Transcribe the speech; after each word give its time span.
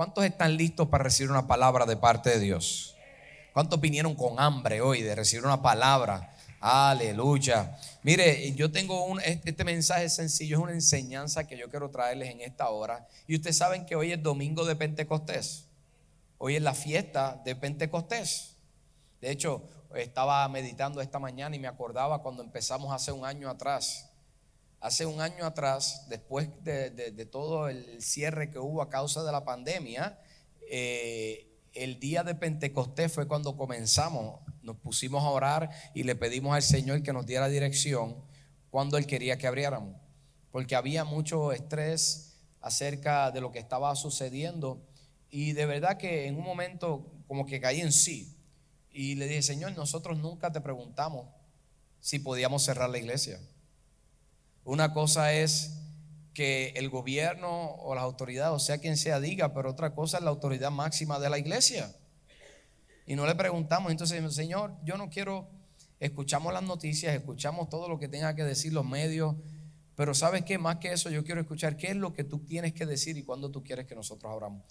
¿Cuántos 0.00 0.24
están 0.24 0.56
listos 0.56 0.88
para 0.88 1.04
recibir 1.04 1.30
una 1.30 1.46
palabra 1.46 1.84
de 1.84 1.94
parte 1.94 2.30
de 2.30 2.40
Dios? 2.40 2.96
¿Cuántos 3.52 3.78
vinieron 3.82 4.14
con 4.14 4.40
hambre 4.40 4.80
hoy 4.80 5.02
de 5.02 5.14
recibir 5.14 5.44
una 5.44 5.60
palabra? 5.60 6.34
Aleluya. 6.58 7.78
Mire, 8.02 8.50
yo 8.54 8.72
tengo 8.72 9.04
un, 9.04 9.20
este 9.20 9.62
mensaje 9.62 10.08
sencillo, 10.08 10.56
es 10.56 10.62
una 10.62 10.72
enseñanza 10.72 11.46
que 11.46 11.58
yo 11.58 11.68
quiero 11.68 11.90
traerles 11.90 12.30
en 12.30 12.40
esta 12.40 12.70
hora. 12.70 13.06
Y 13.26 13.36
ustedes 13.36 13.58
saben 13.58 13.84
que 13.84 13.94
hoy 13.94 14.12
es 14.12 14.22
domingo 14.22 14.64
de 14.64 14.74
Pentecostés. 14.74 15.66
Hoy 16.38 16.56
es 16.56 16.62
la 16.62 16.72
fiesta 16.72 17.38
de 17.44 17.54
Pentecostés. 17.54 18.56
De 19.20 19.30
hecho, 19.30 19.62
estaba 19.94 20.48
meditando 20.48 21.02
esta 21.02 21.18
mañana 21.18 21.54
y 21.56 21.58
me 21.58 21.68
acordaba 21.68 22.22
cuando 22.22 22.42
empezamos 22.42 22.90
hace 22.90 23.12
un 23.12 23.26
año 23.26 23.50
atrás 23.50 24.09
hace 24.80 25.06
un 25.06 25.20
año 25.20 25.44
atrás, 25.44 26.06
después 26.08 26.48
de, 26.64 27.28
todo 27.30 27.68
el 27.68 28.02
cierre 28.02 28.50
que 28.50 28.58
hubo 28.58 28.82
a 28.82 28.88
causa 28.88 29.22
de 29.22 29.32
la 29.32 29.44
pandemia, 29.44 30.18
eh, 30.70 31.46
el 31.74 32.00
día 32.00 32.24
de 32.24 32.34
Pentecostés 32.34 33.12
fue 33.12 33.28
cuando 33.28 33.56
comenzamos, 33.56 34.40
nos 34.62 34.76
pusimos 34.76 35.22
a 35.22 35.28
orar 35.28 35.70
y 35.94 36.02
le 36.02 36.16
pedimos 36.16 36.54
al 36.54 36.62
Señor 36.62 37.02
que 37.02 37.12
nos 37.12 37.26
diera 37.26 37.48
dirección 37.48 38.16
cuando 38.70 38.96
Él 38.96 39.06
quería 39.06 39.38
que 39.38 39.46
abriéramos, 39.46 39.96
porque 40.50 40.74
había 40.74 41.04
mucho 41.04 41.52
estrés 41.52 42.38
acerca 42.60 43.30
de 43.30 43.40
lo 43.40 43.52
que 43.52 43.58
estaba 43.58 43.94
sucediendo 43.96 44.82
y 45.30 45.52
de 45.52 45.66
verdad 45.66 45.96
que 45.96 46.26
en 46.26 46.36
un 46.36 46.44
momento 46.44 47.12
como 47.26 47.46
que 47.46 47.60
caí 47.60 47.80
en 47.80 47.92
sí 47.92 48.36
y 48.90 49.14
le 49.14 49.26
dije, 49.28 49.42
Señor, 49.42 49.72
nosotros 49.76 50.18
nunca 50.18 50.50
te 50.50 50.60
preguntamos 50.60 51.28
si 52.00 52.18
podíamos 52.18 52.64
cerrar 52.64 52.90
la 52.90 52.98
iglesia. 52.98 53.38
Una 54.64 54.92
cosa 54.92 55.32
es 55.32 55.76
que 56.34 56.68
el 56.76 56.88
gobierno 56.88 57.74
o 57.76 57.94
las 57.94 58.04
autoridades, 58.04 58.54
o 58.54 58.58
sea 58.58 58.78
quien 58.78 58.96
sea, 58.96 59.20
diga, 59.20 59.52
pero 59.52 59.70
otra 59.70 59.94
cosa 59.94 60.18
es 60.18 60.24
la 60.24 60.30
autoridad 60.30 60.70
máxima 60.70 61.18
de 61.18 61.30
la 61.30 61.38
iglesia. 61.38 61.94
Y 63.06 63.16
no 63.16 63.26
le 63.26 63.34
preguntamos, 63.34 63.90
entonces, 63.90 64.34
Señor, 64.34 64.72
yo 64.84 64.96
no 64.96 65.10
quiero, 65.10 65.48
escuchamos 65.98 66.52
las 66.52 66.62
noticias, 66.62 67.14
escuchamos 67.14 67.68
todo 67.68 67.88
lo 67.88 67.98
que 67.98 68.08
tenga 68.08 68.34
que 68.34 68.44
decir 68.44 68.72
los 68.72 68.86
medios, 68.86 69.34
pero 69.96 70.14
¿sabes 70.14 70.44
qué? 70.44 70.58
Más 70.58 70.76
que 70.76 70.92
eso, 70.92 71.10
yo 71.10 71.24
quiero 71.24 71.40
escuchar 71.40 71.76
qué 71.76 71.88
es 71.88 71.96
lo 71.96 72.12
que 72.12 72.24
tú 72.24 72.38
tienes 72.38 72.72
que 72.72 72.86
decir 72.86 73.16
y 73.18 73.22
cuándo 73.22 73.50
tú 73.50 73.62
quieres 73.62 73.86
que 73.86 73.94
nosotros 73.94 74.32
abramos. 74.32 74.62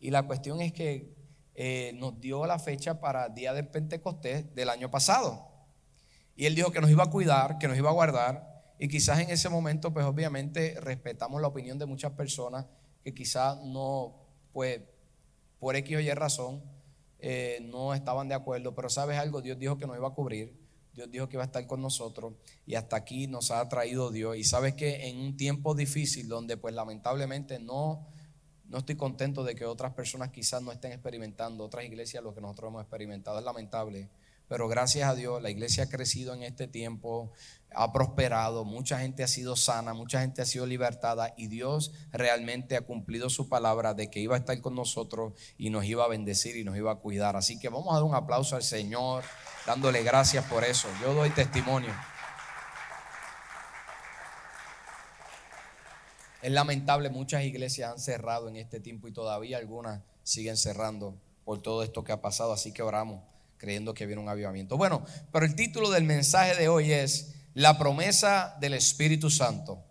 Y 0.00 0.10
la 0.10 0.22
cuestión 0.22 0.60
es 0.60 0.72
que 0.72 1.12
eh, 1.54 1.92
nos 1.96 2.20
dio 2.20 2.46
la 2.46 2.58
fecha 2.58 3.00
para 3.00 3.26
el 3.26 3.34
día 3.34 3.52
del 3.52 3.66
Pentecostés 3.66 4.54
del 4.54 4.70
año 4.70 4.90
pasado. 4.90 5.46
Y 6.36 6.46
él 6.46 6.54
dijo 6.54 6.70
que 6.70 6.80
nos 6.80 6.88
iba 6.88 7.02
a 7.02 7.10
cuidar, 7.10 7.58
que 7.58 7.66
nos 7.66 7.76
iba 7.76 7.90
a 7.90 7.92
guardar, 7.92 8.57
y 8.78 8.88
quizás 8.88 9.18
en 9.20 9.30
ese 9.30 9.48
momento, 9.48 9.92
pues 9.92 10.06
obviamente 10.06 10.78
respetamos 10.80 11.40
la 11.40 11.48
opinión 11.48 11.78
de 11.78 11.86
muchas 11.86 12.12
personas 12.12 12.66
que 13.02 13.12
quizás 13.12 13.58
no, 13.64 14.14
pues 14.52 14.80
por 15.58 15.74
X 15.74 15.96
o 15.96 16.00
Y 16.00 16.10
razón, 16.10 16.62
eh, 17.18 17.58
no 17.62 17.94
estaban 17.94 18.28
de 18.28 18.34
acuerdo. 18.34 18.74
Pero 18.74 18.88
sabes 18.88 19.18
algo, 19.18 19.42
Dios 19.42 19.58
dijo 19.58 19.78
que 19.78 19.86
nos 19.86 19.96
iba 19.96 20.08
a 20.08 20.14
cubrir. 20.14 20.56
Dios 20.94 21.10
dijo 21.10 21.28
que 21.28 21.36
iba 21.36 21.44
a 21.44 21.46
estar 21.46 21.64
con 21.66 21.80
nosotros 21.80 22.34
y 22.66 22.74
hasta 22.74 22.96
aquí 22.96 23.28
nos 23.28 23.50
ha 23.50 23.68
traído 23.68 24.10
Dios. 24.10 24.36
Y 24.36 24.44
sabes 24.44 24.74
que 24.74 25.08
en 25.08 25.18
un 25.18 25.36
tiempo 25.36 25.74
difícil 25.74 26.28
donde 26.28 26.56
pues 26.56 26.74
lamentablemente 26.74 27.60
no, 27.60 28.08
no 28.64 28.78
estoy 28.78 28.96
contento 28.96 29.44
de 29.44 29.54
que 29.54 29.64
otras 29.64 29.94
personas 29.94 30.30
quizás 30.30 30.60
no 30.60 30.72
estén 30.72 30.92
experimentando, 30.92 31.64
otras 31.64 31.84
iglesias 31.84 32.22
lo 32.22 32.34
que 32.34 32.40
nosotros 32.40 32.70
hemos 32.70 32.82
experimentado. 32.82 33.38
Es 33.38 33.44
lamentable. 33.44 34.08
Pero 34.48 34.68
gracias 34.68 35.08
a 35.08 35.14
Dios 35.14 35.42
la 35.42 35.50
iglesia 35.50 35.84
ha 35.84 35.88
crecido 35.88 36.34
en 36.34 36.42
este 36.42 36.66
tiempo 36.66 37.32
ha 37.74 37.92
prosperado, 37.92 38.64
mucha 38.64 38.98
gente 38.98 39.22
ha 39.22 39.28
sido 39.28 39.56
sana, 39.56 39.92
mucha 39.92 40.20
gente 40.20 40.42
ha 40.42 40.46
sido 40.46 40.66
libertada 40.66 41.34
y 41.36 41.48
Dios 41.48 41.92
realmente 42.10 42.76
ha 42.76 42.80
cumplido 42.80 43.28
su 43.30 43.48
palabra 43.48 43.94
de 43.94 44.10
que 44.10 44.20
iba 44.20 44.36
a 44.36 44.38
estar 44.38 44.58
con 44.60 44.74
nosotros 44.74 45.34
y 45.58 45.70
nos 45.70 45.84
iba 45.84 46.04
a 46.04 46.08
bendecir 46.08 46.56
y 46.56 46.64
nos 46.64 46.76
iba 46.76 46.92
a 46.92 46.96
cuidar. 46.96 47.36
Así 47.36 47.58
que 47.58 47.68
vamos 47.68 47.92
a 47.92 47.96
dar 47.96 48.04
un 48.04 48.14
aplauso 48.14 48.56
al 48.56 48.62
Señor, 48.62 49.22
dándole 49.66 50.02
gracias 50.02 50.44
por 50.46 50.64
eso. 50.64 50.88
Yo 51.02 51.14
doy 51.14 51.30
testimonio. 51.30 51.94
Es 56.40 56.52
lamentable, 56.52 57.10
muchas 57.10 57.42
iglesias 57.42 57.92
han 57.92 57.98
cerrado 57.98 58.48
en 58.48 58.56
este 58.56 58.80
tiempo 58.80 59.08
y 59.08 59.12
todavía 59.12 59.58
algunas 59.58 60.02
siguen 60.22 60.56
cerrando 60.56 61.16
por 61.44 61.60
todo 61.60 61.82
esto 61.82 62.04
que 62.04 62.12
ha 62.12 62.20
pasado, 62.20 62.52
así 62.52 62.72
que 62.72 62.82
oramos 62.82 63.22
creyendo 63.58 63.92
que 63.92 64.06
viene 64.06 64.22
un 64.22 64.28
avivamiento. 64.28 64.76
Bueno, 64.76 65.04
pero 65.32 65.44
el 65.44 65.54
título 65.54 65.90
del 65.90 66.04
mensaje 66.04 66.54
de 66.54 66.68
hoy 66.68 66.92
es 66.92 67.34
la 67.54 67.78
promesa 67.78 68.56
del 68.60 68.74
Espíritu 68.74 69.28
Santo. 69.30 69.84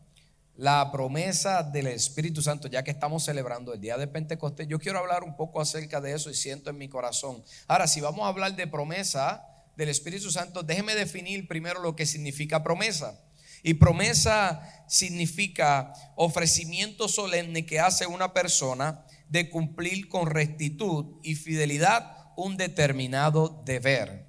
La 0.55 0.91
promesa 0.91 1.61
del 1.61 1.87
Espíritu 1.87 2.41
Santo, 2.41 2.67
ya 2.67 2.81
que 2.83 2.89
estamos 2.89 3.23
celebrando 3.25 3.73
el 3.73 3.81
día 3.81 3.97
de 3.97 4.07
Pentecostés, 4.07 4.67
yo 4.67 4.79
quiero 4.79 4.97
hablar 4.97 5.23
un 5.23 5.35
poco 5.35 5.61
acerca 5.61 6.01
de 6.01 6.13
eso 6.13 6.31
y 6.31 6.33
siento 6.33 6.71
en 6.71 6.79
mi 6.79 6.89
corazón. 6.89 7.43
Ahora, 7.67 7.87
si 7.87 8.01
vamos 8.01 8.25
a 8.25 8.29
hablar 8.29 8.55
de 8.55 8.65
promesa 8.65 9.45
del 9.75 9.89
Espíritu 9.89 10.31
Santo, 10.31 10.63
déjeme 10.63 10.95
definir 10.95 11.47
primero 11.47 11.79
lo 11.81 11.95
que 11.95 12.07
significa 12.07 12.63
promesa. 12.63 13.19
Y 13.61 13.75
promesa 13.75 14.61
significa 14.87 15.93
ofrecimiento 16.15 17.07
solemne 17.07 17.65
que 17.65 17.79
hace 17.79 18.07
una 18.07 18.33
persona 18.33 19.05
de 19.29 19.49
cumplir 19.49 20.07
con 20.09 20.27
rectitud 20.27 21.19
y 21.21 21.35
fidelidad 21.35 22.16
un 22.37 22.55
determinado 22.55 23.61
deber. 23.65 24.25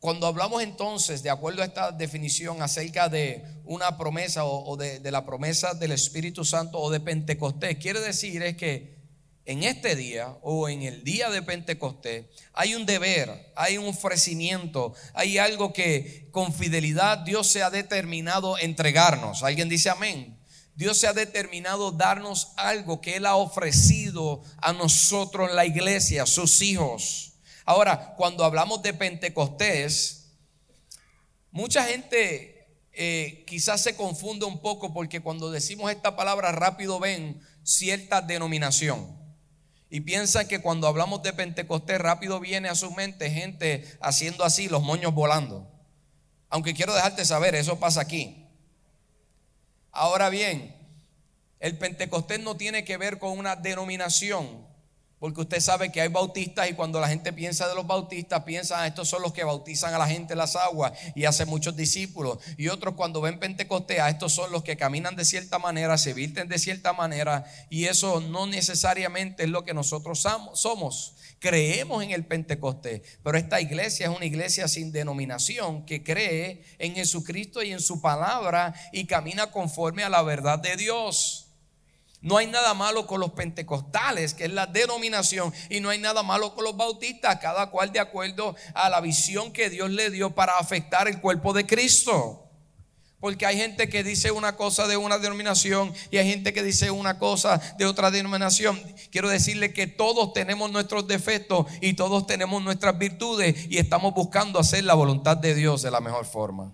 Cuando 0.00 0.26
hablamos 0.26 0.64
entonces, 0.64 1.22
de 1.22 1.30
acuerdo 1.30 1.62
a 1.62 1.64
esta 1.64 1.92
definición, 1.92 2.60
acerca 2.60 3.08
de 3.08 3.44
una 3.64 3.96
promesa 3.96 4.44
o, 4.44 4.76
de, 4.76 5.00
la 5.12 5.24
promesa 5.24 5.74
del 5.74 5.92
Espíritu 5.92 6.44
Santo 6.44 6.80
o 6.80 6.90
de 6.90 6.98
Pentecostés, 6.98 7.78
quiere 7.78 8.00
decir 8.00 8.42
es 8.42 8.56
que 8.56 8.96
en 9.44 9.62
este 9.62 9.94
día 9.94 10.36
o 10.42 10.68
en 10.68 10.82
el 10.82 11.04
día 11.04 11.30
de 11.30 11.40
Pentecostés 11.42 12.26
hay 12.52 12.74
un 12.74 12.84
deber, 12.84 13.52
hay 13.54 13.78
un 13.78 13.86
ofrecimiento, 13.86 14.92
hay 15.14 15.38
algo 15.38 15.72
que 15.72 16.28
con 16.32 16.52
fidelidad 16.52 17.18
Dios 17.18 17.46
se 17.46 17.62
ha 17.62 17.70
determinado 17.70 18.58
entregarnos. 18.58 19.44
¿Alguien 19.44 19.68
dice 19.68 19.88
amén? 19.88 20.36
Dios 20.74 20.98
se 20.98 21.06
ha 21.06 21.12
determinado 21.12 21.92
darnos 21.92 22.52
algo 22.56 23.00
que 23.00 23.16
Él 23.16 23.26
ha 23.26 23.36
ofrecido 23.36 24.42
a 24.58 24.72
nosotros, 24.72 25.52
la 25.52 25.66
iglesia, 25.66 26.24
sus 26.26 26.62
hijos. 26.62 27.34
Ahora, 27.64 28.14
cuando 28.16 28.44
hablamos 28.44 28.82
de 28.82 28.94
Pentecostés, 28.94 30.32
mucha 31.50 31.84
gente 31.84 32.66
eh, 32.92 33.44
quizás 33.46 33.82
se 33.82 33.96
confunde 33.96 34.46
un 34.46 34.60
poco 34.60 34.92
porque 34.92 35.20
cuando 35.20 35.50
decimos 35.50 35.90
esta 35.90 36.16
palabra 36.16 36.52
rápido 36.52 36.98
ven 36.98 37.40
cierta 37.62 38.20
denominación. 38.22 39.20
Y 39.90 40.00
piensan 40.00 40.48
que 40.48 40.60
cuando 40.60 40.86
hablamos 40.86 41.22
de 41.22 41.34
Pentecostés 41.34 41.98
rápido 41.98 42.40
viene 42.40 42.70
a 42.70 42.74
su 42.74 42.90
mente 42.92 43.30
gente 43.30 43.98
haciendo 44.00 44.42
así, 44.42 44.68
los 44.68 44.82
moños 44.82 45.12
volando. 45.12 45.70
Aunque 46.48 46.72
quiero 46.72 46.94
dejarte 46.94 47.26
saber, 47.26 47.54
eso 47.54 47.78
pasa 47.78 48.00
aquí. 48.00 48.41
Ahora 49.92 50.30
bien, 50.30 50.74
el 51.60 51.76
Pentecostés 51.78 52.40
no 52.40 52.56
tiene 52.56 52.84
que 52.84 52.96
ver 52.96 53.18
con 53.18 53.38
una 53.38 53.56
denominación, 53.56 54.66
porque 55.22 55.42
usted 55.42 55.60
sabe 55.60 55.92
que 55.92 56.00
hay 56.00 56.08
bautistas 56.08 56.68
y 56.68 56.72
cuando 56.72 56.98
la 56.98 57.06
gente 57.06 57.32
piensa 57.32 57.68
de 57.68 57.76
los 57.76 57.86
bautistas, 57.86 58.42
piensa, 58.42 58.82
ah, 58.82 58.88
estos 58.88 59.08
son 59.08 59.22
los 59.22 59.32
que 59.32 59.44
bautizan 59.44 59.94
a 59.94 59.98
la 59.98 60.08
gente 60.08 60.32
en 60.32 60.38
las 60.38 60.56
aguas 60.56 60.94
y 61.14 61.26
hacen 61.26 61.48
muchos 61.48 61.76
discípulos. 61.76 62.38
Y 62.56 62.66
otros 62.66 62.96
cuando 62.96 63.20
ven 63.20 63.38
Pentecostés, 63.38 64.00
ah, 64.00 64.10
estos 64.10 64.32
son 64.32 64.50
los 64.50 64.64
que 64.64 64.76
caminan 64.76 65.14
de 65.14 65.24
cierta 65.24 65.60
manera, 65.60 65.96
se 65.96 66.12
virten 66.12 66.48
de 66.48 66.58
cierta 66.58 66.92
manera. 66.92 67.44
Y 67.70 67.84
eso 67.84 68.20
no 68.20 68.48
necesariamente 68.48 69.44
es 69.44 69.48
lo 69.48 69.62
que 69.64 69.74
nosotros 69.74 70.26
somos. 70.54 71.14
Creemos 71.38 72.02
en 72.02 72.10
el 72.10 72.24
Pentecostés, 72.24 73.02
pero 73.22 73.38
esta 73.38 73.60
iglesia 73.60 74.10
es 74.10 74.16
una 74.16 74.26
iglesia 74.26 74.66
sin 74.66 74.90
denominación 74.90 75.86
que 75.86 76.02
cree 76.02 76.64
en 76.80 76.96
Jesucristo 76.96 77.62
y 77.62 77.70
en 77.70 77.80
su 77.80 78.00
palabra 78.00 78.74
y 78.90 79.04
camina 79.04 79.52
conforme 79.52 80.02
a 80.02 80.08
la 80.08 80.22
verdad 80.22 80.58
de 80.58 80.74
Dios. 80.74 81.41
No 82.22 82.36
hay 82.36 82.46
nada 82.46 82.72
malo 82.72 83.06
con 83.06 83.20
los 83.20 83.32
pentecostales, 83.32 84.32
que 84.32 84.44
es 84.44 84.52
la 84.52 84.66
denominación, 84.66 85.52
y 85.68 85.80
no 85.80 85.90
hay 85.90 85.98
nada 85.98 86.22
malo 86.22 86.54
con 86.54 86.62
los 86.62 86.76
bautistas, 86.76 87.40
cada 87.40 87.70
cual 87.70 87.92
de 87.92 87.98
acuerdo 87.98 88.54
a 88.74 88.88
la 88.88 89.00
visión 89.00 89.52
que 89.52 89.68
Dios 89.68 89.90
le 89.90 90.08
dio 90.10 90.30
para 90.30 90.56
afectar 90.58 91.08
el 91.08 91.20
cuerpo 91.20 91.52
de 91.52 91.66
Cristo. 91.66 92.48
Porque 93.18 93.46
hay 93.46 93.56
gente 93.56 93.88
que 93.88 94.02
dice 94.02 94.30
una 94.32 94.56
cosa 94.56 94.86
de 94.88 94.96
una 94.96 95.18
denominación 95.18 95.92
y 96.10 96.16
hay 96.16 96.28
gente 96.28 96.52
que 96.52 96.62
dice 96.62 96.90
una 96.90 97.18
cosa 97.18 97.60
de 97.78 97.86
otra 97.86 98.10
denominación. 98.10 98.80
Quiero 99.12 99.28
decirle 99.28 99.72
que 99.72 99.86
todos 99.86 100.32
tenemos 100.32 100.72
nuestros 100.72 101.06
defectos 101.06 101.66
y 101.80 101.94
todos 101.94 102.26
tenemos 102.26 102.62
nuestras 102.62 102.98
virtudes 102.98 103.66
y 103.68 103.78
estamos 103.78 104.12
buscando 104.14 104.58
hacer 104.58 104.82
la 104.82 104.94
voluntad 104.94 105.36
de 105.36 105.54
Dios 105.54 105.82
de 105.82 105.92
la 105.92 106.00
mejor 106.00 106.24
forma. 106.24 106.72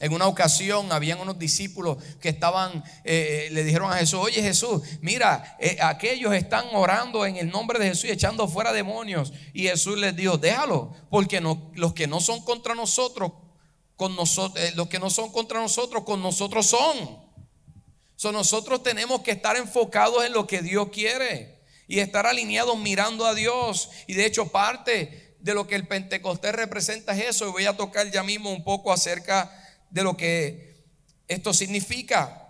En 0.00 0.14
una 0.14 0.26
ocasión 0.26 0.90
habían 0.92 1.20
unos 1.20 1.38
discípulos 1.38 1.98
que 2.20 2.30
estaban, 2.30 2.82
eh, 3.04 3.46
eh, 3.46 3.50
le 3.50 3.64
dijeron 3.64 3.92
a 3.92 3.96
Jesús, 3.96 4.20
oye 4.20 4.42
Jesús, 4.42 4.82
mira, 5.02 5.56
eh, 5.60 5.76
aquellos 5.82 6.32
están 6.32 6.66
orando 6.72 7.26
en 7.26 7.36
el 7.36 7.50
nombre 7.50 7.78
de 7.78 7.88
Jesús 7.88 8.06
y 8.06 8.10
echando 8.10 8.48
fuera 8.48 8.72
demonios. 8.72 9.32
Y 9.52 9.64
Jesús 9.64 9.98
les 9.98 10.16
dijo, 10.16 10.38
déjalo, 10.38 10.94
porque 11.10 11.40
los 11.40 11.92
que 11.92 12.06
no 12.06 12.20
son 12.20 12.42
contra 12.42 12.74
nosotros, 12.74 13.32
con 13.94 14.16
nosotros, 14.16 14.74
los 14.74 14.88
que 14.88 14.98
no 14.98 15.10
son 15.10 15.30
contra 15.30 15.60
nosotros, 15.60 16.04
con 16.04 16.22
nosotros 16.22 16.66
son. 16.66 17.30
So, 18.16 18.32
nosotros 18.32 18.82
tenemos 18.82 19.20
que 19.20 19.30
estar 19.30 19.56
enfocados 19.56 20.24
en 20.24 20.32
lo 20.32 20.46
que 20.46 20.62
Dios 20.62 20.88
quiere 20.90 21.60
y 21.88 22.00
estar 22.00 22.26
alineados 22.26 22.78
mirando 22.78 23.26
a 23.26 23.34
Dios. 23.34 23.90
Y 24.06 24.14
de 24.14 24.26
hecho, 24.26 24.48
parte 24.48 25.36
de 25.40 25.54
lo 25.54 25.66
que 25.66 25.74
el 25.74 25.88
Pentecostés 25.88 26.54
representa 26.54 27.12
es 27.12 27.36
eso. 27.36 27.48
Y 27.48 27.50
voy 27.50 27.66
a 27.66 27.76
tocar 27.76 28.10
ya 28.10 28.22
mismo 28.22 28.52
un 28.52 28.62
poco 28.62 28.92
acerca 28.92 29.50
de 29.90 30.02
lo 30.02 30.16
que 30.16 30.84
esto 31.28 31.52
significa. 31.52 32.40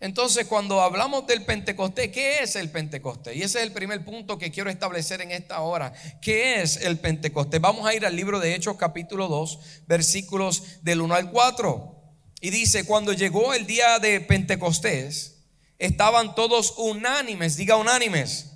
Entonces, 0.00 0.46
cuando 0.46 0.80
hablamos 0.80 1.26
del 1.26 1.44
Pentecostés, 1.44 2.10
¿qué 2.10 2.38
es 2.42 2.56
el 2.56 2.70
Pentecostés? 2.70 3.36
Y 3.36 3.42
ese 3.42 3.58
es 3.58 3.64
el 3.64 3.72
primer 3.72 4.02
punto 4.02 4.38
que 4.38 4.50
quiero 4.50 4.70
establecer 4.70 5.20
en 5.20 5.30
esta 5.30 5.60
hora. 5.60 5.92
¿Qué 6.22 6.62
es 6.62 6.78
el 6.78 6.98
Pentecostés? 6.98 7.60
Vamos 7.60 7.86
a 7.86 7.94
ir 7.94 8.06
al 8.06 8.16
libro 8.16 8.40
de 8.40 8.54
Hechos 8.54 8.76
capítulo 8.78 9.28
2, 9.28 9.58
versículos 9.86 10.82
del 10.82 11.02
1 11.02 11.14
al 11.14 11.30
4. 11.30 11.96
Y 12.40 12.48
dice, 12.48 12.86
cuando 12.86 13.12
llegó 13.12 13.52
el 13.52 13.66
día 13.66 13.98
de 13.98 14.22
Pentecostés, 14.22 15.42
estaban 15.78 16.34
todos 16.34 16.74
unánimes, 16.78 17.56
diga 17.56 17.76
unánimes, 17.76 18.52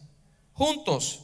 juntos. 0.52 1.23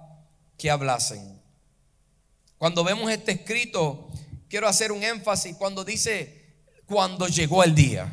que 0.61 0.69
hablasen. 0.69 1.41
Cuando 2.59 2.83
vemos 2.83 3.11
este 3.11 3.31
escrito, 3.31 4.11
quiero 4.47 4.67
hacer 4.67 4.91
un 4.91 5.01
énfasis 5.01 5.55
cuando 5.57 5.83
dice 5.83 6.55
cuando 6.85 7.27
llegó 7.27 7.63
el 7.63 7.73
día. 7.73 8.11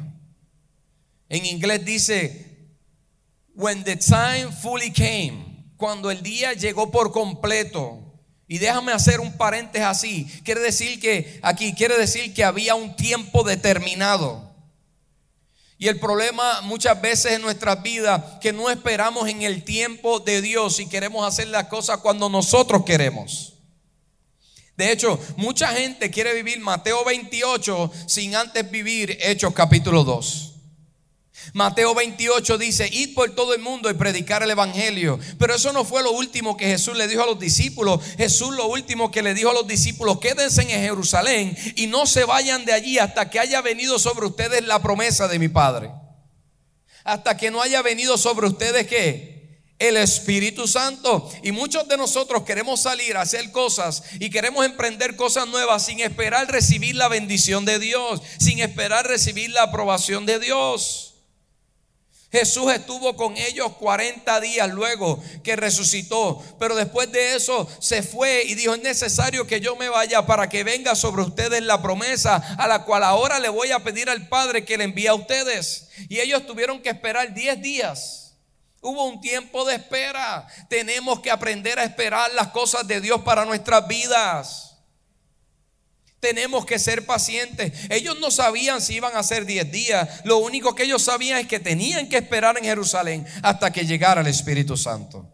En 1.28 1.44
inglés 1.44 1.84
dice 1.84 2.70
when 3.54 3.84
the 3.84 3.96
time 3.96 4.50
fully 4.62 4.90
came, 4.90 5.72
cuando 5.76 6.10
el 6.10 6.22
día 6.22 6.54
llegó 6.54 6.90
por 6.90 7.12
completo. 7.12 8.02
Y 8.46 8.56
déjame 8.56 8.92
hacer 8.92 9.20
un 9.20 9.36
paréntesis 9.36 9.86
así. 9.86 10.24
Quiere 10.42 10.62
decir 10.62 10.98
que 10.98 11.38
aquí 11.42 11.74
quiere 11.74 11.98
decir 11.98 12.32
que 12.32 12.44
había 12.44 12.74
un 12.74 12.96
tiempo 12.96 13.44
determinado. 13.44 14.47
Y 15.78 15.86
el 15.86 16.00
problema 16.00 16.60
muchas 16.62 17.00
veces 17.00 17.32
en 17.32 17.42
nuestras 17.42 17.82
vidas 17.82 18.20
que 18.40 18.52
no 18.52 18.68
esperamos 18.68 19.28
en 19.28 19.42
el 19.42 19.62
tiempo 19.62 20.18
de 20.18 20.42
Dios 20.42 20.80
y 20.80 20.88
queremos 20.88 21.26
hacer 21.26 21.46
las 21.48 21.68
cosas 21.68 21.98
cuando 21.98 22.28
nosotros 22.28 22.84
queremos. 22.84 23.54
De 24.76 24.90
hecho, 24.90 25.20
mucha 25.36 25.68
gente 25.68 26.10
quiere 26.10 26.34
vivir 26.34 26.60
Mateo 26.60 27.04
28 27.04 27.92
sin 28.06 28.34
antes 28.34 28.68
vivir 28.68 29.18
Hechos 29.20 29.54
capítulo 29.54 30.02
2. 30.02 30.47
Mateo 31.52 31.94
28 31.94 32.58
dice, 32.58 32.88
id 32.92 33.14
por 33.14 33.34
todo 33.34 33.54
el 33.54 33.60
mundo 33.60 33.90
y 33.90 33.94
predicar 33.94 34.42
el 34.42 34.50
Evangelio. 34.50 35.18
Pero 35.38 35.54
eso 35.54 35.72
no 35.72 35.84
fue 35.84 36.02
lo 36.02 36.12
último 36.12 36.56
que 36.56 36.66
Jesús 36.66 36.96
le 36.96 37.08
dijo 37.08 37.22
a 37.22 37.26
los 37.26 37.38
discípulos. 37.38 38.00
Jesús 38.16 38.54
lo 38.54 38.66
último 38.66 39.10
que 39.10 39.22
le 39.22 39.34
dijo 39.34 39.50
a 39.50 39.54
los 39.54 39.66
discípulos, 39.66 40.20
quédense 40.20 40.62
en 40.62 40.68
Jerusalén 40.68 41.56
y 41.76 41.86
no 41.86 42.06
se 42.06 42.24
vayan 42.24 42.64
de 42.64 42.72
allí 42.72 42.98
hasta 42.98 43.30
que 43.30 43.38
haya 43.38 43.60
venido 43.62 43.98
sobre 43.98 44.26
ustedes 44.26 44.64
la 44.66 44.82
promesa 44.82 45.28
de 45.28 45.38
mi 45.38 45.48
Padre. 45.48 45.90
Hasta 47.04 47.36
que 47.36 47.50
no 47.50 47.62
haya 47.62 47.82
venido 47.82 48.18
sobre 48.18 48.46
ustedes 48.46 48.86
qué? 48.86 49.38
el 49.78 49.96
Espíritu 49.96 50.66
Santo. 50.66 51.30
Y 51.42 51.52
muchos 51.52 51.86
de 51.88 51.96
nosotros 51.96 52.42
queremos 52.42 52.82
salir 52.82 53.16
a 53.16 53.22
hacer 53.22 53.50
cosas 53.52 54.02
y 54.18 54.30
queremos 54.30 54.64
emprender 54.64 55.16
cosas 55.16 55.46
nuevas 55.48 55.84
sin 55.86 56.00
esperar 56.00 56.50
recibir 56.50 56.96
la 56.96 57.08
bendición 57.08 57.64
de 57.64 57.78
Dios, 57.78 58.20
sin 58.38 58.58
esperar 58.58 59.06
recibir 59.06 59.50
la 59.50 59.64
aprobación 59.64 60.26
de 60.26 60.38
Dios. 60.40 61.07
Jesús 62.30 62.70
estuvo 62.70 63.16
con 63.16 63.38
ellos 63.38 63.72
40 63.78 64.40
días 64.40 64.68
luego 64.68 65.22
que 65.42 65.56
resucitó, 65.56 66.42
pero 66.58 66.74
después 66.76 67.10
de 67.10 67.34
eso 67.34 67.66
se 67.80 68.02
fue 68.02 68.42
y 68.44 68.54
dijo, 68.54 68.74
es 68.74 68.82
necesario 68.82 69.46
que 69.46 69.60
yo 69.60 69.76
me 69.76 69.88
vaya 69.88 70.26
para 70.26 70.48
que 70.50 70.62
venga 70.62 70.94
sobre 70.94 71.22
ustedes 71.22 71.62
la 71.62 71.80
promesa 71.80 72.36
a 72.58 72.68
la 72.68 72.84
cual 72.84 73.02
ahora 73.02 73.38
le 73.38 73.48
voy 73.48 73.70
a 73.70 73.78
pedir 73.78 74.10
al 74.10 74.28
Padre 74.28 74.66
que 74.66 74.76
le 74.76 74.84
envíe 74.84 75.06
a 75.06 75.14
ustedes. 75.14 75.88
Y 76.10 76.20
ellos 76.20 76.46
tuvieron 76.46 76.82
que 76.82 76.90
esperar 76.90 77.32
10 77.32 77.62
días. 77.62 78.34
Hubo 78.82 79.06
un 79.06 79.22
tiempo 79.22 79.64
de 79.64 79.76
espera. 79.76 80.46
Tenemos 80.68 81.20
que 81.20 81.30
aprender 81.30 81.78
a 81.78 81.84
esperar 81.84 82.30
las 82.34 82.48
cosas 82.48 82.86
de 82.86 83.00
Dios 83.00 83.22
para 83.22 83.46
nuestras 83.46 83.88
vidas. 83.88 84.67
Tenemos 86.20 86.66
que 86.66 86.78
ser 86.78 87.06
pacientes. 87.06 87.72
Ellos 87.90 88.18
no 88.18 88.30
sabían 88.30 88.80
si 88.80 88.94
iban 88.94 89.16
a 89.16 89.22
ser 89.22 89.46
10 89.46 89.70
días. 89.70 90.08
Lo 90.24 90.38
único 90.38 90.74
que 90.74 90.82
ellos 90.82 91.02
sabían 91.02 91.38
es 91.38 91.46
que 91.46 91.60
tenían 91.60 92.08
que 92.08 92.16
esperar 92.16 92.58
en 92.58 92.64
Jerusalén 92.64 93.26
hasta 93.42 93.72
que 93.72 93.86
llegara 93.86 94.20
el 94.20 94.26
Espíritu 94.26 94.76
Santo. 94.76 95.32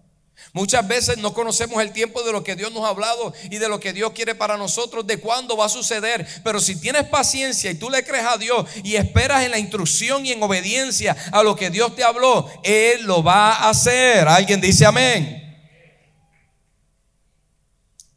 Muchas 0.53 0.87
veces 0.87 1.19
no 1.19 1.33
conocemos 1.33 1.83
el 1.83 1.93
tiempo 1.93 2.23
de 2.23 2.33
lo 2.33 2.45
que 2.45 2.55
Dios 2.55 2.73
nos 2.73 2.85
ha 2.85 2.89
hablado 2.89 3.33
y 3.51 3.59
de 3.59 3.69
lo 3.69 3.81
que 3.81 3.93
Dios 3.93 4.13
quiere 4.13 4.35
para 4.35 4.57
nosotros, 4.57 5.07
de 5.07 5.19
cuándo 5.19 5.57
va 5.57 5.67
a 5.67 5.71
suceder. 5.71 6.27
Pero 6.45 6.61
si 6.61 6.77
tienes 6.77 7.05
paciencia 7.05 7.71
y 7.71 7.75
tú 7.75 7.91
le 7.91 8.05
crees 8.05 8.25
a 8.25 8.37
Dios 8.37 8.69
y 8.85 8.97
esperas 8.97 9.43
en 9.43 9.51
la 9.51 9.59
instrucción 9.59 10.25
y 10.27 10.33
en 10.33 10.43
obediencia 10.43 11.17
a 11.33 11.43
lo 11.43 11.57
que 11.57 11.71
Dios 11.71 11.97
te 11.97 12.05
habló, 12.05 12.49
Él 12.63 13.03
lo 13.05 13.23
va 13.25 13.55
a 13.55 13.71
hacer. 13.71 14.29
Alguien 14.29 14.61
dice 14.61 14.85
amén. 14.85 15.41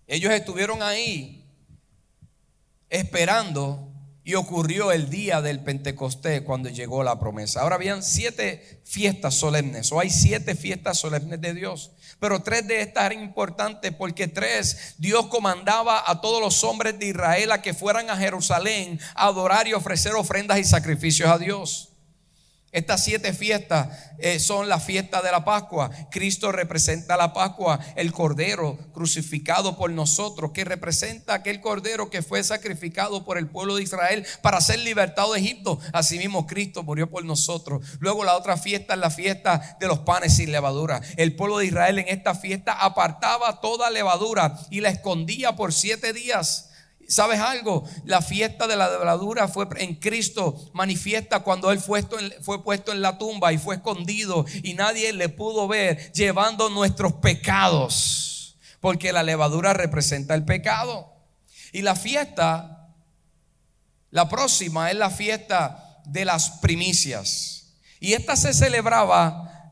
Ellos 0.05 0.31
estuvieron 0.31 0.83
ahí 0.83 1.36
esperando 2.89 3.87
y 4.27 4.35
ocurrió 4.35 4.91
el 4.91 5.09
día 5.09 5.41
del 5.41 5.61
Pentecostés 5.61 6.41
cuando 6.41 6.67
llegó 6.67 7.01
la 7.01 7.17
promesa. 7.17 7.61
Ahora 7.61 7.75
habían 7.75 8.03
siete 8.03 8.81
fiestas 8.83 9.35
solemnes, 9.35 9.89
o 9.93 10.01
hay 10.01 10.09
siete 10.09 10.53
fiestas 10.53 10.97
solemnes 10.97 11.39
de 11.39 11.53
Dios, 11.53 11.91
pero 12.19 12.41
tres 12.41 12.67
de 12.67 12.81
estas 12.81 13.05
eran 13.05 13.23
importantes 13.23 13.93
porque 13.93 14.27
tres, 14.27 14.95
Dios 14.97 15.27
comandaba 15.27 16.03
a 16.05 16.19
todos 16.19 16.41
los 16.41 16.63
hombres 16.65 16.99
de 16.99 17.07
Israel 17.07 17.53
a 17.53 17.61
que 17.61 17.73
fueran 17.73 18.09
a 18.09 18.17
Jerusalén 18.17 18.99
a 19.15 19.27
adorar 19.27 19.65
y 19.67 19.73
ofrecer 19.73 20.13
ofrendas 20.13 20.59
y 20.59 20.65
sacrificios 20.65 21.29
a 21.29 21.37
Dios. 21.37 21.93
Estas 22.73 23.01
siete 23.05 23.31
fiestas 23.31 23.87
eh, 24.19 24.39
son 24.39 24.67
la 24.67 24.79
fiesta 24.79 25.21
de 25.21 25.31
la 25.31 25.45
Pascua. 25.45 25.89
Cristo 26.11 26.51
representa 26.51 27.15
la 27.15 27.31
Pascua, 27.33 27.79
el 27.95 28.11
Cordero 28.11 28.77
crucificado 28.93 29.77
por 29.77 29.89
nosotros, 29.89 30.51
que 30.51 30.65
representa 30.65 31.33
aquel 31.33 31.61
Cordero 31.61 32.09
que 32.09 32.21
fue 32.21 32.43
sacrificado 32.43 33.23
por 33.23 33.37
el 33.37 33.47
pueblo 33.47 33.77
de 33.77 33.83
Israel 33.83 34.25
para 34.41 34.59
ser 34.59 34.79
libertado 34.79 35.31
de 35.31 35.39
Egipto. 35.39 35.79
Asimismo, 35.93 36.45
Cristo 36.45 36.83
murió 36.83 37.09
por 37.09 37.23
nosotros. 37.23 37.85
Luego 37.99 38.25
la 38.25 38.35
otra 38.35 38.57
fiesta 38.57 38.95
es 38.95 38.99
la 38.99 39.11
fiesta 39.11 39.77
de 39.79 39.87
los 39.87 39.99
panes 39.99 40.35
sin 40.35 40.51
levadura. 40.51 41.01
El 41.15 41.37
pueblo 41.37 41.59
de 41.59 41.67
Israel 41.67 41.99
en 41.99 42.09
esta 42.09 42.35
fiesta 42.35 42.73
apartaba 42.73 43.61
toda 43.61 43.89
levadura 43.89 44.59
y 44.69 44.81
la 44.81 44.89
escondía 44.89 45.55
por 45.55 45.71
siete 45.71 46.11
días 46.11 46.66
¿Sabes 47.07 47.39
algo? 47.39 47.85
La 48.03 48.21
fiesta 48.21 48.67
de 48.67 48.75
la 48.75 48.89
levadura 48.89 49.47
fue 49.47 49.65
en 49.77 49.95
Cristo 49.95 50.69
manifiesta 50.73 51.39
cuando 51.39 51.71
Él 51.71 51.79
fue 51.79 52.01
puesto, 52.01 52.19
en, 52.19 52.33
fue 52.43 52.63
puesto 52.63 52.91
en 52.91 53.01
la 53.01 53.17
tumba 53.17 53.53
y 53.53 53.57
fue 53.57 53.75
escondido 53.75 54.45
y 54.61 54.73
nadie 54.73 55.13
le 55.13 55.29
pudo 55.29 55.69
ver 55.69 56.11
llevando 56.11 56.69
nuestros 56.69 57.13
pecados. 57.13 58.57
Porque 58.81 59.13
la 59.13 59.23
levadura 59.23 59.73
representa 59.73 60.35
el 60.35 60.43
pecado. 60.43 61.13
Y 61.71 61.81
la 61.81 61.95
fiesta, 61.95 62.89
la 64.11 64.27
próxima 64.27 64.91
es 64.91 64.97
la 64.97 65.09
fiesta 65.09 66.01
de 66.05 66.25
las 66.25 66.51
primicias. 66.59 67.73
Y 67.99 68.13
esta 68.13 68.35
se 68.35 68.53
celebraba 68.53 69.71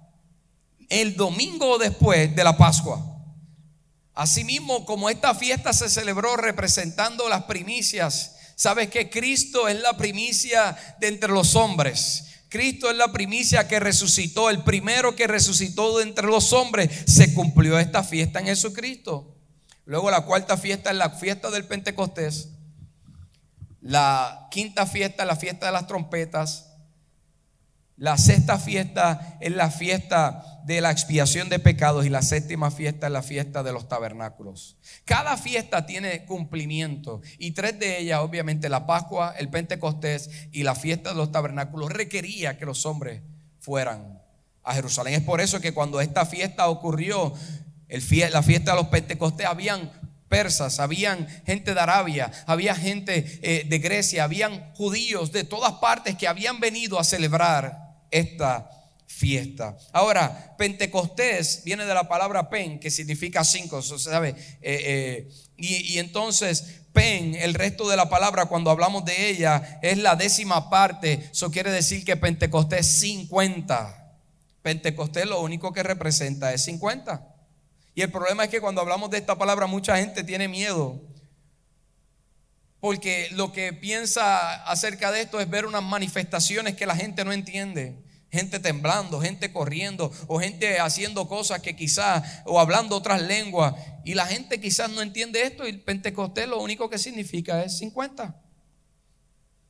el 0.89 1.15
domingo 1.15 1.77
después 1.77 2.33
de 2.35 2.43
la 2.43 2.57
Pascua. 2.57 3.14
Asimismo, 4.15 4.85
como 4.85 5.09
esta 5.09 5.35
fiesta 5.35 5.73
se 5.73 5.89
celebró 5.89 6.37
representando 6.37 7.27
las 7.27 7.43
primicias, 7.43 8.35
sabes 8.55 8.89
que 8.89 9.09
Cristo 9.09 9.67
es 9.67 9.79
la 9.81 9.97
primicia 9.97 10.77
de 10.99 11.09
entre 11.09 11.29
los 11.29 11.55
hombres. 11.55 12.23
Cristo 12.47 12.89
es 12.89 12.95
la 12.95 13.11
primicia 13.11 13.67
que 13.67 13.81
resucitó, 13.81 14.49
el 14.49 14.63
primero 14.63 15.17
que 15.17 15.27
resucitó 15.27 15.97
de 15.97 16.03
entre 16.03 16.27
los 16.27 16.53
hombres. 16.53 16.89
Se 17.05 17.33
cumplió 17.33 17.77
esta 17.77 18.01
fiesta 18.03 18.39
en 18.39 18.45
Jesucristo. 18.45 19.35
Luego 19.83 20.09
la 20.09 20.21
cuarta 20.21 20.55
fiesta 20.55 20.91
es 20.91 20.95
la 20.95 21.09
fiesta 21.09 21.51
del 21.51 21.65
Pentecostés. 21.65 22.47
La 23.81 24.47
quinta 24.49 24.85
fiesta 24.85 25.23
es 25.23 25.27
la 25.27 25.35
fiesta 25.35 25.65
de 25.65 25.73
las 25.73 25.87
trompetas. 25.87 26.64
La 27.97 28.17
sexta 28.17 28.59
fiesta 28.59 29.37
es 29.39 29.55
la 29.55 29.71
fiesta 29.71 30.61
de 30.65 30.81
la 30.81 30.91
expiación 30.91 31.47
de 31.47 31.59
pecados 31.59 32.05
y 32.05 32.09
la 32.09 32.21
séptima 32.21 32.69
fiesta 32.69 33.07
es 33.07 33.13
la 33.13 33.21
fiesta 33.21 33.63
de 33.63 33.71
los 33.71 33.87
tabernáculos. 33.87 34.75
Cada 35.05 35.37
fiesta 35.37 35.85
tiene 35.85 36.25
cumplimiento 36.25 37.21
y 37.37 37.51
tres 37.51 37.79
de 37.79 37.99
ellas, 37.99 38.19
obviamente 38.19 38.67
la 38.67 38.85
Pascua, 38.85 39.33
el 39.37 39.49
Pentecostés 39.49 40.29
y 40.51 40.63
la 40.63 40.75
fiesta 40.75 41.11
de 41.11 41.15
los 41.15 41.31
tabernáculos, 41.31 41.89
requería 41.89 42.57
que 42.57 42.65
los 42.65 42.85
hombres 42.85 43.21
fueran 43.59 44.21
a 44.63 44.73
Jerusalén. 44.73 45.13
Es 45.13 45.21
por 45.21 45.39
eso 45.39 45.61
que 45.61 45.73
cuando 45.73 46.01
esta 46.01 46.25
fiesta 46.25 46.67
ocurrió, 46.67 47.33
la 47.87 48.43
fiesta 48.43 48.71
de 48.71 48.77
los 48.77 48.87
Pentecostés, 48.87 49.45
habían 49.45 49.89
persas, 50.27 50.81
habían 50.81 51.27
gente 51.45 51.73
de 51.73 51.79
Arabia, 51.79 52.29
había 52.45 52.75
gente 52.75 53.39
eh, 53.41 53.65
de 53.69 53.79
Grecia, 53.79 54.25
habían 54.25 54.73
judíos 54.73 55.31
de 55.31 55.45
todas 55.45 55.73
partes 55.73 56.15
que 56.17 56.27
habían 56.27 56.59
venido 56.59 56.99
a 56.99 57.05
celebrar 57.05 57.84
esta 58.19 58.69
fiesta. 59.07 59.77
Ahora, 59.91 60.55
Pentecostés 60.57 61.61
viene 61.63 61.85
de 61.85 61.93
la 61.93 62.07
palabra 62.07 62.49
pen, 62.49 62.79
que 62.79 62.91
significa 62.91 63.43
cinco, 63.43 63.81
¿sabe? 63.81 64.29
Eh, 64.29 64.35
eh, 64.61 65.29
y, 65.57 65.93
y, 65.93 65.99
entonces, 65.99 66.81
pen, 66.91 67.35
el 67.35 67.53
resto 67.53 67.89
de 67.89 67.95
la 67.95 68.09
palabra, 68.09 68.45
cuando 68.45 68.71
hablamos 68.71 69.05
de 69.05 69.29
ella, 69.29 69.79
es 69.81 69.97
la 69.97 70.15
décima 70.15 70.69
parte. 70.69 71.29
Eso 71.31 71.51
quiere 71.51 71.71
decir 71.71 72.03
que 72.03 72.17
Pentecostés 72.17 72.99
50. 72.99 74.17
Pentecostés 74.61 75.25
lo 75.25 75.41
único 75.41 75.71
que 75.71 75.83
representa 75.83 76.53
es 76.53 76.63
50. 76.63 77.35
Y 77.95 78.01
el 78.01 78.11
problema 78.11 78.43
es 78.43 78.49
que 78.49 78.59
cuando 78.59 78.81
hablamos 78.81 79.09
de 79.09 79.17
esta 79.17 79.37
palabra 79.37 79.67
mucha 79.67 79.97
gente 79.97 80.23
tiene 80.23 80.49
miedo. 80.49 81.01
Porque 82.81 83.29
lo 83.31 83.53
que 83.53 83.71
piensa 83.71 84.63
acerca 84.65 85.11
de 85.11 85.21
esto 85.21 85.39
es 85.39 85.49
ver 85.49 85.65
unas 85.65 85.81
manifestaciones 85.81 86.75
que 86.75 86.85
la 86.85 86.95
gente 86.95 87.23
no 87.23 87.31
entiende. 87.31 88.04
Gente 88.35 88.59
temblando, 88.59 89.19
gente 89.19 89.51
corriendo 89.51 90.11
o 90.27 90.39
gente 90.39 90.79
haciendo 90.79 91.27
cosas 91.27 91.61
que 91.61 91.75
quizás 91.75 92.41
o 92.45 92.59
hablando 92.59 92.95
otras 92.95 93.21
lenguas. 93.21 93.73
Y 94.03 94.13
la 94.13 94.27
gente 94.27 94.59
quizás 94.59 94.91
no 94.91 95.01
entiende 95.01 95.41
esto 95.41 95.65
y 95.65 95.71
el 95.71 95.81
Pentecostés 95.81 96.47
lo 96.47 96.61
único 96.61 96.89
que 96.89 96.99
significa 96.99 97.63
es 97.63 97.77
50. 97.79 98.41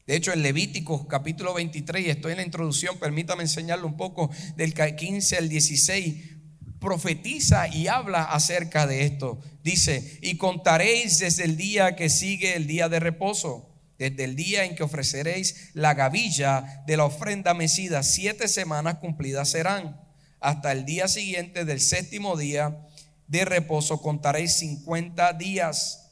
De 0.07 0.15
hecho, 0.15 0.33
en 0.33 0.43
Levítico 0.43 1.07
capítulo 1.07 1.53
23, 1.53 2.05
y 2.05 2.09
estoy 2.09 2.33
en 2.33 2.37
la 2.37 2.43
introducción, 2.43 2.97
permítame 2.99 3.43
enseñarle 3.43 3.85
un 3.85 3.97
poco 3.97 4.29
del 4.55 4.73
15 4.73 5.37
al 5.37 5.49
16, 5.49 6.35
profetiza 6.79 7.67
y 7.67 7.87
habla 7.87 8.23
acerca 8.23 8.85
de 8.85 9.05
esto. 9.05 9.39
Dice, 9.63 10.19
y 10.21 10.37
contaréis 10.37 11.17
desde 11.19 11.43
el 11.43 11.57
día 11.57 11.95
que 11.95 12.09
sigue 12.09 12.55
el 12.55 12.67
día 12.67 12.87
de 12.87 12.99
reposo, 12.99 13.74
desde 13.97 14.23
el 14.23 14.35
día 14.35 14.65
en 14.65 14.75
que 14.75 14.83
ofreceréis 14.83 15.71
la 15.73 15.93
gavilla 15.93 16.83
de 16.85 16.97
la 16.97 17.05
ofrenda 17.05 17.53
mecida, 17.53 18.03
siete 18.03 18.47
semanas 18.47 18.95
cumplidas 18.95 19.49
serán. 19.49 20.01
Hasta 20.39 20.71
el 20.71 20.85
día 20.85 21.07
siguiente 21.07 21.65
del 21.65 21.79
séptimo 21.79 22.37
día 22.37 22.87
de 23.27 23.45
reposo 23.45 24.01
contaréis 24.01 24.57
cincuenta 24.57 25.33
días. 25.33 26.11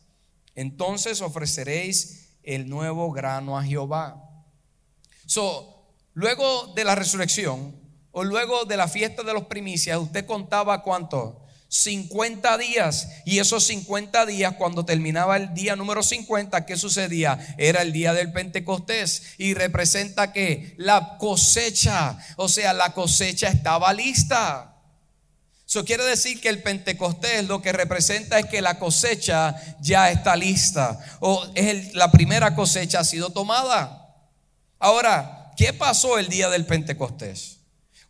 Entonces 0.55 1.21
ofreceréis 1.21 2.29
el 2.43 2.69
nuevo 2.69 3.11
grano 3.11 3.57
a 3.57 3.63
Jehová. 3.63 4.45
So, 5.25 5.93
luego 6.13 6.73
de 6.75 6.83
la 6.83 6.95
resurrección, 6.95 7.75
o 8.11 8.23
luego 8.23 8.65
de 8.65 8.77
la 8.77 8.87
fiesta 8.87 9.23
de 9.23 9.33
los 9.33 9.45
primicias, 9.45 9.97
usted 9.97 10.25
contaba 10.25 10.83
cuánto? 10.83 11.42
50 11.73 12.55
días. 12.59 13.07
Y 13.25 13.39
esos 13.39 13.63
50 13.65 14.27
días, 14.27 14.53
cuando 14.59 14.85
terminaba 14.85 15.37
el 15.37 15.55
día 15.55 15.75
número 15.75 16.03
50, 16.03 16.67
¿qué 16.67 16.77
sucedía? 16.77 17.55
Era 17.57 17.81
el 17.81 17.91
día 17.91 18.13
del 18.13 18.31
Pentecostés. 18.31 19.23
Y 19.39 19.55
representa 19.55 20.31
que 20.31 20.75
la 20.77 21.17
cosecha, 21.17 22.15
o 22.35 22.47
sea, 22.47 22.73
la 22.73 22.93
cosecha 22.93 23.47
estaba 23.47 23.91
lista. 23.91 24.75
Eso 25.67 25.83
quiere 25.83 26.03
decir 26.03 26.39
que 26.39 26.49
el 26.49 26.61
Pentecostés 26.61 27.47
lo 27.47 27.63
que 27.63 27.71
representa 27.71 28.37
es 28.37 28.45
que 28.45 28.61
la 28.61 28.77
cosecha 28.77 29.55
ya 29.81 30.11
está 30.11 30.35
lista. 30.35 30.99
O 31.21 31.43
es 31.55 31.95
la 31.95 32.11
primera 32.11 32.53
cosecha 32.53 32.99
ha 32.99 33.03
sido 33.03 33.31
tomada. 33.31 34.15
Ahora, 34.77 35.53
¿qué 35.57 35.73
pasó 35.73 36.19
el 36.19 36.27
día 36.29 36.51
del 36.51 36.67
Pentecostés? 36.67 37.62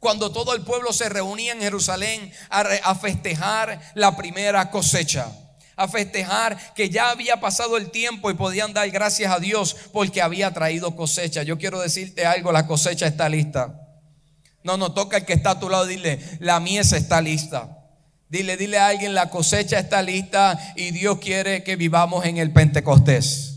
Cuando 0.04 0.34
todo 0.34 0.54
el 0.54 0.64
pueblo 0.64 0.92
se 0.92 1.08
reunía 1.08 1.54
en 1.54 1.62
Jerusalén 1.62 2.30
a, 2.50 2.94
festejar 2.94 3.80
la 3.96 4.16
primera 4.18 4.70
cosecha 4.70 5.32
a 5.76 5.88
festejar 5.88 6.76
que 6.76 6.92
ya 6.92 7.10
había 7.10 7.40
pasado 7.40 7.78
el 7.78 7.90
tiempo 7.90 8.30
y 8.30 8.36
podían 8.36 8.74
dar 8.74 8.88
gracias 8.92 9.32
a 9.32 9.40
Dios 9.40 9.76
porque 9.92 10.22
había 10.22 10.54
traído 10.54 10.96
cosecha. 10.96 11.42
Yo 11.42 11.58
quiero 11.58 11.82
decirte 11.82 12.28
algo, 12.28 12.52
la 12.52 12.68
cosecha 12.68 13.08
está 13.08 13.28
lista. 13.28 13.82
No, 14.64 14.78
no, 14.78 14.94
toca 14.94 15.18
el 15.18 15.26
que 15.26 15.34
está 15.34 15.52
a 15.52 15.60
tu 15.60 15.70
lado, 15.70 15.88
dile, 15.88 16.20
la 16.40 16.60
mies 16.60 16.92
está 16.92 17.22
lista. 17.22 17.80
Dile, 18.30 18.56
dile 18.56 18.78
a 18.78 18.88
alguien, 18.88 19.16
la 19.16 19.32
cosecha 19.32 19.80
está 19.80 20.04
lista 20.04 20.60
y 20.76 20.92
Dios 20.92 21.18
quiere 21.18 21.64
que 21.64 21.76
vivamos 21.76 22.24
en 22.26 22.38
el 22.38 22.52
Pentecostés. 22.52 23.53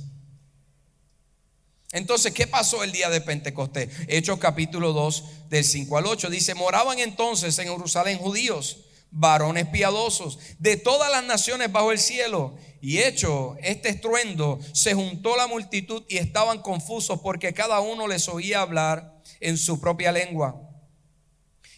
Entonces, 1.97 2.35
¿qué 2.35 2.47
pasó 2.47 2.85
el 2.85 2.93
día 2.93 3.09
de 3.09 3.23
Pentecostés? 3.23 3.89
Hechos 4.07 4.39
capítulo 4.39 4.93
2 4.93 5.49
del 5.49 5.65
5 5.65 5.97
al 5.97 6.05
8 6.05 6.29
dice, 6.29 6.55
moraban 6.55 6.99
entonces 6.99 7.59
en 7.59 7.69
Jerusalén 7.69 8.19
judíos, 8.19 8.81
varones 9.11 9.67
piadosos, 9.69 10.39
de 10.59 10.77
todas 10.77 11.11
las 11.11 11.25
naciones 11.25 11.73
bajo 11.73 11.93
el 11.93 11.99
cielo. 11.99 12.55
Y 12.83 12.99
hecho 12.99 13.57
este 13.63 13.89
estruendo, 13.89 14.59
se 14.75 14.93
juntó 14.93 15.39
la 15.39 15.47
multitud 15.47 16.05
y 16.07 16.19
estaban 16.19 16.61
confusos 16.61 17.21
porque 17.23 17.55
cada 17.55 17.81
uno 17.81 18.07
les 18.07 18.29
oía 18.29 18.61
hablar 18.61 19.23
en 19.41 19.57
su 19.57 19.81
propia 19.81 20.13
lengua. 20.13 20.61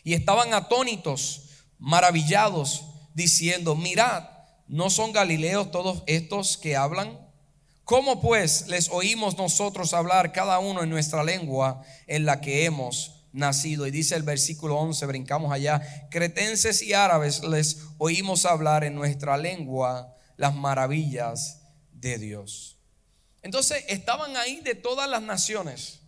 Y 0.03 0.15
estaban 0.15 0.53
atónitos, 0.53 1.43
maravillados, 1.79 2.87
diciendo, 3.15 3.77
mirad, 3.77 4.25
¿no 4.67 4.91
son 4.91 5.13
galileos 5.13 5.71
todos 5.71 6.03
estos 6.09 6.57
que 6.59 6.75
hablan? 6.75 7.28
¿Cómo 7.89 8.21
pues 8.21 8.67
les 8.67 8.91
oímos 8.91 9.39
nosotros 9.39 9.95
hablar 9.95 10.31
cada 10.31 10.59
uno 10.59 10.83
en 10.83 10.91
nuestra 10.91 11.25
lengua 11.25 11.83
en 12.07 12.27
la 12.27 12.39
que 12.39 12.67
hemos 12.67 13.25
nacido? 13.33 13.87
Y 13.87 13.91
dice 13.91 14.15
el 14.15 14.25
versículo 14.25 14.77
11, 14.77 15.07
brincamos 15.07 15.51
allá, 15.51 16.07
cretenses 16.11 16.83
y 16.83 16.93
árabes 16.93 17.43
les 17.43 17.79
oímos 17.97 18.45
hablar 18.45 18.85
en 18.85 18.95
nuestra 18.95 19.39
lengua 19.39 20.15
las 20.37 20.55
maravillas 20.55 21.63
de 21.91 22.19
Dios. 22.19 22.77
Entonces 23.41 23.83
estaban 23.89 24.37
ahí 24.37 24.61
de 24.61 24.75
todas 24.75 25.09
las 25.09 25.23
naciones. 25.23 26.01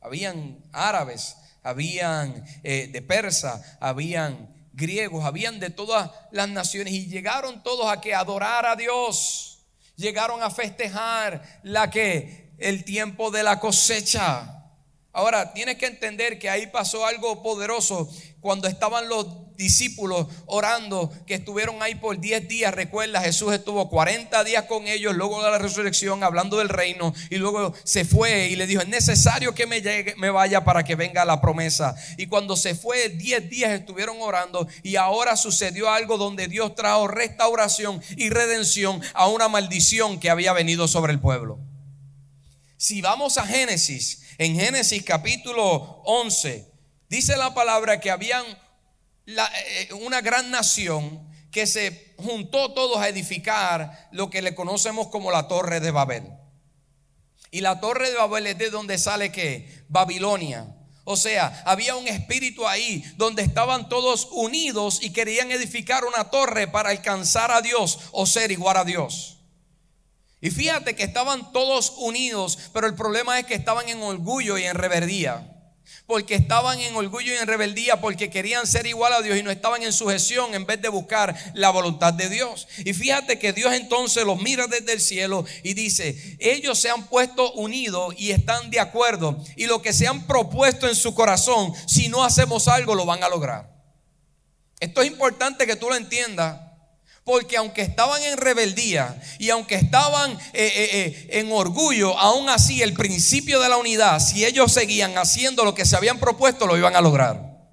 Habían 0.00 0.58
árabes, 0.72 1.36
habían 1.62 2.44
eh, 2.64 2.88
de 2.90 3.00
persa, 3.00 3.62
habían 3.78 4.52
griegos, 4.72 5.24
habían 5.24 5.60
de 5.60 5.70
todas 5.70 6.10
las 6.32 6.48
naciones 6.48 6.94
y 6.94 7.06
llegaron 7.06 7.62
todos 7.62 7.86
a 7.86 8.00
que 8.00 8.12
adorar 8.12 8.66
a 8.66 8.74
Dios 8.74 9.57
llegaron 9.98 10.42
a 10.42 10.48
festejar 10.48 11.42
la 11.64 11.90
que 11.90 12.54
el 12.56 12.84
tiempo 12.84 13.30
de 13.30 13.42
la 13.42 13.60
cosecha. 13.60 14.57
Ahora, 15.18 15.52
tienes 15.52 15.78
que 15.78 15.86
entender 15.86 16.38
que 16.38 16.48
ahí 16.48 16.68
pasó 16.68 17.04
algo 17.04 17.42
poderoso 17.42 18.08
cuando 18.38 18.68
estaban 18.68 19.08
los 19.08 19.56
discípulos 19.56 20.28
orando, 20.46 21.12
que 21.26 21.34
estuvieron 21.34 21.82
ahí 21.82 21.96
por 21.96 22.20
10 22.20 22.46
días. 22.46 22.72
Recuerda, 22.72 23.20
Jesús 23.20 23.52
estuvo 23.52 23.90
40 23.90 24.44
días 24.44 24.66
con 24.66 24.86
ellos 24.86 25.16
luego 25.16 25.42
de 25.42 25.50
la 25.50 25.58
resurrección, 25.58 26.22
hablando 26.22 26.58
del 26.58 26.68
reino, 26.68 27.12
y 27.30 27.34
luego 27.38 27.74
se 27.82 28.04
fue 28.04 28.46
y 28.46 28.54
le 28.54 28.68
dijo, 28.68 28.80
es 28.80 28.86
necesario 28.86 29.56
que 29.56 29.66
me, 29.66 29.82
me 30.18 30.30
vaya 30.30 30.62
para 30.62 30.84
que 30.84 30.94
venga 30.94 31.24
la 31.24 31.40
promesa. 31.40 31.96
Y 32.16 32.28
cuando 32.28 32.54
se 32.54 32.76
fue, 32.76 33.08
10 33.08 33.50
días 33.50 33.72
estuvieron 33.72 34.18
orando 34.20 34.68
y 34.84 34.94
ahora 34.94 35.36
sucedió 35.36 35.90
algo 35.90 36.16
donde 36.16 36.46
Dios 36.46 36.76
trajo 36.76 37.08
restauración 37.08 38.00
y 38.16 38.30
redención 38.30 39.02
a 39.14 39.26
una 39.26 39.48
maldición 39.48 40.20
que 40.20 40.30
había 40.30 40.52
venido 40.52 40.86
sobre 40.86 41.12
el 41.12 41.18
pueblo. 41.18 41.58
Si 42.76 43.00
vamos 43.00 43.38
a 43.38 43.44
Génesis, 43.44 44.20
en 44.38 44.54
Génesis 44.54 45.02
capítulo 45.02 46.00
11, 46.04 46.72
dice 47.08 47.36
la 47.36 47.52
palabra 47.54 47.98
que 47.98 48.12
habían 48.12 48.44
eh, 49.26 49.88
una 50.00 50.20
gran 50.20 50.50
nación 50.52 51.28
que 51.50 51.66
se 51.66 52.14
juntó 52.18 52.72
todos 52.72 52.98
a 52.98 53.08
edificar 53.08 54.08
lo 54.12 54.30
que 54.30 54.40
le 54.40 54.54
conocemos 54.54 55.08
como 55.08 55.32
la 55.32 55.48
torre 55.48 55.80
de 55.80 55.90
Babel. 55.90 56.22
Y 57.50 57.62
la 57.62 57.80
torre 57.80 58.10
de 58.10 58.16
Babel 58.16 58.46
es 58.46 58.58
de 58.58 58.70
donde 58.70 58.96
sale 58.96 59.32
que 59.32 59.84
Babilonia. 59.88 60.68
O 61.04 61.16
sea, 61.16 61.62
había 61.64 61.96
un 61.96 62.06
espíritu 62.06 62.68
ahí 62.68 63.02
donde 63.16 63.42
estaban 63.42 63.88
todos 63.88 64.28
unidos 64.30 65.00
y 65.02 65.10
querían 65.10 65.50
edificar 65.50 66.04
una 66.04 66.30
torre 66.30 66.68
para 66.68 66.90
alcanzar 66.90 67.50
a 67.50 67.60
Dios 67.60 67.98
o 68.12 68.24
ser 68.26 68.52
igual 68.52 68.76
a 68.76 68.84
Dios. 68.84 69.37
Y 70.40 70.50
fíjate 70.50 70.94
que 70.94 71.02
estaban 71.02 71.52
todos 71.52 71.94
unidos, 71.96 72.58
pero 72.72 72.86
el 72.86 72.94
problema 72.94 73.38
es 73.38 73.46
que 73.46 73.54
estaban 73.54 73.88
en 73.88 74.02
orgullo 74.02 74.56
y 74.56 74.64
en 74.64 74.76
rebeldía. 74.76 75.54
Porque 76.06 76.34
estaban 76.34 76.78
en 76.80 76.94
orgullo 76.94 77.32
y 77.32 77.36
en 77.36 77.46
rebeldía, 77.46 78.00
porque 78.00 78.30
querían 78.30 78.66
ser 78.66 78.86
igual 78.86 79.12
a 79.12 79.20
Dios 79.20 79.36
y 79.36 79.42
no 79.42 79.50
estaban 79.50 79.82
en 79.82 79.92
sujeción 79.92 80.54
en 80.54 80.64
vez 80.64 80.80
de 80.80 80.88
buscar 80.88 81.34
la 81.54 81.70
voluntad 81.70 82.14
de 82.14 82.28
Dios. 82.28 82.68
Y 82.78 82.94
fíjate 82.94 83.38
que 83.38 83.52
Dios 83.52 83.72
entonces 83.72 84.24
los 84.24 84.40
mira 84.40 84.66
desde 84.68 84.92
el 84.92 85.00
cielo 85.00 85.44
y 85.62 85.74
dice, 85.74 86.36
ellos 86.38 86.78
se 86.78 86.88
han 86.88 87.06
puesto 87.08 87.52
unidos 87.52 88.14
y 88.16 88.30
están 88.30 88.70
de 88.70 88.80
acuerdo. 88.80 89.42
Y 89.56 89.66
lo 89.66 89.82
que 89.82 89.92
se 89.92 90.06
han 90.06 90.26
propuesto 90.26 90.88
en 90.88 90.94
su 90.94 91.14
corazón, 91.14 91.72
si 91.86 92.08
no 92.08 92.24
hacemos 92.24 92.68
algo, 92.68 92.94
lo 92.94 93.04
van 93.04 93.24
a 93.24 93.28
lograr. 93.28 93.70
Esto 94.80 95.02
es 95.02 95.08
importante 95.08 95.66
que 95.66 95.76
tú 95.76 95.88
lo 95.88 95.96
entiendas 95.96 96.67
porque 97.28 97.58
aunque 97.58 97.82
estaban 97.82 98.22
en 98.22 98.38
rebeldía 98.38 99.20
y 99.38 99.50
aunque 99.50 99.74
estaban 99.74 100.32
eh, 100.32 100.38
eh, 100.54 100.88
eh, 100.92 101.28
en 101.40 101.52
orgullo, 101.52 102.18
aún 102.18 102.48
así 102.48 102.80
el 102.80 102.94
principio 102.94 103.60
de 103.60 103.68
la 103.68 103.76
unidad, 103.76 104.18
si 104.18 104.46
ellos 104.46 104.72
seguían 104.72 105.18
haciendo 105.18 105.62
lo 105.62 105.74
que 105.74 105.84
se 105.84 105.94
habían 105.94 106.18
propuesto, 106.18 106.66
lo 106.66 106.78
iban 106.78 106.96
a 106.96 107.02
lograr. 107.02 107.68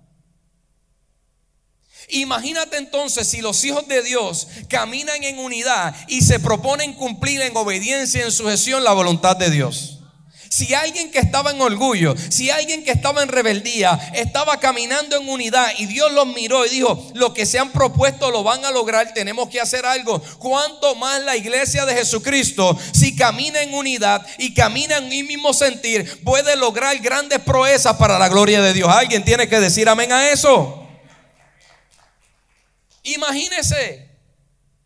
Imagínate 2.09 2.75
entonces 2.75 3.29
si 3.29 3.39
los 3.39 3.63
hijos 3.63 3.88
de 3.88 4.03
Dios 4.03 4.50
caminan 4.67 5.24
en 5.24 5.39
unidad 5.39 5.95
y 6.09 6.21
se 6.24 6.41
proponen 6.41 6.93
cumplir 6.93 7.39
en 7.39 7.55
obediencia 7.55 8.19
y 8.19 8.24
en 8.25 8.33
sujeción 8.33 8.83
la 8.83 8.91
voluntad 8.91 9.38
de 9.38 9.51
Dios. 9.51 9.94
Si 10.49 10.73
alguien 10.73 11.11
que 11.11 11.19
estaba 11.19 11.51
en 11.51 11.61
orgullo, 11.61 12.15
si 12.29 12.49
alguien 12.49 12.83
que 12.83 12.91
estaba 12.91 13.23
en 13.23 13.29
rebeldía, 13.29 14.11
estaba 14.13 14.59
caminando 14.59 15.17
en 15.17 15.27
unidad 15.27 15.67
y 15.77 15.85
Dios 15.85 16.11
los 16.11 16.27
miró 16.27 16.65
y 16.65 16.69
dijo, 16.69 17.11
lo 17.13 17.33
que 17.33 17.45
se 17.45 17.59
han 17.59 17.71
propuesto 17.71 18.31
lo 18.31 18.43
van 18.43 18.63
a 18.65 18.71
lograr, 18.71 19.13
tenemos 19.13 19.49
que 19.49 19.59
hacer 19.59 19.85
algo. 19.85 20.21
¿Cuánto 20.39 20.95
más 20.95 21.21
la 21.23 21.35
iglesia 21.35 21.85
de 21.85 21.95
Jesucristo, 21.95 22.77
si 22.93 23.15
camina 23.15 23.61
en 23.61 23.73
unidad 23.73 24.25
y 24.37 24.53
camina 24.53 24.97
en 24.97 25.05
un 25.05 25.27
mismo 25.27 25.53
sentir, 25.53 26.23
puede 26.23 26.55
lograr 26.55 26.97
grandes 26.99 27.39
proezas 27.39 27.95
para 27.97 28.19
la 28.19 28.29
gloria 28.29 28.61
de 28.61 28.73
Dios? 28.73 28.89
Alguien 28.89 29.23
tiene 29.23 29.47
que 29.47 29.59
decir 29.59 29.89
amén 29.89 30.11
a 30.11 30.29
eso. 30.29 30.87
Imagínese. 33.03 34.04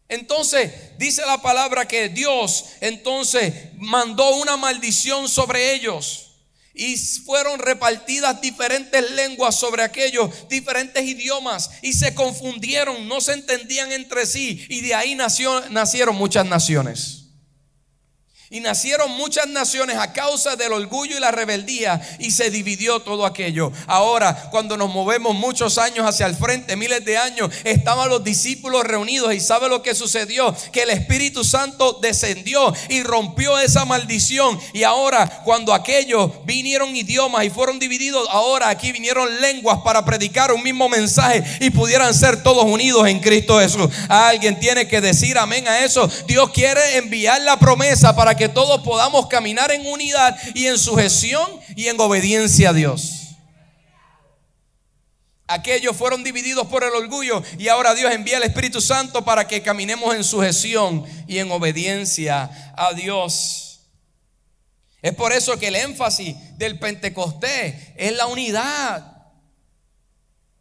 Entonces 0.09 0.71
dice 0.97 1.23
la 1.25 1.41
palabra 1.41 1.87
que 1.87 2.09
Dios 2.09 2.65
entonces 2.81 3.53
mandó 3.77 4.35
una 4.37 4.57
maldición 4.57 5.29
sobre 5.29 5.75
ellos. 5.75 6.25
Y 6.73 6.97
fueron 6.97 7.59
repartidas 7.59 8.41
diferentes 8.41 9.11
lenguas 9.11 9.55
sobre 9.55 9.83
aquellos, 9.83 10.47
diferentes 10.47 11.03
idiomas. 11.03 11.69
Y 11.81 11.93
se 11.93 12.15
confundieron, 12.15 13.07
no 13.07 13.21
se 13.21 13.33
entendían 13.33 13.91
entre 13.91 14.25
sí. 14.25 14.65
Y 14.69 14.81
de 14.81 14.95
ahí 14.95 15.13
nació, 15.13 15.69
nacieron 15.69 16.15
muchas 16.15 16.45
naciones. 16.45 17.18
Y 18.51 18.61
nacieron 18.61 19.11
muchas 19.11 19.47
naciones 19.47 19.97
a 19.97 20.11
causa 20.11 20.55
del 20.55 20.73
orgullo 20.73 21.15
y 21.15 21.19
la 21.19 21.29
rebeldía 21.29 22.01
y 22.17 22.31
se 22.31 22.49
dividió 22.49 22.99
todo 22.99 23.23
aquello. 23.23 23.71
Ahora, 23.85 24.49
cuando 24.49 24.75
nos 24.75 24.89
movemos 24.89 25.35
muchos 25.35 25.77
años 25.77 26.03
hacia 26.07 26.25
el 26.25 26.35
frente, 26.35 26.75
miles 26.75 27.05
de 27.05 27.15
años, 27.15 27.51
estaban 27.63 28.09
los 28.09 28.23
discípulos 28.23 28.85
reunidos 28.85 29.35
y 29.35 29.39
sabe 29.39 29.69
lo 29.69 29.83
que 29.83 29.93
sucedió, 29.93 30.55
que 30.71 30.81
el 30.81 30.89
Espíritu 30.89 31.43
Santo 31.43 31.99
descendió 32.01 32.73
y 32.89 33.03
rompió 33.03 33.59
esa 33.59 33.85
maldición. 33.85 34.59
Y 34.73 34.81
ahora, 34.81 35.43
cuando 35.45 35.71
aquellos 35.71 36.31
vinieron 36.43 36.95
idiomas 36.95 37.45
y 37.45 37.51
fueron 37.51 37.77
divididos, 37.77 38.27
ahora 38.31 38.69
aquí 38.69 38.91
vinieron 38.91 39.41
lenguas 39.41 39.81
para 39.83 40.03
predicar 40.03 40.51
un 40.51 40.63
mismo 40.63 40.89
mensaje 40.89 41.43
y 41.59 41.69
pudieran 41.69 42.15
ser 42.15 42.41
todos 42.41 42.63
unidos 42.63 43.07
en 43.09 43.19
Cristo 43.19 43.59
Jesús. 43.59 43.89
Alguien 44.07 44.59
tiene 44.59 44.87
que 44.87 45.01
decir 45.01 45.37
amén 45.37 45.67
a 45.67 45.85
eso. 45.85 46.09
Dios 46.25 46.49
quiere 46.49 46.97
enviar 46.97 47.39
la 47.41 47.59
promesa 47.59 48.15
para 48.15 48.38
que 48.38 48.38
que 48.39 48.49
todos 48.49 48.81
podamos 48.81 49.27
caminar 49.27 49.69
en 49.69 49.85
unidad 49.85 50.35
y 50.55 50.65
en 50.65 50.79
sujeción 50.79 51.45
y 51.75 51.89
en 51.89 51.99
obediencia 51.99 52.69
a 52.69 52.73
Dios. 52.73 53.35
Aquellos 55.45 55.97
fueron 55.97 56.23
divididos 56.23 56.67
por 56.67 56.83
el 56.83 56.93
orgullo 56.93 57.43
y 57.57 57.67
ahora 57.67 57.93
Dios 57.95 58.13
envía 58.13 58.37
el 58.37 58.43
Espíritu 58.43 58.79
Santo 58.79 59.25
para 59.25 59.45
que 59.45 59.61
caminemos 59.61 60.15
en 60.15 60.23
sujeción 60.23 61.05
y 61.27 61.39
en 61.39 61.51
obediencia 61.51 62.73
a 62.77 62.93
Dios. 62.93 63.81
Es 65.01 65.13
por 65.15 65.33
eso 65.33 65.59
que 65.59 65.67
el 65.67 65.75
énfasis 65.75 66.35
del 66.57 66.79
Pentecostés 66.79 67.75
es 67.97 68.15
la 68.15 68.27
unidad. 68.27 69.17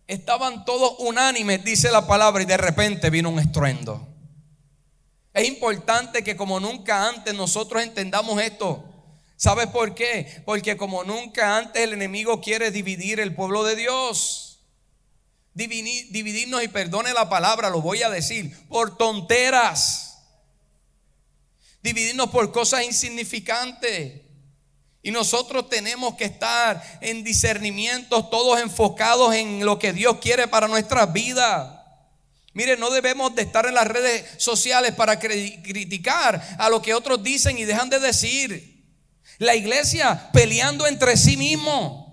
Estaban 0.08 0.64
todos 0.64 0.96
unánimes, 0.98 1.62
dice 1.64 1.92
la 1.92 2.08
palabra, 2.08 2.42
y 2.42 2.46
de 2.46 2.56
repente 2.56 3.10
vino 3.10 3.30
un 3.30 3.38
estruendo. 3.38 4.07
Es 5.38 5.46
importante 5.46 6.24
que 6.24 6.36
como 6.36 6.58
nunca 6.58 7.08
antes 7.08 7.32
nosotros 7.32 7.80
entendamos 7.80 8.42
esto. 8.42 8.82
¿Sabes 9.36 9.68
por 9.68 9.94
qué? 9.94 10.42
Porque 10.44 10.76
como 10.76 11.04
nunca 11.04 11.56
antes 11.58 11.80
el 11.80 11.92
enemigo 11.92 12.40
quiere 12.40 12.72
dividir 12.72 13.20
el 13.20 13.36
pueblo 13.36 13.62
de 13.62 13.76
Dios. 13.76 14.64
Dividirnos 15.54 16.64
y 16.64 16.66
perdone 16.66 17.12
la 17.12 17.28
palabra, 17.28 17.70
lo 17.70 17.80
voy 17.80 18.02
a 18.02 18.10
decir, 18.10 18.52
por 18.66 18.96
tonteras. 18.96 20.18
Dividirnos 21.84 22.30
por 22.30 22.50
cosas 22.50 22.82
insignificantes. 22.82 24.22
Y 25.04 25.12
nosotros 25.12 25.68
tenemos 25.68 26.14
que 26.16 26.24
estar 26.24 26.82
en 27.00 27.22
discernimiento, 27.22 28.26
todos 28.26 28.60
enfocados 28.60 29.32
en 29.36 29.64
lo 29.64 29.78
que 29.78 29.92
Dios 29.92 30.18
quiere 30.18 30.48
para 30.48 30.66
nuestras 30.66 31.12
vidas. 31.12 31.77
Mire, 32.58 32.76
no 32.76 32.90
debemos 32.90 33.36
de 33.36 33.42
estar 33.42 33.66
en 33.66 33.74
las 33.74 33.86
redes 33.86 34.24
sociales 34.36 34.92
para 34.92 35.20
criticar 35.20 36.56
a 36.58 36.68
lo 36.68 36.82
que 36.82 36.92
otros 36.92 37.22
dicen 37.22 37.56
y 37.56 37.64
dejan 37.64 37.88
de 37.88 38.00
decir. 38.00 38.82
La 39.38 39.54
iglesia 39.54 40.28
peleando 40.32 40.84
entre 40.88 41.16
sí 41.16 41.36
mismo 41.36 42.07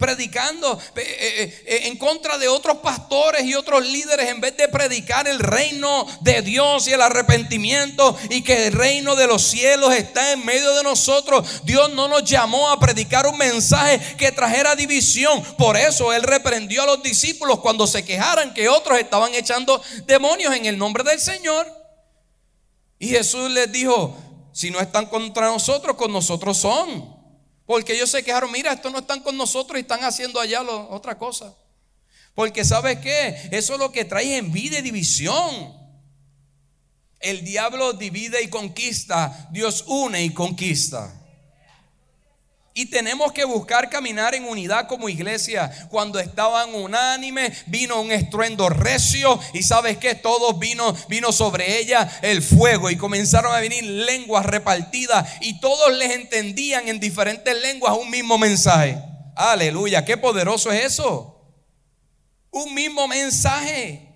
predicando 0.00 0.80
eh, 0.96 1.02
eh, 1.02 1.64
eh, 1.66 1.80
en 1.84 1.98
contra 1.98 2.38
de 2.38 2.48
otros 2.48 2.78
pastores 2.78 3.44
y 3.44 3.54
otros 3.54 3.86
líderes 3.86 4.30
en 4.30 4.40
vez 4.40 4.56
de 4.56 4.66
predicar 4.66 5.28
el 5.28 5.38
reino 5.38 6.06
de 6.22 6.40
Dios 6.40 6.88
y 6.88 6.92
el 6.92 7.02
arrepentimiento 7.02 8.16
y 8.30 8.42
que 8.42 8.66
el 8.66 8.72
reino 8.72 9.14
de 9.14 9.26
los 9.26 9.42
cielos 9.42 9.94
está 9.94 10.32
en 10.32 10.44
medio 10.46 10.74
de 10.74 10.82
nosotros. 10.82 11.60
Dios 11.64 11.92
no 11.92 12.08
nos 12.08 12.24
llamó 12.24 12.70
a 12.70 12.80
predicar 12.80 13.26
un 13.26 13.36
mensaje 13.36 14.00
que 14.16 14.32
trajera 14.32 14.74
división. 14.74 15.42
Por 15.58 15.76
eso 15.76 16.14
Él 16.14 16.22
reprendió 16.22 16.82
a 16.82 16.86
los 16.86 17.02
discípulos 17.02 17.60
cuando 17.60 17.86
se 17.86 18.02
quejaran 18.02 18.54
que 18.54 18.70
otros 18.70 18.98
estaban 18.98 19.34
echando 19.34 19.82
demonios 20.06 20.54
en 20.54 20.64
el 20.64 20.78
nombre 20.78 21.04
del 21.04 21.20
Señor. 21.20 21.66
Y 22.98 23.08
Jesús 23.08 23.50
les 23.50 23.70
dijo, 23.70 24.16
si 24.52 24.70
no 24.70 24.80
están 24.80 25.06
contra 25.06 25.48
nosotros, 25.48 25.94
con 25.96 26.10
nosotros 26.10 26.56
son. 26.56 27.19
Porque 27.70 27.92
ellos 27.92 28.10
se 28.10 28.24
quejaron, 28.24 28.50
mira, 28.50 28.72
estos 28.72 28.90
no 28.90 28.98
están 28.98 29.20
con 29.20 29.36
nosotros 29.36 29.78
y 29.78 29.82
están 29.82 30.02
haciendo 30.02 30.40
allá 30.40 30.60
otra 30.60 31.16
cosa. 31.16 31.54
Porque 32.34 32.64
sabes 32.64 32.98
qué, 32.98 33.48
eso 33.52 33.74
es 33.74 33.78
lo 33.78 33.92
que 33.92 34.04
trae 34.04 34.38
envidia 34.38 34.80
y 34.80 34.82
división. 34.82 35.72
El 37.20 37.44
diablo 37.44 37.92
divide 37.92 38.42
y 38.42 38.48
conquista, 38.48 39.48
Dios 39.52 39.84
une 39.86 40.24
y 40.24 40.30
conquista. 40.30 41.14
Y 42.80 42.86
tenemos 42.86 43.32
que 43.32 43.44
buscar 43.44 43.90
caminar 43.90 44.34
en 44.34 44.48
unidad 44.48 44.88
como 44.88 45.10
iglesia. 45.10 45.70
Cuando 45.90 46.18
estaban 46.18 46.74
unánimes, 46.74 47.64
vino 47.66 48.00
un 48.00 48.10
estruendo 48.10 48.70
recio 48.70 49.38
y 49.52 49.62
sabes 49.62 49.98
que 49.98 50.14
todos 50.14 50.58
vino, 50.58 50.96
vino 51.06 51.30
sobre 51.30 51.78
ella 51.78 52.10
el 52.22 52.40
fuego 52.40 52.88
y 52.88 52.96
comenzaron 52.96 53.54
a 53.54 53.60
venir 53.60 53.84
lenguas 53.84 54.46
repartidas 54.46 55.28
y 55.42 55.60
todos 55.60 55.92
les 55.92 56.12
entendían 56.12 56.88
en 56.88 57.00
diferentes 57.00 57.54
lenguas 57.60 57.98
un 57.98 58.08
mismo 58.08 58.38
mensaje. 58.38 58.96
Aleluya, 59.36 60.06
qué 60.06 60.16
poderoso 60.16 60.72
es 60.72 60.86
eso. 60.86 61.38
Un 62.50 62.72
mismo 62.72 63.06
mensaje. 63.08 64.08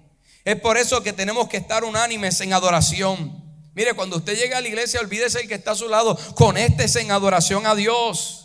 Es 0.42 0.58
por 0.58 0.78
eso 0.78 1.02
que 1.02 1.12
tenemos 1.12 1.50
que 1.50 1.58
estar 1.58 1.84
unánimes 1.84 2.40
en 2.40 2.54
adoración. 2.54 3.44
Mire, 3.74 3.92
cuando 3.92 4.16
usted 4.16 4.38
llega 4.38 4.56
a 4.56 4.62
la 4.62 4.68
iglesia, 4.68 5.00
olvídese 5.00 5.42
el 5.42 5.48
que 5.48 5.54
está 5.54 5.72
a 5.72 5.76
su 5.76 5.86
lado, 5.86 6.18
conéctese 6.34 7.02
en 7.02 7.10
adoración 7.10 7.66
a 7.66 7.74
Dios. 7.74 8.43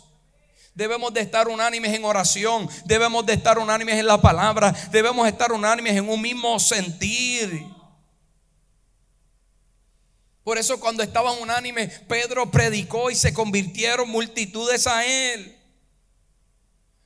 Debemos 0.74 1.12
de 1.12 1.20
estar 1.20 1.48
unánimes 1.48 1.92
en 1.92 2.04
oración, 2.04 2.68
debemos 2.84 3.26
de 3.26 3.34
estar 3.34 3.58
unánimes 3.58 3.96
en 3.96 4.06
la 4.06 4.20
palabra, 4.20 4.72
debemos 4.90 5.26
estar 5.26 5.52
unánimes 5.52 5.96
en 5.96 6.08
un 6.08 6.20
mismo 6.20 6.58
sentir. 6.60 7.66
Por 10.44 10.58
eso 10.58 10.80
cuando 10.80 11.02
estaban 11.02 11.38
unánimes, 11.40 12.00
Pedro 12.08 12.50
predicó 12.50 13.10
y 13.10 13.14
se 13.14 13.34
convirtieron 13.34 14.08
multitudes 14.08 14.86
a 14.86 15.04
él. 15.04 15.56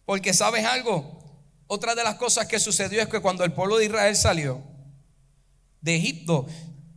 Porque 0.05 0.35
sabes 0.35 0.65
algo, 0.65 1.23
otra 1.67 1.95
de 1.95 2.05
las 2.05 2.17
cosas 2.17 2.47
que 2.47 2.61
sucedió 2.61 3.03
es 3.03 3.09
que 3.09 3.21
cuando 3.21 3.45
el 3.45 3.53
pueblo 3.53 3.79
de 3.79 3.87
Israel 3.87 4.15
salió 4.15 4.63
de 5.81 5.97
Egipto, 5.97 6.47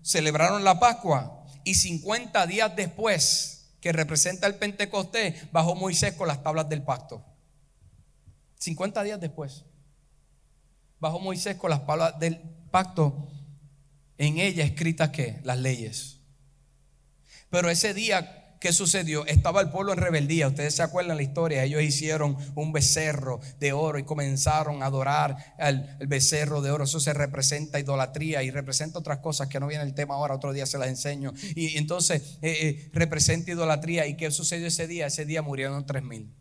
celebraron 0.03 0.63
la 0.63 0.79
Pascua 0.79 1.45
y 1.63 1.75
50 1.75 2.45
días 2.47 2.75
después 2.75 3.56
que 3.79 3.91
representa 3.91 4.47
el 4.47 4.55
Pentecostés, 4.55 5.51
bajó 5.51 5.75
Moisés 5.75 6.13
con 6.13 6.27
las 6.27 6.43
tablas 6.43 6.69
del 6.69 6.83
pacto. 6.83 7.23
50 8.59 9.03
días 9.03 9.19
después, 9.19 9.65
bajó 10.99 11.19
Moisés 11.19 11.57
con 11.57 11.69
las 11.69 11.85
tablas 11.85 12.19
del 12.19 12.39
pacto, 12.71 13.27
en 14.17 14.39
ella 14.39 14.63
escritas 14.63 15.09
que 15.09 15.39
las 15.43 15.59
leyes. 15.59 16.19
Pero 17.49 17.69
ese 17.69 17.93
día 17.93 18.36
¿qué 18.59 18.73
sucedió? 18.73 19.25
Estaba 19.25 19.61
el 19.61 19.69
pueblo 19.69 19.93
en 19.93 19.99
rebeldía. 19.99 20.47
Ustedes 20.47 20.75
se 20.75 20.83
acuerdan 20.83 21.17
la 21.17 21.23
historia. 21.23 21.63
Ellos 21.63 21.81
hicieron 21.81 22.37
un 22.55 22.71
becerro 22.71 23.39
de 23.59 23.73
oro 23.73 23.99
y 23.99 24.03
comenzaron 24.03 24.83
a 24.83 24.87
adorar 24.87 25.55
al 25.57 25.97
el 25.99 26.07
becerro 26.07 26.61
de 26.61 26.71
oro. 26.71 26.83
Eso 26.83 26.99
se 26.99 27.13
representa 27.13 27.79
idolatría 27.79 28.43
y 28.43 28.51
representa 28.51 28.99
otras 28.99 29.19
cosas 29.19 29.47
que 29.47 29.59
no 29.59 29.67
viene 29.67 29.83
el 29.83 29.93
tema 29.93 30.15
ahora. 30.15 30.35
Otro 30.35 30.53
día 30.53 30.65
se 30.65 30.77
las 30.77 30.89
enseño. 30.89 31.33
Y 31.55 31.77
entonces 31.77 32.37
eh, 32.41 32.57
eh, 32.61 32.89
representa 32.93 33.51
idolatría. 33.51 34.07
¿Y 34.07 34.15
qué 34.15 34.31
sucedió 34.31 34.67
ese 34.67 34.87
día? 34.87 35.07
Ese 35.07 35.25
día 35.25 35.41
murieron 35.41 35.85
tres 35.85 36.03
mil. 36.03 36.33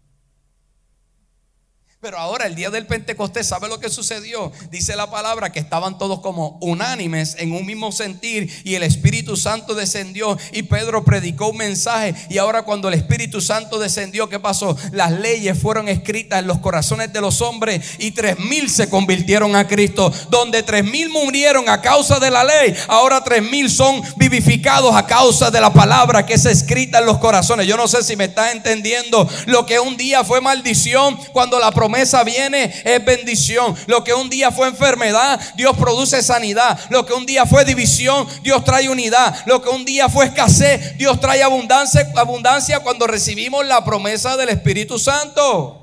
Pero 1.99 2.19
ahora, 2.19 2.47
el 2.47 2.55
día 2.55 2.69
del 2.69 2.87
Pentecostés, 2.87 3.49
¿sabe 3.49 3.69
lo 3.69 3.81
que 3.81 3.89
sucedió? 3.89 4.53
Dice 4.71 4.95
la 4.97 5.11
palabra 5.11 5.51
que 5.51 5.59
estaban 5.59 5.97
todos 5.97 6.21
como 6.21 6.59
unánimes 6.61 7.37
en 7.39 7.53
un 7.53 7.65
mismo 7.65 7.91
sentir 7.91 8.53
y 8.65 8.75
el 8.75 8.83
Espíritu 8.83 9.35
Santo 9.35 9.75
descendió 9.75 10.37
y 10.53 10.65
Pedro 10.65 11.05
predicó 11.05 11.49
un 11.49 11.57
mensaje. 11.57 12.15
Y 12.29 12.37
ahora 12.37 12.65
cuando 12.65 12.89
el 12.89 12.95
Espíritu 12.95 13.41
Santo 13.41 13.79
descendió, 13.79 14.29
¿qué 14.29 14.39
pasó? 14.39 14.77
Las 14.93 15.11
leyes 15.11 15.59
fueron 15.59 15.89
escritas 15.89 16.41
en 16.41 16.47
los 16.47 16.59
corazones 16.59 17.15
de 17.15 17.23
los 17.23 17.41
hombres 17.41 17.83
y 17.99 18.11
tres 18.11 18.39
mil 18.41 18.69
se 18.69 18.91
convirtieron 18.91 19.57
a 19.57 19.67
Cristo. 19.67 20.13
Donde 20.29 20.63
tres 20.63 20.85
mil 20.85 21.09
murieron 21.09 21.67
a 21.71 21.81
causa 21.81 22.21
de 22.21 22.31
la 22.31 22.45
ley, 22.45 22.77
ahora 22.89 23.25
tres 23.25 23.43
mil 23.43 23.71
son 23.71 24.03
vivificados 24.17 24.95
a 24.95 25.07
causa 25.07 25.51
de 25.51 25.63
la 25.63 25.73
palabra 25.73 26.27
que 26.27 26.35
es 26.35 26.45
escrita 26.45 26.99
en 26.99 27.07
los 27.07 27.17
corazones. 27.17 27.67
Yo 27.67 27.79
no 27.79 27.89
sé 27.89 28.03
si 28.03 28.17
me 28.17 28.27
estás 28.27 28.53
entendiendo 28.53 29.27
lo 29.47 29.65
que 29.65 29.81
un 29.81 29.97
día 29.97 30.25
fue 30.25 30.43
maldición 30.43 31.17
cuando 31.33 31.59
la 31.59 31.71
promesa 31.87 32.25
viene 32.25 32.65
es 32.85 33.05
bendición. 33.05 33.77
Lo 33.87 34.03
que 34.03 34.13
un 34.13 34.29
día 34.29 34.51
fue 34.51 34.67
enfermedad, 34.67 35.41
Dios 35.55 35.77
produce 35.77 36.21
sanidad. 36.21 36.79
Lo 36.91 37.07
que 37.07 37.13
un 37.13 37.25
día 37.25 37.47
fue 37.47 37.65
división, 37.65 38.27
Dios 38.43 38.65
trae 38.65 38.89
unidad. 38.89 39.37
Lo 39.47 39.63
que 39.63 39.69
un 39.69 39.85
día 39.85 40.09
fue 40.09 40.27
escasez, 40.27 40.99
Dios 40.99 41.21
trae 41.21 41.45
abundancia, 41.45 42.11
abundancia 42.17 42.81
cuando 42.81 43.07
recibimos 43.07 43.65
la 43.65 43.85
promesa 43.85 44.37
del 44.37 44.49
Espíritu 44.49 44.99
Santo. 44.99 45.81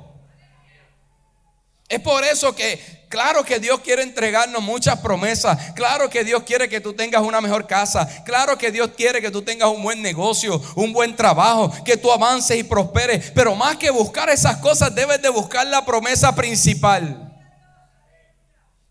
Es 1.88 2.02
por 2.02 2.26
eso 2.26 2.54
que 2.54 3.03
Claro 3.14 3.44
que 3.44 3.60
Dios 3.60 3.82
quiere 3.82 4.02
entregarnos 4.02 4.64
muchas 4.64 4.98
promesas. 4.98 5.72
Claro 5.74 6.10
que 6.10 6.24
Dios 6.24 6.42
quiere 6.42 6.68
que 6.68 6.82
tú 6.82 6.94
tengas 6.94 7.22
una 7.22 7.42
mejor 7.42 7.68
casa. 7.68 8.08
Claro 8.24 8.58
que 8.58 8.72
Dios 8.72 8.90
quiere 8.98 9.22
que 9.22 9.30
tú 9.30 9.44
tengas 9.44 9.70
un 9.70 9.84
buen 9.84 10.02
negocio, 10.02 10.60
un 10.74 10.92
buen 10.94 11.16
trabajo, 11.16 11.72
que 11.86 11.96
tú 11.96 12.12
avances 12.12 12.58
y 12.58 12.64
prosperes. 12.64 13.30
Pero 13.36 13.56
más 13.56 13.78
que 13.78 13.92
buscar 13.92 14.32
esas 14.32 14.58
cosas, 14.58 14.96
debes 14.96 15.22
de 15.22 15.30
buscar 15.30 15.68
la 15.68 15.86
promesa 15.86 16.34
principal. 16.34 17.32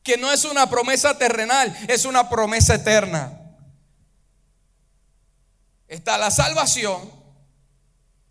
Que 0.05 0.17
no 0.17 0.31
es 0.31 0.45
una 0.45 0.71
promesa 0.71 1.19
terrenal, 1.19 1.77
es 1.89 2.05
una 2.05 2.29
promesa 2.29 2.77
eterna. 2.77 3.41
Está 5.89 6.17
la 6.17 6.31
salvación 6.31 7.11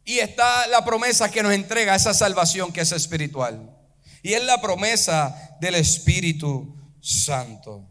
y 0.05 0.19
está 0.19 0.67
la 0.67 0.85
promesa 0.85 1.29
que 1.29 1.43
nos 1.43 1.51
entrega 1.51 1.95
esa 1.95 2.13
salvación 2.13 2.71
que 2.71 2.79
es 2.79 2.93
espiritual. 2.93 3.80
Y 4.21 4.33
es 4.33 4.43
la 4.43 4.61
promesa 4.61 5.57
del 5.59 5.75
Espíritu 5.75 6.75
Santo. 6.99 7.87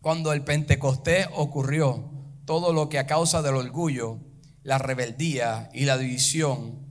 Cuando 0.00 0.32
el 0.32 0.42
Pentecostés 0.42 1.28
ocurrió, 1.34 2.10
todo 2.46 2.72
lo 2.72 2.88
que 2.88 2.98
a 2.98 3.06
causa 3.06 3.42
del 3.42 3.56
orgullo, 3.56 4.18
la 4.62 4.78
rebeldía 4.78 5.68
y 5.72 5.84
la 5.84 5.98
división 5.98 6.86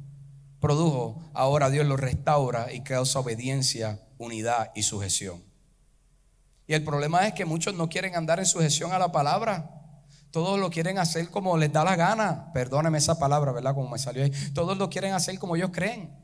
produjo, 0.59 1.21
ahora 1.33 1.69
Dios 1.69 1.85
lo 1.85 1.97
restaura 1.97 2.71
y 2.71 2.81
causa 2.81 3.19
obediencia, 3.19 3.99
unidad 4.17 4.71
y 4.75 4.83
sujeción. 4.83 5.43
Y 6.67 6.75
el 6.75 6.83
problema 6.83 7.25
es 7.25 7.33
que 7.33 7.45
muchos 7.45 7.73
no 7.73 7.89
quieren 7.89 8.15
andar 8.15 8.37
en 8.37 8.45
sujeción 8.45 8.91
a 8.91 8.99
la 8.99 9.11
palabra. 9.11 9.71
Todos 10.29 10.59
lo 10.59 10.69
quieren 10.69 10.99
hacer 10.99 11.29
como 11.31 11.57
les 11.57 11.73
da 11.73 11.83
la 11.83 11.95
gana. 11.95 12.53
Perdóneme 12.53 12.99
esa 12.99 13.17
palabra, 13.17 13.51
¿verdad? 13.51 13.73
Como 13.73 13.89
me 13.89 13.97
salió 13.97 14.23
ahí. 14.23 14.31
Todos 14.53 14.77
lo 14.77 14.87
quieren 14.87 15.13
hacer 15.13 15.39
como 15.39 15.55
ellos 15.55 15.71
creen. 15.73 16.15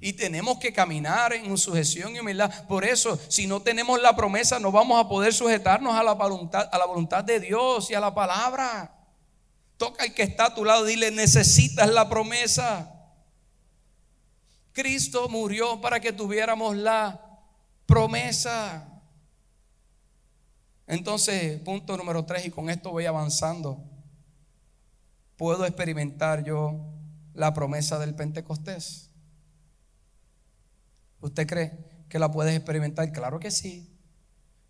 Y 0.00 0.12
tenemos 0.12 0.58
que 0.58 0.72
caminar 0.72 1.32
en 1.32 1.56
sujeción 1.58 2.14
y 2.14 2.20
humildad. 2.20 2.66
Por 2.68 2.84
eso, 2.84 3.18
si 3.28 3.46
no 3.46 3.60
tenemos 3.60 4.00
la 4.00 4.14
promesa, 4.14 4.60
no 4.60 4.70
vamos 4.70 5.04
a 5.04 5.08
poder 5.08 5.34
sujetarnos 5.34 5.94
a 5.94 6.04
la 6.04 6.12
voluntad, 6.12 6.68
a 6.70 6.78
la 6.78 6.86
voluntad 6.86 7.24
de 7.24 7.40
Dios 7.40 7.90
y 7.90 7.94
a 7.94 8.00
la 8.00 8.14
palabra. 8.14 8.94
Toca 9.76 10.04
al 10.04 10.14
que 10.14 10.22
está 10.22 10.46
a 10.46 10.54
tu 10.54 10.64
lado, 10.64 10.84
dile, 10.84 11.10
necesitas 11.10 11.88
la 11.90 12.08
promesa. 12.08 12.94
Cristo 14.72 15.28
murió 15.28 15.80
para 15.80 15.98
que 15.98 16.12
tuviéramos 16.12 16.76
la 16.76 17.20
promesa. 17.86 19.02
Entonces, 20.86 21.60
punto 21.60 21.96
número 21.96 22.24
tres, 22.24 22.46
y 22.46 22.50
con 22.50 22.70
esto 22.70 22.92
voy 22.92 23.06
avanzando. 23.06 23.82
¿Puedo 25.36 25.66
experimentar 25.66 26.44
yo 26.44 26.94
la 27.34 27.52
promesa 27.52 27.98
del 27.98 28.14
Pentecostés? 28.14 29.07
¿Usted 31.20 31.46
cree 31.46 32.04
que 32.08 32.18
la 32.18 32.30
puedes 32.30 32.54
experimentar? 32.54 33.10
Claro 33.12 33.40
que 33.40 33.50
sí. 33.50 33.94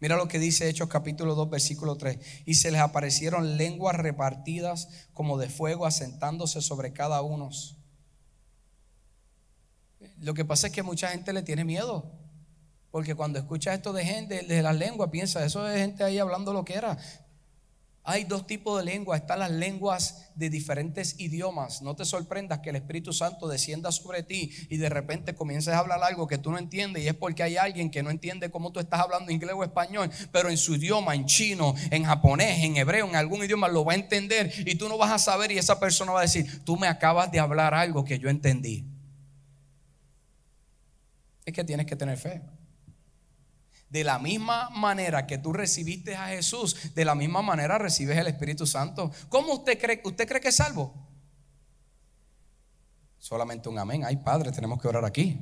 Mira 0.00 0.16
lo 0.16 0.28
que 0.28 0.38
dice 0.38 0.68
Hechos 0.68 0.88
capítulo 0.88 1.34
2, 1.34 1.50
versículo 1.50 1.96
3. 1.96 2.44
Y 2.46 2.54
se 2.54 2.70
les 2.70 2.80
aparecieron 2.80 3.56
lenguas 3.56 3.96
repartidas 3.96 4.88
como 5.12 5.38
de 5.38 5.48
fuego 5.48 5.86
asentándose 5.86 6.62
sobre 6.62 6.92
cada 6.92 7.20
uno. 7.22 7.50
Lo 10.20 10.34
que 10.34 10.44
pasa 10.44 10.68
es 10.68 10.72
que 10.72 10.82
mucha 10.82 11.08
gente 11.08 11.32
le 11.32 11.42
tiene 11.42 11.64
miedo. 11.64 12.12
Porque 12.90 13.14
cuando 13.14 13.38
escucha 13.38 13.74
esto 13.74 13.92
de 13.92 14.04
gente, 14.04 14.42
de 14.42 14.62
las 14.62 14.76
lenguas, 14.76 15.10
piensa, 15.10 15.44
eso 15.44 15.68
es 15.68 15.78
gente 15.78 16.04
ahí 16.04 16.18
hablando 16.18 16.52
lo 16.52 16.64
que 16.64 16.74
era. 16.74 16.96
Hay 18.10 18.24
dos 18.24 18.46
tipos 18.46 18.78
de 18.78 18.90
lenguas. 18.90 19.20
Están 19.20 19.40
las 19.40 19.50
lenguas 19.50 20.30
de 20.34 20.48
diferentes 20.48 21.20
idiomas. 21.20 21.82
No 21.82 21.94
te 21.94 22.06
sorprendas 22.06 22.60
que 22.60 22.70
el 22.70 22.76
Espíritu 22.76 23.12
Santo 23.12 23.46
descienda 23.48 23.92
sobre 23.92 24.22
ti 24.22 24.50
y 24.70 24.78
de 24.78 24.88
repente 24.88 25.34
comiences 25.34 25.74
a 25.74 25.80
hablar 25.80 26.02
algo 26.02 26.26
que 26.26 26.38
tú 26.38 26.50
no 26.50 26.56
entiendes 26.56 27.04
y 27.04 27.08
es 27.08 27.12
porque 27.12 27.42
hay 27.42 27.58
alguien 27.58 27.90
que 27.90 28.02
no 28.02 28.08
entiende 28.08 28.50
cómo 28.50 28.72
tú 28.72 28.80
estás 28.80 29.00
hablando 29.00 29.30
inglés 29.30 29.52
o 29.54 29.62
español, 29.62 30.10
pero 30.32 30.48
en 30.48 30.56
su 30.56 30.76
idioma, 30.76 31.14
en 31.14 31.26
chino, 31.26 31.74
en 31.90 32.04
japonés, 32.04 32.64
en 32.64 32.78
hebreo, 32.78 33.06
en 33.06 33.14
algún 33.14 33.44
idioma 33.44 33.68
lo 33.68 33.84
va 33.84 33.92
a 33.92 33.96
entender 33.96 34.54
y 34.56 34.76
tú 34.76 34.88
no 34.88 34.96
vas 34.96 35.10
a 35.10 35.18
saber 35.18 35.52
y 35.52 35.58
esa 35.58 35.78
persona 35.78 36.12
va 36.12 36.20
a 36.20 36.22
decir, 36.22 36.64
tú 36.64 36.78
me 36.78 36.88
acabas 36.88 37.30
de 37.30 37.40
hablar 37.40 37.74
algo 37.74 38.06
que 38.06 38.18
yo 38.18 38.30
entendí. 38.30 38.86
Es 41.44 41.52
que 41.52 41.62
tienes 41.62 41.84
que 41.84 41.94
tener 41.94 42.16
fe. 42.16 42.40
De 43.90 44.04
la 44.04 44.18
misma 44.18 44.68
manera 44.70 45.26
que 45.26 45.38
tú 45.38 45.52
recibiste 45.52 46.14
a 46.14 46.28
Jesús, 46.28 46.94
de 46.94 47.04
la 47.04 47.14
misma 47.14 47.40
manera 47.40 47.78
recibes 47.78 48.18
el 48.18 48.26
Espíritu 48.26 48.66
Santo. 48.66 49.10
¿Cómo 49.28 49.54
usted 49.54 49.78
cree? 49.80 50.02
¿Usted 50.04 50.28
cree 50.28 50.40
que 50.40 50.48
es 50.48 50.56
salvo? 50.56 50.94
Solamente 53.18 53.68
un 53.68 53.78
amén. 53.78 54.04
Ay, 54.04 54.16
Padre, 54.16 54.52
tenemos 54.52 54.80
que 54.80 54.88
orar 54.88 55.04
aquí. 55.04 55.40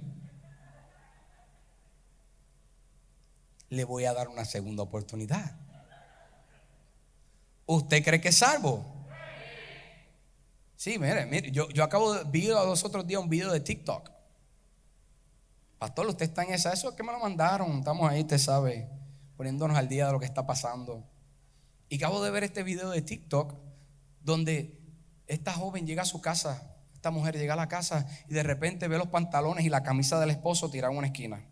Le 3.68 3.84
voy 3.84 4.04
a 4.04 4.12
dar 4.12 4.28
una 4.28 4.44
segunda 4.44 4.84
oportunidad. 4.84 5.58
¿Usted 7.66 8.04
cree 8.04 8.20
que 8.20 8.28
es 8.28 8.38
salvo? 8.38 8.84
Sí, 10.76 10.98
mire, 10.98 11.26
mire, 11.26 11.50
yo, 11.50 11.68
yo 11.70 11.82
acabo 11.82 12.14
de 12.14 12.24
vi 12.30 12.46
los 12.46 12.84
otros 12.84 13.06
días 13.06 13.20
un 13.20 13.28
video 13.28 13.50
de 13.50 13.60
TikTok 13.60 14.15
Pastor, 15.78 16.06
usted 16.06 16.26
está 16.26 16.42
en 16.42 16.54
esa. 16.54 16.72
Eso 16.72 16.88
es 16.88 16.94
que 16.94 17.02
me 17.02 17.12
lo 17.12 17.18
mandaron. 17.20 17.78
Estamos 17.78 18.10
ahí, 18.10 18.22
usted 18.22 18.38
sabe, 18.38 18.88
poniéndonos 19.36 19.76
al 19.76 19.88
día 19.88 20.06
de 20.06 20.12
lo 20.12 20.18
que 20.18 20.26
está 20.26 20.46
pasando. 20.46 21.04
Y 21.88 21.96
acabo 21.96 22.22
de 22.22 22.30
ver 22.30 22.44
este 22.44 22.62
video 22.62 22.90
de 22.90 23.02
TikTok 23.02 23.54
donde 24.20 24.80
esta 25.26 25.52
joven 25.52 25.86
llega 25.86 26.02
a 26.02 26.06
su 26.06 26.20
casa, 26.20 26.74
esta 26.94 27.10
mujer 27.10 27.36
llega 27.36 27.54
a 27.54 27.56
la 27.56 27.68
casa 27.68 28.06
y 28.28 28.34
de 28.34 28.42
repente 28.42 28.88
ve 28.88 28.98
los 28.98 29.08
pantalones 29.08 29.64
y 29.64 29.68
la 29.68 29.82
camisa 29.82 30.18
del 30.18 30.30
esposo 30.30 30.70
tirados 30.70 30.94
en 30.94 30.98
una 30.98 31.06
esquina. 31.08 31.44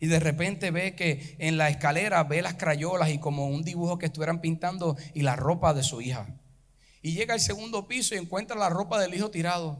Y 0.00 0.06
de 0.06 0.18
repente 0.18 0.70
ve 0.70 0.96
que 0.96 1.36
en 1.38 1.58
la 1.58 1.68
escalera 1.68 2.24
ve 2.24 2.40
las 2.40 2.54
crayolas 2.54 3.10
y 3.10 3.18
como 3.18 3.46
un 3.46 3.62
dibujo 3.62 3.98
que 3.98 4.06
estuvieran 4.06 4.40
pintando 4.40 4.96
y 5.12 5.20
la 5.20 5.36
ropa 5.36 5.74
de 5.74 5.82
su 5.82 6.00
hija. 6.00 6.26
Y 7.02 7.12
llega 7.12 7.34
al 7.34 7.40
segundo 7.40 7.86
piso 7.86 8.14
y 8.14 8.18
encuentra 8.18 8.56
la 8.56 8.70
ropa 8.70 8.98
del 8.98 9.14
hijo 9.14 9.30
tirado. 9.30 9.78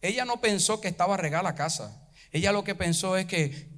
Ella 0.00 0.24
no 0.24 0.40
pensó 0.40 0.80
que 0.80 0.88
estaba 0.88 1.16
regada 1.16 1.42
la 1.42 1.54
casa. 1.54 2.01
Ella 2.32 2.50
lo 2.50 2.64
que 2.64 2.74
pensó 2.74 3.16
es 3.16 3.26
que, 3.26 3.68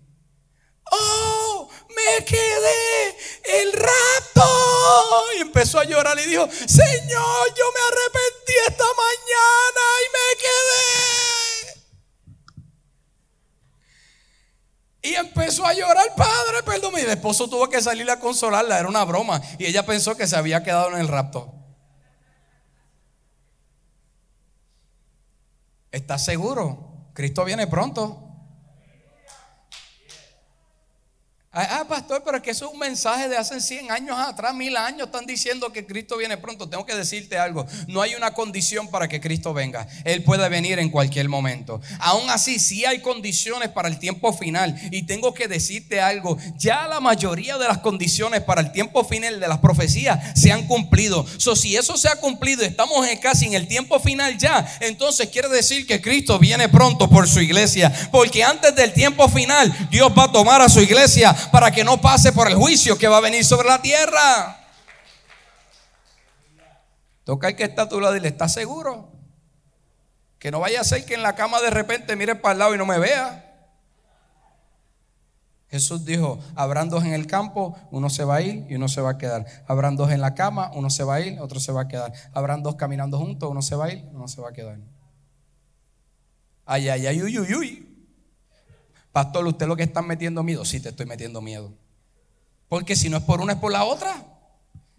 oh, 0.90 1.69
me 1.88 2.25
quedé 2.25 3.17
el 3.61 3.73
rato. 3.73 5.25
Y 5.37 5.40
empezó 5.40 5.81
a 5.81 5.85
llorar 5.85 6.17
y 6.21 6.29
dijo, 6.29 6.49
Señor, 6.49 7.55
yo 7.57 7.64
me 7.73 7.81
arrepentí 7.88 8.53
esta 8.69 8.85
mañana 8.85 9.83
y 10.01 10.07
me 10.12 10.29
quedé. 10.38 11.14
Y 15.03 15.14
empezó 15.17 15.67
a 15.67 15.75
llorar, 15.75 16.14
padre, 16.17 16.62
perdón. 16.64 16.95
Y 16.97 17.01
el 17.01 17.11
esposo 17.11 17.49
tuvo 17.49 17.69
que 17.69 17.83
salir 17.83 18.09
a 18.09 18.21
consolarla, 18.21 18.79
era 18.79 18.88
una 18.88 19.05
broma. 19.05 19.43
Y 19.59 19.67
ella 19.67 19.85
pensó 19.85 20.17
que 20.17 20.29
se 20.29 20.37
había 20.37 20.62
quedado 20.62 20.90
en 20.93 21.01
el 21.01 21.09
rapto. 21.09 21.53
¿Estás 25.90 26.25
seguro? 26.25 27.11
Cristo 27.14 27.45
viene 27.45 27.67
pronto. 27.67 28.23
Ah, 31.57 31.69
ah, 31.71 31.85
pastor, 31.88 32.21
pero 32.25 32.38
es 32.38 32.43
que 32.43 32.51
eso 32.51 32.67
es 32.67 32.73
un 32.73 32.81
mensaje 32.81 33.29
de 33.29 33.37
hace 33.37 33.61
100 33.61 33.93
años 33.93 34.19
atrás, 34.19 34.53
mil 34.57 34.77
años. 34.77 35.07
Están 35.07 35.25
diciendo 35.25 35.73
que 35.73 35.87
Cristo 35.87 36.17
viene 36.17 36.37
pronto. 36.37 36.69
Tengo 36.69 36.85
que 36.85 36.97
decirte 36.97 37.38
algo. 37.38 37.64
No 37.87 38.03
hay 38.03 38.17
una 38.17 38.35
condición 38.35 38.88
para 38.88 39.07
que 39.07 39.21
Cristo 39.21 39.55
venga. 39.55 39.87
Él 40.05 40.25
puede 40.25 40.49
venir 40.49 40.81
en 40.81 40.90
cualquier 40.90 41.29
momento. 41.29 41.81
Aún 42.01 42.29
así, 42.29 42.59
sí 42.59 42.85
hay 42.85 42.99
condiciones 42.99 43.69
para 43.69 43.87
el 43.87 44.01
tiempo 44.01 44.33
final. 44.33 44.77
Y 44.90 45.05
tengo 45.05 45.33
que 45.33 45.47
decirte 45.47 46.01
algo. 46.01 46.37
Ya 46.59 46.88
la 46.88 46.99
mayoría 46.99 47.57
de 47.57 47.69
las 47.69 47.79
condiciones 47.79 48.40
para 48.40 48.61
el 48.61 48.73
tiempo 48.73 49.05
final 49.05 49.38
de 49.38 49.47
las 49.47 49.59
profecías 49.59 50.37
se 50.37 50.51
han 50.51 50.67
cumplido. 50.67 51.25
So, 51.37 51.55
si 51.55 51.77
eso 51.77 51.97
se 51.97 52.09
ha 52.09 52.17
cumplido, 52.17 52.64
estamos 52.64 53.07
casi 53.23 53.47
en 53.47 53.55
el 53.55 53.69
tiempo 53.69 54.01
final 54.01 54.37
ya. 54.38 54.67
Entonces 54.81 55.29
quiere 55.29 55.49
decir 55.51 55.87
que 55.87 56.03
Cristo 56.03 56.40
viene 56.40 56.69
pronto 56.69 57.09
por 57.09 57.29
su 57.29 57.40
iglesia. 57.40 57.93
Porque 58.11 58.43
antes 58.43 58.75
del 58.75 58.93
tiempo 58.93 59.29
final, 59.29 59.73
Dios 59.88 60.11
va 60.19 60.25
a 60.25 60.33
tomar 60.33 60.61
a 60.61 60.69
su 60.69 60.81
iglesia 60.81 61.33
para 61.48 61.70
que 61.70 61.85
no 61.85 62.00
pase 62.00 62.33
por 62.33 62.48
el 62.48 62.54
juicio 62.54 62.98
que 62.98 63.09
va 63.09 63.18
a 63.18 63.20
venir 63.20 63.44
sobre 63.44 63.68
la 63.68 63.80
tierra. 63.80 64.61
Toca 67.24 67.48
el 67.48 67.57
que 67.57 67.64
está 67.64 67.83
a 67.83 67.88
tu 67.88 68.00
lado 68.00 68.16
y 68.16 68.20
le 68.20 68.28
está 68.28 68.48
seguro. 68.48 69.11
Que 70.38 70.50
no 70.50 70.61
vaya 70.61 70.80
a 70.80 70.85
ser 70.85 71.07
que 71.07 71.14
en 71.14 71.22
la 71.22 71.35
cama 71.35 71.61
de 71.61 71.70
repente 71.70 72.16
mire 72.16 72.35
para 72.35 72.52
el 72.52 72.59
lado 72.59 72.74
y 72.74 72.78
no 72.78 72.87
me 72.87 72.98
vea. 72.98 73.40
Jesús 75.70 76.04
dijo, 76.04 76.38
habrán 76.54 76.88
dos 76.88 77.02
en 77.02 77.14
el 77.14 77.26
campo, 77.26 77.76
uno 77.90 78.09
se 78.09 78.22
va 78.22 78.37
a 78.37 78.42
ir 78.42 78.64
y 78.68 78.76
uno 78.76 78.87
se 78.87 79.00
va 79.00 79.11
a 79.11 79.18
quedar. 79.18 79.44
Habrán 79.66 79.96
dos 79.96 80.12
en 80.12 80.20
la 80.20 80.35
cama, 80.35 80.70
uno 80.74 80.90
se 80.90 81.02
va 81.02 81.16
a 81.16 81.20
ir, 81.20 81.40
otro 81.40 81.59
se 81.59 81.72
va 81.72 81.83
a 81.83 81.88
quedar. 81.88 82.12
Habrán 82.33 82.62
dos 82.62 82.76
caminando 82.76 83.18
juntos, 83.18 83.50
uno 83.50 83.62
se 83.62 83.74
va 83.74 83.87
a 83.87 83.92
ir, 83.92 84.04
uno 84.12 84.28
se 84.28 84.40
va 84.40 84.50
a 84.50 84.52
quedar. 84.52 84.78
Ay, 86.66 86.88
ay, 86.88 87.07
ay, 87.07 87.22
uy, 87.22 87.38
uy, 87.38 87.54
uy. 87.54 87.93
Pastor, 89.14 89.46
¿usted 89.46 89.68
lo 89.68 89.77
que 89.77 89.85
está 89.85 90.03
metiendo 90.03 90.42
miedo? 90.42 90.64
Sí, 90.64 90.81
te 90.81 90.88
estoy 90.88 91.07
metiendo 91.07 91.40
miedo. 91.40 91.72
Porque 92.68 92.96
si 92.96 93.09
no 93.09 93.18
es 93.18 93.22
por 93.22 93.40
una, 93.40 93.53
es 93.53 93.61
por 93.61 93.70
la 93.70 93.85
otra. 93.85 94.12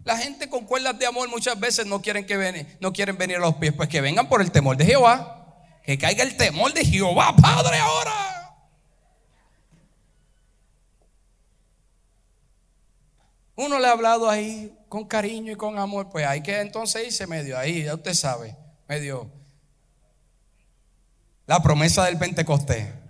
La 0.04 0.16
gente 0.16 0.48
con 0.48 0.64
cuerdas 0.64 0.98
de 0.98 1.04
amor 1.04 1.28
muchas 1.28 1.60
veces 1.60 1.84
no 1.84 2.00
quieren, 2.00 2.24
que 2.24 2.66
no 2.80 2.94
quieren 2.94 3.18
venir 3.18 3.36
a 3.36 3.40
los 3.40 3.56
pies. 3.56 3.74
Pues 3.74 3.90
que 3.90 4.00
vengan 4.00 4.26
por 4.26 4.40
el 4.40 4.50
temor 4.50 4.78
de 4.78 4.86
Jehová. 4.86 5.54
Que 5.84 5.98
caiga 5.98 6.22
el 6.24 6.34
temor 6.34 6.72
de 6.72 6.82
Jehová, 6.82 7.36
Padre, 7.36 7.76
ahora. 7.76 8.56
Uno 13.54 13.78
le 13.78 13.86
ha 13.86 13.92
hablado 13.92 14.30
ahí 14.30 14.74
con 14.88 15.04
cariño 15.04 15.52
y 15.52 15.56
con 15.56 15.78
amor. 15.78 16.08
Pues 16.08 16.26
hay 16.26 16.42
que 16.42 16.58
entonces 16.58 17.06
irse 17.06 17.26
medio 17.26 17.58
ahí, 17.58 17.84
ya 17.84 17.94
usted 17.94 18.14
sabe, 18.14 18.56
medio. 18.88 19.30
La 21.46 21.62
promesa 21.62 22.06
del 22.06 22.16
Pentecostés. 22.16 23.04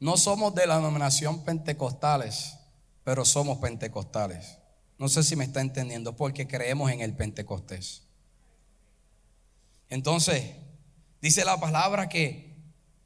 No 0.00 0.16
somos 0.16 0.54
de 0.54 0.66
la 0.66 0.76
denominación 0.76 1.44
pentecostales, 1.44 2.56
pero 3.04 3.24
somos 3.24 3.58
pentecostales. 3.58 4.58
No 4.98 5.08
sé 5.08 5.22
si 5.22 5.36
me 5.36 5.44
está 5.44 5.60
entendiendo, 5.60 6.16
porque 6.16 6.46
creemos 6.46 6.90
en 6.90 7.00
el 7.00 7.14
Pentecostés. 7.14 8.02
Entonces, 9.88 10.56
dice 11.20 11.44
la 11.44 11.58
palabra 11.58 12.08
que, 12.08 12.56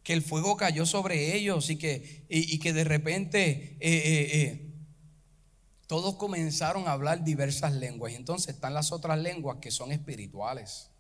que 0.03 0.12
el 0.12 0.22
fuego 0.22 0.57
cayó 0.57 0.87
sobre 0.87 1.35
ellos 1.35 1.70
y 1.70 1.77
que, 1.77 2.24
y, 2.29 2.59
que 2.59 2.72
de 2.72 2.85
repente 2.85 3.77
eh, 3.79 3.79
eh, 3.81 4.40
eh, 4.40 4.74
todos 5.87 6.16
comenzaron 6.16 6.88
a 6.88 6.92
hablar 6.92 7.24
diversas 7.24 7.72
lenguas. 7.72 8.12
Y 8.12 8.16
entonces 8.16 8.55
están 8.55 8.74
las 8.74 8.92
otras 8.92 9.18
lenguas 9.18 9.59
que 9.61 9.70
son 9.70 9.90
espirituales. 9.90 10.90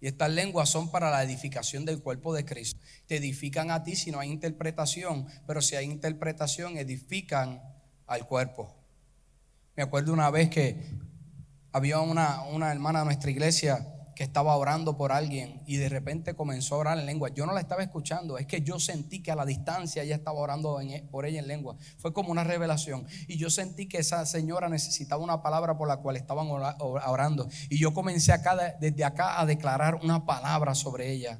Y 0.00 0.06
estas 0.06 0.30
lenguas 0.30 0.68
son 0.68 0.90
para 0.90 1.10
la 1.10 1.22
edificación 1.22 1.84
del 1.84 2.00
cuerpo 2.00 2.32
de 2.32 2.44
Cristo. 2.44 2.80
Te 3.06 3.16
edifican 3.16 3.70
a 3.70 3.82
ti 3.82 3.96
si 3.96 4.10
no 4.10 4.20
hay 4.20 4.30
interpretación, 4.30 5.26
pero 5.46 5.60
si 5.60 5.76
hay 5.76 5.86
interpretación, 5.86 6.76
edifican 6.76 7.60
al 8.06 8.26
cuerpo. 8.26 8.74
Me 9.76 9.82
acuerdo 9.82 10.12
una 10.12 10.30
vez 10.30 10.50
que 10.50 10.76
había 11.72 12.00
una, 12.00 12.42
una 12.44 12.70
hermana 12.70 13.00
de 13.00 13.04
nuestra 13.06 13.30
iglesia 13.30 13.97
que 14.18 14.24
estaba 14.24 14.56
orando 14.56 14.96
por 14.96 15.12
alguien 15.12 15.62
y 15.64 15.76
de 15.76 15.88
repente 15.88 16.34
comenzó 16.34 16.74
a 16.74 16.78
orar 16.78 16.98
en 16.98 17.06
lengua. 17.06 17.28
Yo 17.28 17.46
no 17.46 17.52
la 17.52 17.60
estaba 17.60 17.84
escuchando, 17.84 18.36
es 18.36 18.46
que 18.48 18.62
yo 18.62 18.80
sentí 18.80 19.22
que 19.22 19.30
a 19.30 19.36
la 19.36 19.46
distancia 19.46 20.02
ella 20.02 20.16
estaba 20.16 20.40
orando 20.40 20.80
e, 20.80 21.04
por 21.08 21.24
ella 21.24 21.38
en 21.38 21.46
lengua. 21.46 21.76
Fue 21.98 22.12
como 22.12 22.32
una 22.32 22.42
revelación. 22.42 23.06
Y 23.28 23.36
yo 23.36 23.48
sentí 23.48 23.86
que 23.86 23.98
esa 23.98 24.26
señora 24.26 24.68
necesitaba 24.68 25.22
una 25.22 25.40
palabra 25.40 25.78
por 25.78 25.86
la 25.86 25.98
cual 25.98 26.16
estaban 26.16 26.48
orando. 26.50 27.48
Y 27.68 27.78
yo 27.78 27.94
comencé 27.94 28.32
desde 28.80 29.04
acá 29.04 29.40
a 29.40 29.46
declarar 29.46 30.00
una 30.02 30.26
palabra 30.26 30.74
sobre 30.74 31.12
ella. 31.12 31.38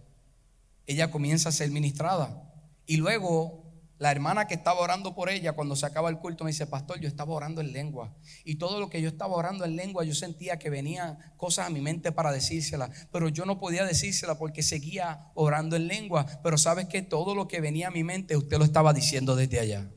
Ella 0.86 1.10
comienza 1.10 1.48
a 1.48 1.52
ser 1.52 1.72
ministrada. 1.72 2.48
Y 2.86 2.98
luego 2.98 3.67
la 3.98 4.12
hermana 4.12 4.46
que 4.46 4.54
estaba 4.54 4.80
orando 4.80 5.14
por 5.14 5.28
ella 5.28 5.54
cuando 5.54 5.74
se 5.74 5.84
acaba 5.84 6.08
el 6.08 6.18
culto 6.18 6.44
me 6.44 6.50
dice, 6.50 6.66
pastor, 6.66 7.00
yo 7.00 7.08
estaba 7.08 7.34
orando 7.34 7.60
en 7.60 7.72
lengua. 7.72 8.14
Y 8.44 8.54
todo 8.54 8.78
lo 8.78 8.90
que 8.90 9.02
yo 9.02 9.08
estaba 9.08 9.34
orando 9.34 9.64
en 9.64 9.74
lengua, 9.74 10.04
yo 10.04 10.14
sentía 10.14 10.58
que 10.58 10.70
venían 10.70 11.18
cosas 11.36 11.66
a 11.66 11.70
mi 11.70 11.80
mente 11.80 12.12
para 12.12 12.30
decírsela. 12.30 12.90
Pero 13.10 13.28
yo 13.28 13.44
no 13.44 13.58
podía 13.58 13.84
decírsela 13.84 14.38
porque 14.38 14.62
seguía 14.62 15.30
orando 15.34 15.74
en 15.74 15.88
lengua. 15.88 16.26
Pero 16.44 16.58
sabes 16.58 16.86
que 16.86 17.02
todo 17.02 17.34
lo 17.34 17.48
que 17.48 17.60
venía 17.60 17.88
a 17.88 17.90
mi 17.90 18.04
mente, 18.04 18.36
usted 18.36 18.58
lo 18.58 18.64
estaba 18.64 18.92
diciendo 18.92 19.34
desde 19.34 19.58
allá. 19.58 19.90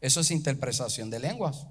Eso 0.00 0.20
es 0.20 0.30
interpretación 0.30 1.10
de 1.10 1.18
lenguas. 1.18 1.66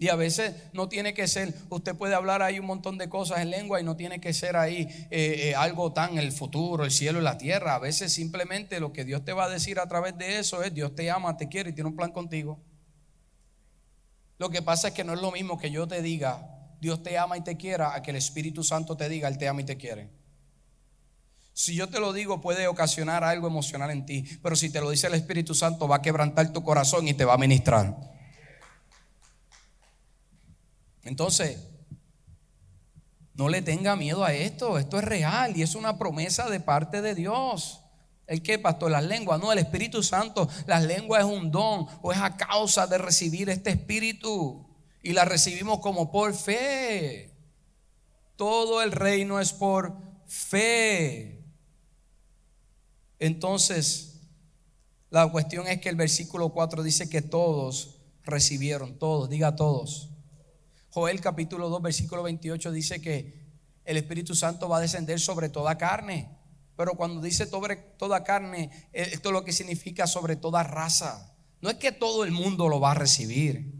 Y 0.00 0.08
a 0.08 0.16
veces 0.16 0.54
no 0.72 0.88
tiene 0.88 1.12
que 1.12 1.28
ser, 1.28 1.54
usted 1.68 1.94
puede 1.94 2.14
hablar 2.14 2.40
ahí 2.40 2.58
un 2.58 2.64
montón 2.64 2.96
de 2.96 3.10
cosas 3.10 3.40
en 3.40 3.50
lengua 3.50 3.82
y 3.82 3.84
no 3.84 3.96
tiene 3.96 4.18
que 4.18 4.32
ser 4.32 4.56
ahí 4.56 4.88
eh, 5.10 5.50
eh, 5.50 5.54
algo 5.54 5.92
tan 5.92 6.16
el 6.16 6.32
futuro, 6.32 6.86
el 6.86 6.90
cielo 6.90 7.20
y 7.20 7.22
la 7.22 7.36
tierra. 7.36 7.74
A 7.74 7.78
veces 7.78 8.10
simplemente 8.10 8.80
lo 8.80 8.94
que 8.94 9.04
Dios 9.04 9.26
te 9.26 9.34
va 9.34 9.44
a 9.44 9.50
decir 9.50 9.78
a 9.78 9.86
través 9.88 10.16
de 10.16 10.38
eso 10.38 10.62
es, 10.62 10.72
Dios 10.72 10.94
te 10.94 11.10
ama, 11.10 11.36
te 11.36 11.50
quiere 11.50 11.68
y 11.68 11.72
tiene 11.74 11.90
un 11.90 11.96
plan 11.96 12.12
contigo. 12.12 12.58
Lo 14.38 14.48
que 14.48 14.62
pasa 14.62 14.88
es 14.88 14.94
que 14.94 15.04
no 15.04 15.12
es 15.12 15.20
lo 15.20 15.32
mismo 15.32 15.58
que 15.58 15.70
yo 15.70 15.86
te 15.86 16.00
diga, 16.00 16.48
Dios 16.80 17.02
te 17.02 17.18
ama 17.18 17.36
y 17.36 17.42
te 17.42 17.58
quiera, 17.58 17.94
a 17.94 18.00
que 18.00 18.10
el 18.10 18.16
Espíritu 18.16 18.64
Santo 18.64 18.96
te 18.96 19.06
diga, 19.06 19.28
Él 19.28 19.36
te 19.36 19.48
ama 19.48 19.60
y 19.60 19.64
te 19.64 19.76
quiere. 19.76 20.08
Si 21.52 21.74
yo 21.74 21.90
te 21.90 22.00
lo 22.00 22.14
digo 22.14 22.40
puede 22.40 22.68
ocasionar 22.68 23.22
algo 23.22 23.48
emocional 23.48 23.90
en 23.90 24.06
ti, 24.06 24.24
pero 24.42 24.56
si 24.56 24.70
te 24.70 24.80
lo 24.80 24.88
dice 24.88 25.08
el 25.08 25.14
Espíritu 25.14 25.54
Santo 25.54 25.86
va 25.86 25.96
a 25.96 26.02
quebrantar 26.02 26.54
tu 26.54 26.62
corazón 26.62 27.06
y 27.06 27.12
te 27.12 27.26
va 27.26 27.34
a 27.34 27.36
ministrar. 27.36 28.18
Entonces, 31.10 31.58
no 33.34 33.48
le 33.48 33.62
tenga 33.62 33.96
miedo 33.96 34.22
a 34.22 34.32
esto, 34.32 34.78
esto 34.78 34.96
es 34.96 35.04
real 35.04 35.56
y 35.56 35.62
es 35.62 35.74
una 35.74 35.98
promesa 35.98 36.48
de 36.48 36.60
parte 36.60 37.02
de 37.02 37.16
Dios. 37.16 37.80
¿El 38.28 38.44
qué, 38.44 38.60
pastor? 38.60 38.92
Las 38.92 39.02
lenguas, 39.02 39.40
no, 39.40 39.50
el 39.50 39.58
Espíritu 39.58 40.04
Santo, 40.04 40.48
las 40.68 40.84
lenguas 40.84 41.24
es 41.24 41.26
un 41.28 41.50
don 41.50 41.88
o 42.00 42.12
es 42.12 42.18
a 42.18 42.36
causa 42.36 42.86
de 42.86 42.98
recibir 42.98 43.50
este 43.50 43.70
Espíritu 43.70 44.68
y 45.02 45.12
la 45.12 45.24
recibimos 45.24 45.80
como 45.80 46.12
por 46.12 46.32
fe. 46.32 47.34
Todo 48.36 48.80
el 48.80 48.92
reino 48.92 49.40
es 49.40 49.52
por 49.52 49.96
fe. 50.28 51.42
Entonces, 53.18 54.20
la 55.10 55.26
cuestión 55.26 55.66
es 55.66 55.80
que 55.80 55.88
el 55.88 55.96
versículo 55.96 56.50
4 56.50 56.84
dice 56.84 57.10
que 57.10 57.20
todos 57.20 57.96
recibieron, 58.22 58.96
todos, 58.96 59.28
diga 59.28 59.56
todos. 59.56 60.09
Joel 60.90 61.20
capítulo 61.20 61.68
2, 61.68 61.82
versículo 61.82 62.22
28 62.22 62.72
dice 62.72 63.00
que 63.00 63.40
el 63.84 63.96
Espíritu 63.96 64.34
Santo 64.34 64.68
va 64.68 64.78
a 64.78 64.80
descender 64.80 65.20
sobre 65.20 65.48
toda 65.48 65.78
carne. 65.78 66.28
Pero 66.76 66.94
cuando 66.94 67.20
dice 67.20 67.46
sobre 67.46 67.76
toda 67.76 68.24
carne, 68.24 68.88
eh, 68.92 69.10
esto 69.12 69.28
es 69.28 69.32
lo 69.32 69.44
que 69.44 69.52
significa 69.52 70.06
sobre 70.06 70.36
toda 70.36 70.62
raza. 70.62 71.36
No 71.60 71.70
es 71.70 71.76
que 71.76 71.92
todo 71.92 72.24
el 72.24 72.32
mundo 72.32 72.68
lo 72.68 72.80
va 72.80 72.92
a 72.92 72.94
recibir 72.94 73.79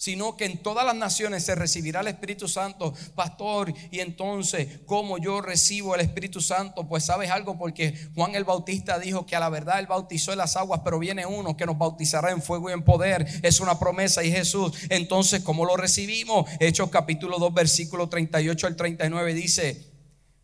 sino 0.00 0.34
que 0.34 0.46
en 0.46 0.56
todas 0.56 0.86
las 0.86 0.94
naciones 0.94 1.44
se 1.44 1.54
recibirá 1.54 2.00
el 2.00 2.08
Espíritu 2.08 2.48
Santo, 2.48 2.94
pastor. 3.14 3.70
Y 3.90 4.00
entonces, 4.00 4.80
¿cómo 4.86 5.18
yo 5.18 5.42
recibo 5.42 5.94
el 5.94 6.00
Espíritu 6.00 6.40
Santo? 6.40 6.88
Pues 6.88 7.04
sabes 7.04 7.30
algo, 7.30 7.58
porque 7.58 8.08
Juan 8.14 8.34
el 8.34 8.44
Bautista 8.44 8.98
dijo 8.98 9.26
que 9.26 9.36
a 9.36 9.40
la 9.40 9.50
verdad 9.50 9.78
él 9.78 9.86
bautizó 9.86 10.32
en 10.32 10.38
las 10.38 10.56
aguas, 10.56 10.80
pero 10.82 10.98
viene 10.98 11.26
uno 11.26 11.54
que 11.54 11.66
nos 11.66 11.76
bautizará 11.76 12.30
en 12.30 12.40
fuego 12.40 12.70
y 12.70 12.72
en 12.72 12.82
poder. 12.82 13.26
Es 13.42 13.60
una 13.60 13.78
promesa 13.78 14.24
y 14.24 14.32
Jesús. 14.32 14.72
Entonces, 14.88 15.42
¿cómo 15.42 15.66
lo 15.66 15.76
recibimos? 15.76 16.48
Hechos 16.60 16.88
capítulo 16.88 17.38
2, 17.38 17.52
versículo 17.52 18.08
38 18.08 18.68
al 18.68 18.76
39 18.76 19.34
dice, 19.34 19.84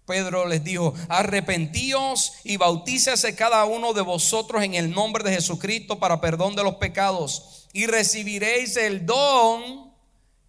Pedro 0.05 0.47
les 0.47 0.65
dijo, 0.65 0.93
arrepentíos 1.09 2.35
y 2.45 2.59
bautícese 2.59 3.35
cada 3.35 3.65
uno 3.65 3.95
de 3.95 4.03
vosotros 4.03 4.63
en 4.63 4.75
el 4.75 4.91
nombre 4.91 5.25
de 5.25 5.35
Jesucristo 5.35 5.99
para 5.99 6.21
perdón 6.21 6.55
de 6.57 6.63
los 6.63 6.75
pecados 6.75 7.66
y 7.77 7.87
recibiréis 7.87 8.79
el 8.79 9.05
don 9.05 9.93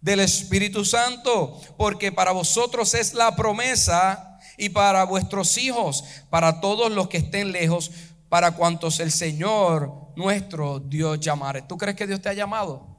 del 0.00 0.20
Espíritu 0.20 0.82
Santo, 0.82 1.60
porque 1.76 2.10
para 2.10 2.32
vosotros 2.32 2.94
es 2.94 3.12
la 3.12 3.36
promesa 3.36 4.40
y 4.56 4.70
para 4.70 5.04
vuestros 5.04 5.58
hijos, 5.58 6.04
para 6.30 6.62
todos 6.62 6.90
los 6.90 7.08
que 7.08 7.18
estén 7.18 7.52
lejos, 7.52 7.90
para 8.30 8.52
cuantos 8.52 8.98
el 9.00 9.12
Señor 9.12 9.92
nuestro 10.16 10.80
Dios 10.80 11.20
llamare. 11.20 11.60
¿Tú 11.60 11.76
crees 11.76 11.98
que 11.98 12.06
Dios 12.06 12.22
te 12.22 12.30
ha 12.30 12.32
llamado? 12.32 12.96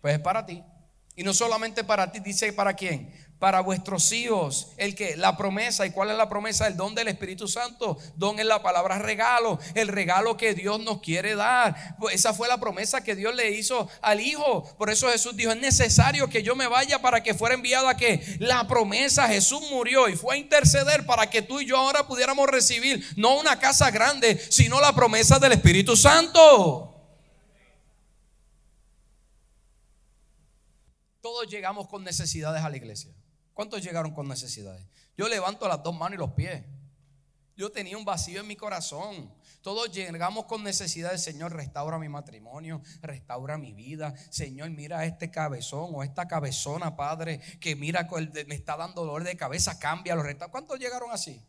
Pues 0.00 0.14
es 0.14 0.20
para 0.20 0.46
ti. 0.46 0.62
Y 1.14 1.22
no 1.22 1.34
solamente 1.34 1.84
para 1.84 2.10
ti, 2.10 2.20
dice 2.20 2.50
para 2.54 2.72
quién, 2.72 3.12
para 3.44 3.60
vuestros 3.60 4.10
hijos. 4.12 4.68
El 4.78 4.94
que 4.94 5.18
la 5.18 5.36
promesa, 5.36 5.84
¿y 5.84 5.90
cuál 5.90 6.10
es 6.10 6.16
la 6.16 6.30
promesa? 6.30 6.66
El 6.66 6.78
don 6.78 6.94
del 6.94 7.08
Espíritu 7.08 7.46
Santo. 7.46 7.98
Don 8.16 8.40
es 8.40 8.46
la 8.46 8.62
palabra 8.62 8.98
regalo, 8.98 9.58
el 9.74 9.88
regalo 9.88 10.38
que 10.38 10.54
Dios 10.54 10.80
nos 10.80 11.02
quiere 11.02 11.34
dar. 11.34 11.94
Esa 12.10 12.32
fue 12.32 12.48
la 12.48 12.56
promesa 12.56 13.04
que 13.04 13.14
Dios 13.14 13.34
le 13.34 13.50
hizo 13.50 13.86
al 14.00 14.22
Hijo. 14.22 14.64
Por 14.78 14.88
eso 14.88 15.10
Jesús 15.10 15.36
dijo, 15.36 15.52
es 15.52 15.60
necesario 15.60 16.26
que 16.30 16.42
yo 16.42 16.56
me 16.56 16.68
vaya 16.68 17.02
para 17.02 17.22
que 17.22 17.34
fuera 17.34 17.54
enviado 17.54 17.86
a 17.86 17.98
que 17.98 18.24
la 18.38 18.66
promesa, 18.66 19.28
Jesús 19.28 19.60
murió 19.70 20.08
y 20.08 20.16
fue 20.16 20.36
a 20.36 20.38
interceder 20.38 21.04
para 21.04 21.28
que 21.28 21.42
tú 21.42 21.60
y 21.60 21.66
yo 21.66 21.76
ahora 21.76 22.06
pudiéramos 22.06 22.48
recibir 22.48 23.06
no 23.18 23.38
una 23.38 23.58
casa 23.58 23.90
grande, 23.90 24.42
sino 24.48 24.80
la 24.80 24.94
promesa 24.94 25.38
del 25.38 25.52
Espíritu 25.52 25.98
Santo. 25.98 26.94
Todos 31.20 31.46
llegamos 31.46 31.88
con 31.88 32.04
necesidades 32.04 32.62
a 32.62 32.70
la 32.70 32.78
iglesia. 32.78 33.12
¿Cuántos 33.54 33.82
llegaron 33.82 34.12
con 34.12 34.28
necesidades? 34.28 34.84
Yo 35.16 35.28
levanto 35.28 35.66
las 35.68 35.82
dos 35.82 35.94
manos 35.94 36.16
y 36.16 36.18
los 36.18 36.32
pies. 36.32 36.64
Yo 37.56 37.70
tenía 37.70 37.96
un 37.96 38.04
vacío 38.04 38.40
en 38.40 38.48
mi 38.48 38.56
corazón. 38.56 39.32
Todos 39.62 39.92
llegamos 39.92 40.46
con 40.46 40.64
necesidades. 40.64 41.22
Señor, 41.22 41.54
restaura 41.54 41.98
mi 41.98 42.08
matrimonio, 42.08 42.82
restaura 43.00 43.56
mi 43.56 43.72
vida. 43.72 44.12
Señor, 44.30 44.70
mira 44.70 45.04
este 45.04 45.30
cabezón 45.30 45.90
o 45.94 46.02
esta 46.02 46.26
cabezona, 46.26 46.96
Padre, 46.96 47.40
que 47.60 47.76
mira, 47.76 48.08
me 48.46 48.54
está 48.56 48.76
dando 48.76 49.02
dolor 49.02 49.22
de 49.22 49.36
cabeza, 49.36 49.78
cambia 49.78 50.16
los 50.16 50.26
¿Cuántos 50.50 50.80
llegaron 50.80 51.12
así? 51.12 51.40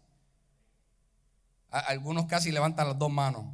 Algunos 1.72 2.28
casi 2.28 2.52
levantan 2.52 2.88
las 2.88 3.00
dos 3.00 3.12
manos. 3.12 3.46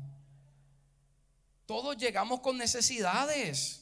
Todos 1.65 1.95
llegamos 1.95 2.41
con 2.41 2.57
necesidades. 2.57 3.80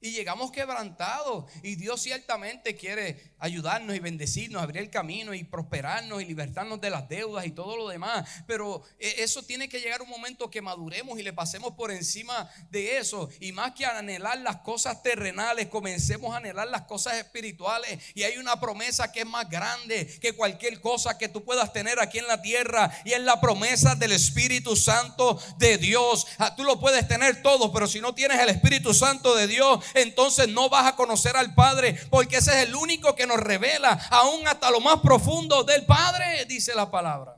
Y 0.00 0.12
llegamos 0.12 0.52
quebrantados. 0.52 1.46
Y 1.62 1.74
Dios 1.74 2.00
ciertamente 2.00 2.76
quiere 2.76 3.32
ayudarnos 3.38 3.96
y 3.96 3.98
bendecirnos, 3.98 4.62
abrir 4.62 4.82
el 4.82 4.90
camino 4.90 5.34
y 5.34 5.42
prosperarnos 5.42 6.22
y 6.22 6.24
libertarnos 6.24 6.80
de 6.80 6.90
las 6.90 7.08
deudas 7.08 7.46
y 7.46 7.50
todo 7.50 7.76
lo 7.76 7.88
demás. 7.88 8.28
Pero 8.46 8.82
eh, 8.98 9.16
eso 9.18 9.42
tiene 9.42 9.68
que 9.68 9.80
llegar 9.80 10.00
un 10.02 10.08
momento 10.08 10.50
que 10.50 10.62
maduremos 10.62 11.18
y 11.18 11.22
le 11.22 11.32
pasemos 11.32 11.74
por 11.74 11.90
encima 11.90 12.48
de 12.70 12.98
eso. 12.98 13.28
Y 13.40 13.50
más 13.50 13.72
que 13.72 13.86
anhelar 13.86 14.38
las 14.38 14.58
cosas 14.58 15.02
terrenales, 15.02 15.66
comencemos 15.66 16.32
a 16.32 16.38
anhelar 16.38 16.68
las 16.68 16.82
cosas 16.82 17.14
espirituales. 17.14 17.98
Y 18.14 18.22
hay 18.22 18.38
una 18.38 18.60
promesa 18.60 19.10
que 19.10 19.20
es 19.20 19.26
más 19.26 19.48
grande 19.48 20.06
que 20.20 20.32
cualquier 20.32 20.80
cosa 20.80 21.18
que 21.18 21.28
tú 21.28 21.44
puedas 21.44 21.72
tener 21.72 21.98
aquí 21.98 22.18
en 22.18 22.28
la 22.28 22.40
tierra. 22.40 22.92
Y 23.04 23.14
es 23.14 23.20
la 23.20 23.40
promesa 23.40 23.96
del 23.96 24.12
Espíritu 24.12 24.76
Santo 24.76 25.40
de 25.58 25.76
Dios. 25.78 26.26
Ah, 26.38 26.54
tú 26.54 26.62
lo 26.62 26.78
puedes 26.78 27.08
tener 27.08 27.42
todo, 27.42 27.72
pero 27.72 27.88
si 27.88 28.00
no 28.00 28.14
tienes 28.14 28.38
el 28.38 28.48
Espíritu 28.48 28.94
Santo 28.94 29.34
de 29.34 29.48
Dios, 29.48 29.84
entonces 29.94 30.48
no 30.48 30.68
vas 30.68 30.86
a 30.86 30.96
conocer 30.96 31.36
al 31.36 31.54
Padre, 31.54 31.98
porque 32.10 32.38
ese 32.38 32.50
es 32.50 32.68
el 32.68 32.74
único 32.74 33.14
que 33.14 33.26
nos 33.26 33.38
revela 33.38 33.90
aún 34.10 34.46
hasta 34.46 34.70
lo 34.70 34.80
más 34.80 35.00
profundo 35.00 35.64
del 35.64 35.84
Padre, 35.86 36.44
dice 36.46 36.74
la 36.74 36.90
palabra. 36.90 37.36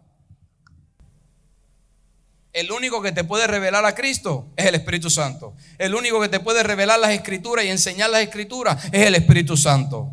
El 2.52 2.72
único 2.72 3.00
que 3.00 3.12
te 3.12 3.22
puede 3.22 3.46
revelar 3.46 3.84
a 3.84 3.94
Cristo 3.94 4.48
es 4.56 4.66
el 4.66 4.74
Espíritu 4.74 5.08
Santo. 5.08 5.54
El 5.78 5.94
único 5.94 6.20
que 6.20 6.28
te 6.28 6.40
puede 6.40 6.62
revelar 6.64 6.98
las 6.98 7.12
escrituras 7.12 7.64
y 7.64 7.68
enseñar 7.68 8.10
las 8.10 8.22
escrituras 8.22 8.84
es 8.86 9.06
el 9.06 9.14
Espíritu 9.14 9.56
Santo. 9.56 10.10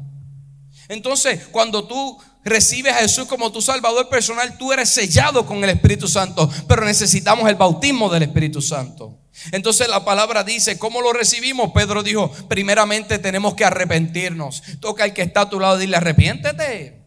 Entonces, 0.88 1.48
cuando 1.48 1.88
tú 1.88 2.18
recibes 2.44 2.94
a 2.94 3.00
Jesús 3.00 3.26
como 3.26 3.52
tu 3.52 3.62
Salvador 3.62 4.08
personal, 4.08 4.58
tú 4.58 4.72
eres 4.72 4.90
sellado 4.90 5.46
con 5.46 5.64
el 5.64 5.72
Espíritu 5.72 6.08
Santo, 6.08 6.50
pero 6.68 6.86
necesitamos 6.86 7.50
el 7.50 7.56
bautismo 7.56 8.10
del 8.10 8.24
Espíritu 8.24 8.62
Santo. 8.62 9.18
Entonces 9.52 9.88
la 9.88 10.04
palabra 10.06 10.44
dice, 10.44 10.78
¿cómo 10.78 11.02
lo 11.02 11.14
recibimos? 11.14 11.72
Pedro 11.74 12.04
dijo, 12.04 12.32
primeramente 12.50 13.20
tenemos 13.20 13.56
que 13.56 13.66
arrepentirnos. 13.66 14.64
Toca 14.80 15.04
al 15.04 15.14
que 15.14 15.22
está 15.22 15.42
a 15.42 15.50
tu 15.50 15.60
lado 15.60 15.78
y 15.78 15.82
dile, 15.82 15.98
arrepiéntete. 15.98 16.98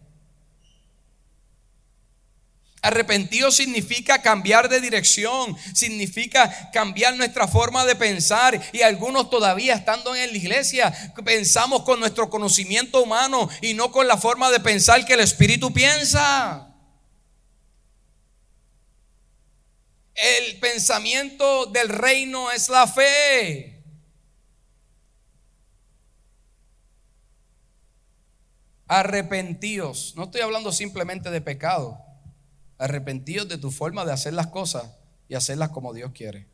Arrepentido 2.83 3.51
significa 3.51 4.23
cambiar 4.23 4.71
de 4.71 4.81
dirección, 4.81 5.55
significa 5.75 6.71
cambiar 6.73 7.15
nuestra 7.15 7.47
forma 7.47 7.85
de 7.85 7.95
pensar. 7.95 8.59
Y 8.73 8.81
algunos 8.81 9.29
todavía 9.29 9.75
estando 9.75 10.15
en 10.15 10.31
la 10.31 10.37
iglesia 10.37 11.13
pensamos 11.23 11.83
con 11.83 12.01
nuestro 12.01 12.31
conocimiento 12.31 13.03
humano 13.03 13.51
y 13.61 13.75
no 13.75 13.93
con 13.93 14.09
la 14.09 14.17
forma 14.17 14.51
de 14.51 14.61
pensar 14.61 15.05
que 15.05 15.13
el 15.13 15.21
Espíritu 15.21 15.73
piensa. 15.75 16.70
El 20.15 20.59
pensamiento 20.61 21.67
del 21.67 21.89
reino 21.89 22.51
es 22.51 22.69
la 22.69 22.87
fe. 22.87 23.83
Arrepentíos. 28.87 30.15
No 30.17 30.25
estoy 30.25 30.41
hablando 30.41 30.73
simplemente 30.73 31.31
de 31.31 31.41
pecado. 31.41 31.99
Arrepentíos 32.77 33.49
de 33.49 33.57
tu 33.57 33.71
forma 33.71 34.05
de 34.05 34.13
hacer 34.13 34.33
las 34.33 34.49
cosas 34.49 34.91
y 35.29 35.37
hacerlas 35.37 35.69
como 35.69 35.95
Dios 35.95 36.11
quiere. 36.13 36.49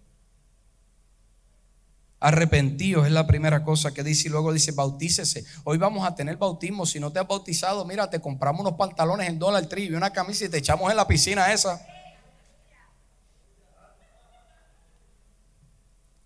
Arrepentíos 2.20 3.06
es 3.06 3.12
la 3.12 3.26
primera 3.26 3.64
cosa 3.64 3.94
que 3.94 4.02
dice 4.02 4.28
y 4.28 4.30
luego 4.30 4.52
dice 4.52 4.72
bautícese. 4.72 5.44
Hoy 5.64 5.78
vamos 5.78 6.06
a 6.06 6.14
tener 6.14 6.36
bautismo. 6.36 6.84
Si 6.84 7.00
no 7.00 7.10
te 7.10 7.20
has 7.20 7.26
bautizado, 7.26 7.84
mira, 7.84 8.10
te 8.10 8.20
compramos 8.20 8.60
unos 8.60 8.74
pantalones 8.74 9.28
en 9.28 9.38
dólar 9.38 9.66
y 9.78 9.94
una 9.94 10.12
camisa 10.12 10.44
y 10.44 10.48
te 10.50 10.58
echamos 10.58 10.90
en 10.90 10.96
la 10.96 11.08
piscina 11.08 11.52
esa. 11.52 11.86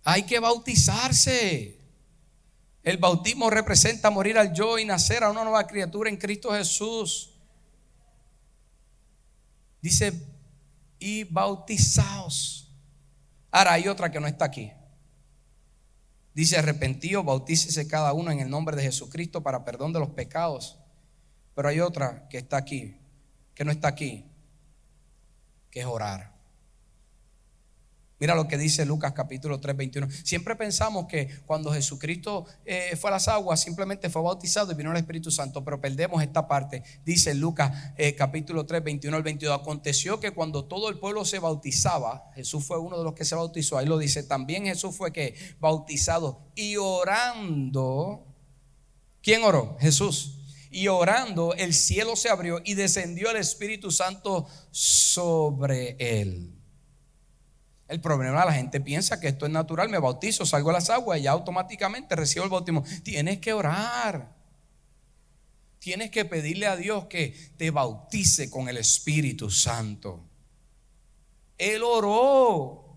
Hay 0.03 0.23
que 0.23 0.39
bautizarse. 0.39 1.79
El 2.83 2.97
bautismo 2.97 3.49
representa 3.49 4.09
morir 4.09 4.37
al 4.37 4.53
yo 4.53 4.79
y 4.79 4.85
nacer 4.85 5.23
a 5.23 5.29
una 5.29 5.43
nueva 5.43 5.67
criatura 5.67 6.09
en 6.09 6.17
Cristo 6.17 6.51
Jesús. 6.51 7.33
Dice, 9.81 10.13
y 10.99 11.23
bautizaos. 11.25 12.71
Ahora 13.51 13.73
hay 13.73 13.87
otra 13.87 14.11
que 14.11 14.19
no 14.19 14.27
está 14.27 14.45
aquí. 14.45 14.71
Dice, 16.33 16.57
arrepentido, 16.57 17.23
bautícese 17.23 17.87
cada 17.87 18.13
uno 18.13 18.31
en 18.31 18.39
el 18.39 18.49
nombre 18.49 18.75
de 18.75 18.83
Jesucristo 18.83 19.43
para 19.43 19.65
perdón 19.65 19.91
de 19.93 19.99
los 19.99 20.09
pecados. 20.09 20.79
Pero 21.53 21.67
hay 21.67 21.81
otra 21.81 22.27
que 22.29 22.37
está 22.37 22.57
aquí, 22.57 22.97
que 23.53 23.65
no 23.65 23.71
está 23.71 23.89
aquí, 23.89 24.25
que 25.69 25.81
es 25.81 25.85
orar. 25.85 26.31
Mira 28.21 28.35
lo 28.35 28.47
que 28.47 28.55
dice 28.55 28.85
Lucas 28.85 29.13
capítulo 29.13 29.59
3, 29.59 29.75
21. 29.75 30.07
Siempre 30.23 30.55
pensamos 30.55 31.07
que 31.07 31.27
cuando 31.47 31.73
Jesucristo 31.73 32.45
eh, 32.65 32.95
fue 32.95 33.09
a 33.09 33.13
las 33.13 33.27
aguas, 33.27 33.59
simplemente 33.59 34.11
fue 34.11 34.21
bautizado 34.21 34.71
y 34.71 34.75
vino 34.75 34.91
el 34.91 34.97
Espíritu 34.97 35.31
Santo, 35.31 35.63
pero 35.63 35.81
perdemos 35.81 36.21
esta 36.21 36.47
parte. 36.47 36.83
Dice 37.03 37.33
Lucas 37.33 37.71
eh, 37.97 38.13
capítulo 38.13 38.67
3, 38.67 38.83
21 38.83 39.17
al 39.17 39.23
22. 39.23 39.59
Aconteció 39.59 40.19
que 40.19 40.29
cuando 40.29 40.65
todo 40.65 40.89
el 40.89 40.99
pueblo 40.99 41.25
se 41.25 41.39
bautizaba, 41.39 42.29
Jesús 42.35 42.63
fue 42.63 42.77
uno 42.77 42.99
de 42.99 43.03
los 43.03 43.15
que 43.15 43.25
se 43.25 43.33
bautizó. 43.33 43.79
Ahí 43.79 43.87
lo 43.87 43.97
dice, 43.97 44.21
también 44.21 44.65
Jesús 44.65 44.95
fue 44.95 45.11
que 45.11 45.33
bautizado 45.59 46.43
y 46.53 46.77
orando. 46.77 48.27
¿Quién 49.23 49.43
oró? 49.43 49.77
Jesús 49.79 50.37
y 50.69 50.89
orando 50.89 51.55
el 51.55 51.73
cielo 51.73 52.15
se 52.15 52.29
abrió 52.29 52.61
y 52.63 52.75
descendió 52.75 53.31
el 53.31 53.37
Espíritu 53.37 53.89
Santo 53.89 54.47
sobre 54.69 55.95
él. 55.97 56.60
El 57.91 57.99
problema, 57.99 58.45
la 58.45 58.53
gente 58.53 58.79
piensa 58.79 59.19
que 59.19 59.27
esto 59.27 59.45
es 59.45 59.51
natural, 59.51 59.89
me 59.89 59.99
bautizo, 59.99 60.45
salgo 60.45 60.69
a 60.69 60.73
las 60.73 60.89
aguas 60.89 61.19
y 61.19 61.23
ya 61.23 61.31
automáticamente 61.31 62.15
recibo 62.15 62.45
el 62.45 62.49
bautismo. 62.49 62.85
Tienes 63.03 63.39
que 63.39 63.51
orar. 63.51 64.31
Tienes 65.77 66.09
que 66.09 66.23
pedirle 66.23 66.67
a 66.67 66.77
Dios 66.77 67.07
que 67.07 67.35
te 67.57 67.69
bautice 67.69 68.49
con 68.49 68.69
el 68.69 68.77
Espíritu 68.77 69.49
Santo. 69.49 70.23
Él 71.57 71.83
oró 71.83 72.95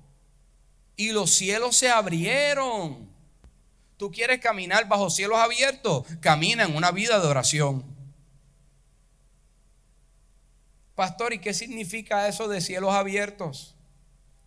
y 0.94 1.10
los 1.10 1.32
cielos 1.32 1.74
se 1.74 1.90
abrieron. 1.90 3.08
Tú 3.96 4.12
quieres 4.12 4.38
caminar 4.38 4.86
bajo 4.86 5.10
cielos 5.10 5.38
abiertos, 5.38 6.06
camina 6.20 6.62
en 6.62 6.76
una 6.76 6.92
vida 6.92 7.18
de 7.18 7.26
oración. 7.26 7.84
Pastor, 10.94 11.32
¿y 11.32 11.40
qué 11.40 11.52
significa 11.52 12.28
eso 12.28 12.46
de 12.46 12.60
cielos 12.60 12.94
abiertos? 12.94 13.73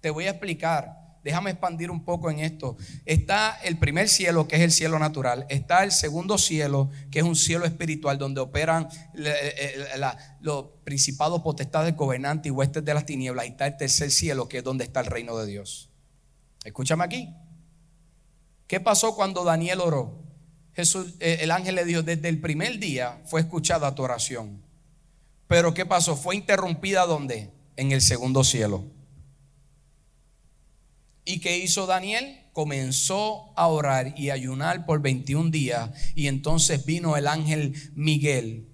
Te 0.02 0.10
voy 0.10 0.26
a 0.26 0.32
explicar. 0.32 1.08
Déjame 1.24 1.52
expandir 1.52 1.92
un 1.92 2.06
poco 2.06 2.32
en 2.32 2.40
esto. 2.40 2.78
Está 3.06 3.60
el 3.64 3.78
primer 3.78 4.08
cielo, 4.08 4.48
que 4.48 4.56
es 4.56 4.62
el 4.62 4.72
cielo 4.72 4.98
natural. 4.98 5.46
Está 5.50 5.84
el 5.84 5.92
segundo 5.92 6.38
cielo, 6.38 6.90
que 7.12 7.20
es 7.20 7.26
un 7.26 7.36
cielo 7.36 7.66
espiritual, 7.66 8.18
donde 8.18 8.40
operan 8.40 8.88
los 10.40 10.66
principados, 10.86 11.42
potestades, 11.42 11.96
gobernantes 11.98 12.48
y 12.48 12.52
huestes 12.52 12.86
de 12.86 12.94
las 12.94 13.06
tinieblas. 13.06 13.46
Y 13.46 13.50
está 13.50 13.68
el 13.68 13.76
tercer 13.76 14.10
cielo, 14.10 14.48
que 14.48 14.60
es 14.60 14.64
donde 14.64 14.86
está 14.86 15.02
el 15.02 15.08
reino 15.08 15.38
de 15.38 15.48
Dios. 15.48 15.90
Escúchame 16.64 17.04
aquí. 17.04 17.36
¿Qué 18.68 18.80
pasó 18.80 19.16
cuando 19.16 19.44
Daniel 19.44 19.82
oró? 19.82 20.24
Jesús, 20.74 21.16
eh, 21.20 21.40
el 21.42 21.52
ángel 21.52 21.76
le 21.76 21.86
dijo, 21.86 22.04
desde 22.04 22.30
el 22.30 22.40
primer 22.40 22.80
día 22.80 23.22
fue 23.26 23.42
escuchada 23.42 23.96
tu 23.96 24.04
oración. 24.04 24.62
Pero 25.48 25.74
¿qué 25.74 25.86
pasó? 25.86 26.16
Fue 26.16 26.36
interrumpida 26.36 27.06
¿dónde? 27.06 27.52
En 27.76 27.92
el 27.92 28.02
segundo 28.02 28.44
cielo. 28.44 28.86
¿Y 31.28 31.40
qué 31.42 31.58
hizo 31.58 31.86
Daniel? 31.88 32.40
Comenzó 32.54 33.52
a 33.58 33.68
orar 33.68 34.14
y 34.18 34.30
ayunar 34.30 34.86
por 34.86 35.02
21 35.02 35.52
días. 35.52 35.90
Y 36.16 36.28
entonces 36.28 36.86
vino 36.86 37.18
el 37.18 37.28
ángel 37.28 37.74
Miguel. 37.96 38.70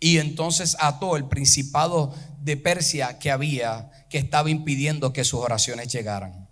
Y 0.00 0.18
entonces 0.18 0.76
ató 0.80 1.16
el 1.16 1.26
principado 1.26 2.12
de 2.40 2.56
Persia 2.56 3.20
que 3.20 3.30
había, 3.30 3.92
que 4.10 4.18
estaba 4.18 4.50
impidiendo 4.50 5.12
que 5.12 5.22
sus 5.22 5.38
oraciones 5.38 5.92
llegaran. 5.92 6.49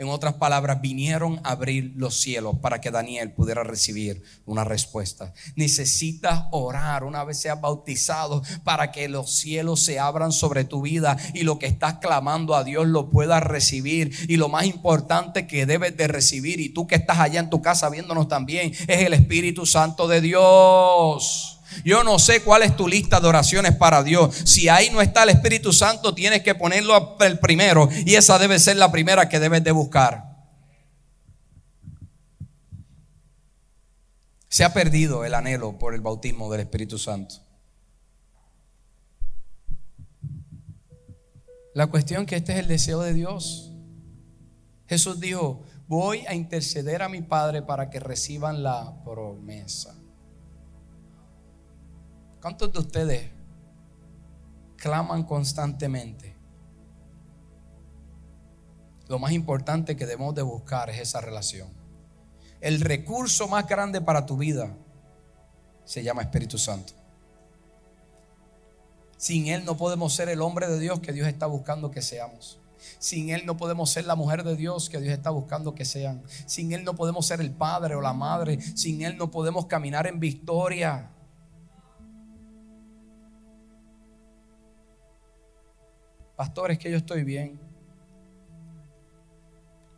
En 0.00 0.08
otras 0.08 0.32
palabras, 0.36 0.80
vinieron 0.80 1.42
a 1.44 1.50
abrir 1.50 1.92
los 1.94 2.18
cielos 2.18 2.56
para 2.62 2.80
que 2.80 2.90
Daniel 2.90 3.32
pudiera 3.32 3.64
recibir 3.64 4.22
una 4.46 4.64
respuesta. 4.64 5.34
Necesitas 5.56 6.44
orar 6.52 7.04
una 7.04 7.22
vez 7.22 7.38
seas 7.38 7.60
bautizado 7.60 8.42
para 8.64 8.92
que 8.92 9.10
los 9.10 9.30
cielos 9.30 9.84
se 9.84 9.98
abran 9.98 10.32
sobre 10.32 10.64
tu 10.64 10.80
vida 10.80 11.18
y 11.34 11.42
lo 11.42 11.58
que 11.58 11.66
estás 11.66 11.98
clamando 11.98 12.54
a 12.54 12.64
Dios 12.64 12.86
lo 12.86 13.10
puedas 13.10 13.42
recibir. 13.42 14.10
Y 14.26 14.38
lo 14.38 14.48
más 14.48 14.64
importante 14.64 15.46
que 15.46 15.66
debes 15.66 15.94
de 15.98 16.08
recibir, 16.08 16.60
y 16.60 16.70
tú 16.70 16.86
que 16.86 16.94
estás 16.94 17.18
allá 17.18 17.38
en 17.38 17.50
tu 17.50 17.60
casa 17.60 17.90
viéndonos 17.90 18.26
también, 18.26 18.72
es 18.88 19.04
el 19.04 19.12
Espíritu 19.12 19.66
Santo 19.66 20.08
de 20.08 20.22
Dios. 20.22 21.59
Yo 21.84 22.04
no 22.04 22.18
sé 22.18 22.42
cuál 22.42 22.62
es 22.62 22.76
tu 22.76 22.88
lista 22.88 23.20
de 23.20 23.28
oraciones 23.28 23.74
para 23.76 24.02
Dios. 24.02 24.34
Si 24.44 24.68
ahí 24.68 24.90
no 24.90 25.00
está 25.00 25.22
el 25.22 25.30
Espíritu 25.30 25.72
Santo, 25.72 26.14
tienes 26.14 26.42
que 26.42 26.54
ponerlo 26.54 27.16
el 27.20 27.38
primero. 27.38 27.88
Y 28.04 28.14
esa 28.14 28.38
debe 28.38 28.58
ser 28.58 28.76
la 28.76 28.90
primera 28.90 29.28
que 29.28 29.40
debes 29.40 29.64
de 29.64 29.72
buscar. 29.72 30.30
Se 34.48 34.64
ha 34.64 34.72
perdido 34.72 35.24
el 35.24 35.34
anhelo 35.34 35.78
por 35.78 35.94
el 35.94 36.00
bautismo 36.00 36.50
del 36.50 36.62
Espíritu 36.62 36.98
Santo. 36.98 37.36
La 41.72 41.86
cuestión 41.86 42.26
que 42.26 42.36
este 42.36 42.52
es 42.52 42.58
el 42.58 42.66
deseo 42.66 43.00
de 43.00 43.14
Dios. 43.14 43.70
Jesús 44.88 45.20
dijo, 45.20 45.62
voy 45.86 46.26
a 46.26 46.34
interceder 46.34 47.02
a 47.02 47.08
mi 47.08 47.22
Padre 47.22 47.62
para 47.62 47.90
que 47.90 48.00
reciban 48.00 48.64
la 48.64 49.02
promesa. 49.04 49.99
¿Cuántos 52.40 52.72
de 52.72 52.78
ustedes 52.78 53.30
claman 54.76 55.24
constantemente? 55.24 56.36
Lo 59.08 59.18
más 59.18 59.32
importante 59.32 59.96
que 59.96 60.06
debemos 60.06 60.34
de 60.34 60.42
buscar 60.42 60.88
es 60.88 61.00
esa 61.00 61.20
relación. 61.20 61.68
El 62.60 62.80
recurso 62.80 63.48
más 63.48 63.66
grande 63.66 64.00
para 64.00 64.24
tu 64.24 64.36
vida 64.36 64.74
se 65.84 66.02
llama 66.02 66.22
Espíritu 66.22 66.56
Santo. 66.56 66.92
Sin 69.16 69.48
Él 69.48 69.64
no 69.66 69.76
podemos 69.76 70.14
ser 70.14 70.30
el 70.30 70.40
hombre 70.40 70.66
de 70.68 70.78
Dios 70.78 71.00
que 71.00 71.12
Dios 71.12 71.28
está 71.28 71.46
buscando 71.46 71.90
que 71.90 72.00
seamos. 72.00 72.58
Sin 72.98 73.28
Él 73.28 73.44
no 73.44 73.58
podemos 73.58 73.90
ser 73.90 74.06
la 74.06 74.14
mujer 74.14 74.44
de 74.44 74.56
Dios 74.56 74.88
que 74.88 75.00
Dios 75.00 75.12
está 75.12 75.28
buscando 75.28 75.74
que 75.74 75.84
sean. 75.84 76.22
Sin 76.46 76.72
Él 76.72 76.84
no 76.84 76.94
podemos 76.94 77.26
ser 77.26 77.40
el 77.42 77.50
padre 77.50 77.96
o 77.96 78.00
la 78.00 78.14
madre. 78.14 78.58
Sin 78.62 79.02
Él 79.02 79.18
no 79.18 79.30
podemos 79.30 79.66
caminar 79.66 80.06
en 80.06 80.20
victoria. 80.20 81.10
Pastor, 86.40 86.70
es 86.70 86.78
que 86.78 86.90
yo 86.90 86.96
estoy 86.96 87.22
bien. 87.22 87.60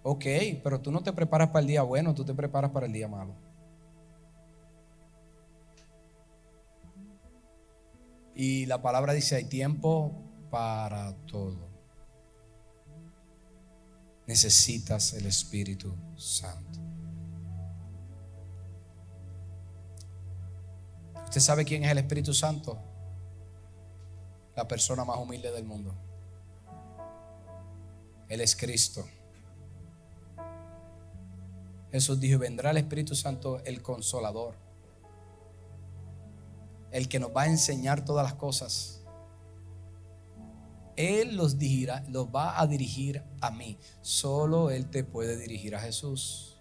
Ok, 0.03 0.25
pero 0.65 0.81
tú 0.81 0.91
no 0.91 1.01
te 1.01 1.13
preparas 1.13 1.51
para 1.51 1.61
el 1.61 1.69
día 1.69 1.83
bueno, 1.83 2.17
tú 2.17 2.25
te 2.25 2.35
preparas 2.35 2.73
para 2.73 2.87
el 2.87 2.93
día 2.93 3.07
malo. 3.07 3.33
Y 8.35 8.67
la 8.67 8.83
palabra 8.83 9.13
dice, 9.13 9.37
hay 9.37 9.45
tiempo 9.45 10.21
para 10.51 11.15
todo. 11.27 11.71
Necesitas 14.27 15.13
el 15.13 15.27
Espíritu 15.27 15.97
Santo. 16.17 16.81
¿Usted 21.23 21.41
sabe 21.41 21.65
quién 21.65 21.85
es 21.85 21.93
el 21.93 21.99
Espíritu 21.99 22.35
Santo? 22.35 22.81
La 24.57 24.67
persona 24.67 25.05
más 25.05 25.19
humilde 25.19 25.53
del 25.53 25.65
mundo. 25.65 26.12
Él 28.33 28.41
es 28.41 28.57
Cristo. 28.57 29.07
Jesús 31.91 32.19
dijo, 32.19 32.39
vendrá 32.39 32.71
el 32.71 32.79
Espíritu 32.79 33.15
Santo, 33.15 33.61
el 33.67 33.83
consolador, 33.83 34.55
el 36.93 37.11
que 37.11 37.21
nos 37.21 37.37
va 37.37 37.43
a 37.43 37.49
enseñar 37.49 38.07
todas 38.07 38.25
las 38.25 38.33
cosas. 38.33 39.05
Él 40.97 41.37
los, 41.37 41.59
dirigirá, 41.59 42.07
los 42.09 42.29
va 42.29 42.59
a 42.59 42.67
dirigir 42.67 43.23
a 43.43 43.51
mí. 43.51 43.77
Solo 44.01 44.71
Él 44.71 44.89
te 44.89 45.05
puede 45.05 45.37
dirigir 45.37 45.77
a 45.77 45.81
Jesús. 45.81 46.52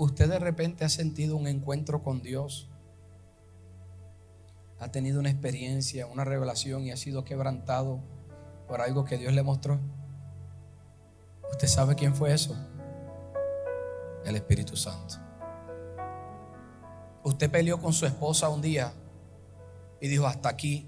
Usted 0.00 0.30
de 0.30 0.38
repente 0.38 0.84
ha 0.86 0.88
sentido 0.88 1.36
un 1.36 1.46
encuentro 1.46 2.02
con 2.02 2.22
Dios, 2.22 2.70
ha 4.78 4.90
tenido 4.90 5.20
una 5.20 5.28
experiencia, 5.28 6.06
una 6.06 6.24
revelación 6.24 6.84
y 6.84 6.90
ha 6.90 6.96
sido 6.96 7.22
quebrantado 7.22 8.00
por 8.66 8.80
algo 8.80 9.04
que 9.04 9.18
Dios 9.18 9.34
le 9.34 9.42
mostró. 9.42 9.78
¿Usted 11.50 11.68
sabe 11.68 11.96
quién 11.96 12.14
fue 12.14 12.32
eso? 12.32 12.56
El 14.24 14.36
Espíritu 14.36 14.74
Santo. 14.74 15.16
Usted 17.22 17.50
peleó 17.50 17.78
con 17.78 17.92
su 17.92 18.06
esposa 18.06 18.48
un 18.48 18.62
día 18.62 18.94
y 20.00 20.08
dijo 20.08 20.26
hasta 20.26 20.48
aquí. 20.48 20.86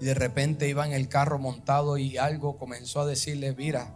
Y 0.00 0.04
de 0.04 0.14
repente 0.14 0.68
iba 0.68 0.84
en 0.84 0.92
el 0.92 1.08
carro 1.08 1.38
montado 1.38 1.96
y 1.96 2.16
algo 2.16 2.58
comenzó 2.58 3.02
a 3.02 3.06
decirle, 3.06 3.54
mira, 3.54 3.94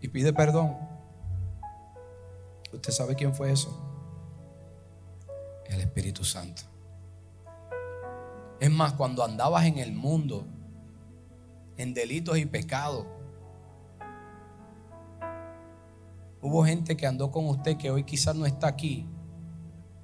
y 0.00 0.08
pide 0.08 0.32
perdón. 0.32 0.85
¿Usted 2.72 2.92
sabe 2.92 3.14
quién 3.14 3.34
fue 3.34 3.52
eso? 3.52 3.70
El 5.66 5.80
Espíritu 5.80 6.24
Santo. 6.24 6.62
Es 8.60 8.70
más, 8.70 8.94
cuando 8.94 9.22
andabas 9.22 9.66
en 9.66 9.78
el 9.78 9.92
mundo, 9.92 10.46
en 11.76 11.92
delitos 11.94 12.38
y 12.38 12.46
pecados, 12.46 13.06
hubo 16.40 16.64
gente 16.64 16.96
que 16.96 17.06
andó 17.06 17.30
con 17.30 17.46
usted 17.46 17.76
que 17.76 17.90
hoy 17.90 18.04
quizás 18.04 18.34
no 18.34 18.46
está 18.46 18.68
aquí. 18.68 19.06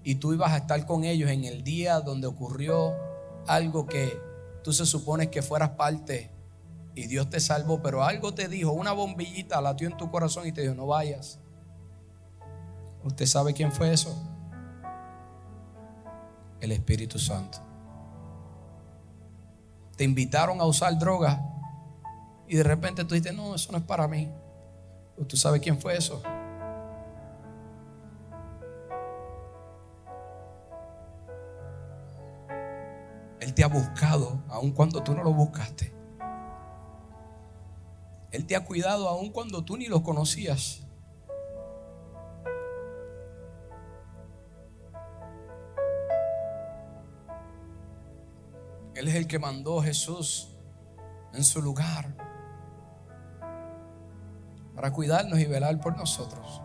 Y 0.05 0.17
tú 0.17 0.33
ibas 0.33 0.53
a 0.53 0.59
estar 0.59 0.85
con 0.85 1.05
ellos 1.05 1.31
en 1.31 1.45
el 1.45 1.63
día 1.63 2.01
donde 2.01 2.27
ocurrió 2.27 2.95
algo 3.47 3.87
que 3.87 4.21
tú 4.63 4.73
se 4.73 4.85
supones 4.85 5.29
que 5.29 5.43
fueras 5.43 5.71
parte 5.71 6.31
y 6.95 7.07
Dios 7.07 7.31
te 7.31 7.41
salvó, 7.41 7.81
pero 7.83 8.05
algo 8.05 8.35
te 8.35 8.49
dijo, 8.49 8.73
una 8.73 8.93
bombillita 8.93 9.61
latió 9.61 9.89
en 9.89 9.97
tu 9.97 10.11
corazón 10.11 10.47
y 10.47 10.53
te 10.53 10.61
dijo, 10.63 10.75
no 10.75 10.87
vayas. 10.87 11.39
¿Usted 13.05 13.27
sabe 13.27 13.53
quién 13.53 13.73
fue 13.73 13.93
eso? 13.93 14.17
El 16.61 16.73
Espíritu 16.73 17.19
Santo. 17.19 17.59
Te 19.97 20.05
invitaron 20.05 20.61
a 20.61 20.65
usar 20.65 20.99
droga 20.99 21.41
y 22.47 22.57
de 22.57 22.63
repente 22.63 23.05
tú 23.05 23.15
dices, 23.15 23.35
no, 23.35 23.55
eso 23.55 23.73
no 23.73 23.79
es 23.79 23.85
para 23.85 24.07
mí. 24.07 24.31
¿Usted 25.17 25.37
sabe 25.37 25.61
quién 25.61 25.79
fue 25.79 25.97
eso? 25.97 26.23
Él 33.41 33.55
te 33.55 33.65
ha 33.65 33.67
buscado 33.67 34.43
aun 34.49 34.71
cuando 34.71 35.03
tú 35.03 35.15
no 35.15 35.25
lo 35.25 35.33
buscaste. 35.33 35.93
Él 38.31 38.47
te 38.47 38.55
ha 38.57 38.65
cuidado 38.65 39.09
aun 39.09 39.31
cuando 39.31 39.65
tú 39.65 39.77
ni 39.77 39.87
lo 39.89 40.03
conocías. 40.03 40.82
Él 49.03 49.09
es 49.09 49.17
el 49.17 49.27
que 49.27 49.41
mandó 49.41 49.81
a 49.81 49.83
Jesús 49.83 50.55
en 51.33 51.43
su 51.43 51.61
lugar 51.61 52.15
para 54.77 54.93
cuidarnos 54.93 55.41
y 55.41 55.45
velar 55.45 55.81
por 55.81 55.97
nosotros. 55.97 56.63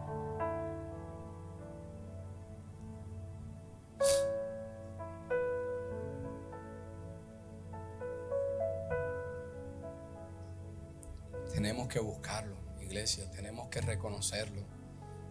Tenemos 11.51 11.87
que 11.87 11.99
buscarlo, 11.99 12.55
iglesia, 12.79 13.31
tenemos 13.31 13.69
que 13.69 13.81
reconocerlo, 13.81 14.61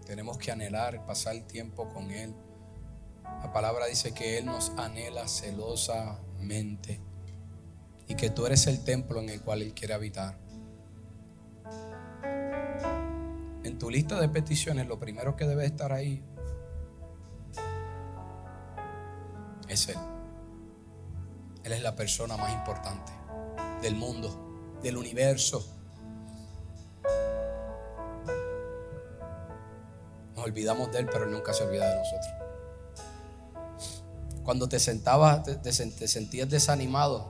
tenemos 0.05 0.39
que 0.39 0.51
anhelar 0.51 1.07
pasar 1.07 1.41
tiempo 1.43 1.89
con 1.89 2.11
Él. 2.11 2.35
La 3.23 3.53
palabra 3.53 3.87
dice 3.87 4.13
que 4.13 4.39
Él 4.39 4.47
nos 4.47 4.71
anhela 4.71 5.29
celosa 5.29 6.19
mente 6.41 7.01
y 8.09 8.15
que 8.15 8.31
tú 8.31 8.47
eres 8.47 8.67
el 8.67 8.85
templo 8.85 9.21
en 9.21 9.29
el 9.29 9.43
cual 9.43 9.63
Él 9.63 9.75
quiere 9.75 9.95
habitar. 9.95 10.39
En 13.65 13.79
tu 13.79 13.91
lista 13.91 14.21
de 14.21 14.29
peticiones, 14.29 14.87
lo 14.87 14.99
primero 14.99 15.37
que 15.37 15.45
debe 15.45 15.67
estar 15.67 15.93
ahí 15.93 16.23
es 19.69 19.89
Él. 19.89 19.97
Él 21.65 21.73
es 21.73 21.83
la 21.83 21.97
persona 21.97 22.37
más 22.37 22.53
importante 22.53 23.13
del 23.83 23.97
mundo, 23.97 24.79
del 24.83 24.97
universo. 24.97 25.67
Nos 30.37 30.45
olvidamos 30.45 30.93
de 30.93 31.01
Él, 31.01 31.09
pero 31.11 31.25
Él 31.25 31.33
nunca 31.33 31.53
se 31.53 31.65
olvida 31.65 31.89
de 31.89 31.97
nosotros. 31.97 32.36
Cuando 34.47 34.69
te 34.69 34.79
sentabas, 34.79 35.43
te, 35.43 35.73
sentías 35.73 36.49
desanimado, 36.49 37.27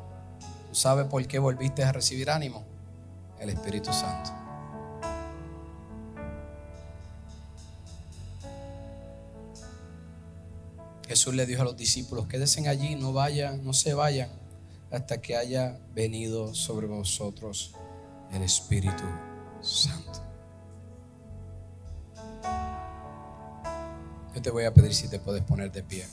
¿tú 0.68 0.74
sabes 0.74 1.06
por 1.06 1.26
qué 1.26 1.38
volviste 1.38 1.82
a 1.82 1.90
recibir 1.90 2.28
ánimo? 2.28 2.62
El 3.40 3.48
Espíritu 3.48 3.90
Santo. 3.90 4.32
Jesús 11.08 11.34
le 11.34 11.46
dijo 11.46 11.62
a 11.62 11.64
los 11.64 11.76
discípulos, 11.78 12.26
quédense 12.26 12.68
allí, 12.68 12.96
no 12.96 13.14
vayan, 13.14 13.64
no 13.64 13.72
se 13.72 13.94
vayan, 13.94 14.28
hasta 14.90 15.22
que 15.22 15.38
haya 15.38 15.78
venido 15.94 16.54
sobre 16.54 16.86
vosotros 16.86 17.72
el 18.30 18.42
Espíritu 18.42 19.04
Santo. 19.62 20.20
Yo 24.34 24.42
te 24.42 24.50
voy 24.50 24.64
a 24.64 24.74
pedir 24.74 24.92
si 24.92 25.08
te 25.08 25.18
puedes 25.18 25.42
poner 25.42 25.72
de 25.72 25.82
pie. 25.82 26.04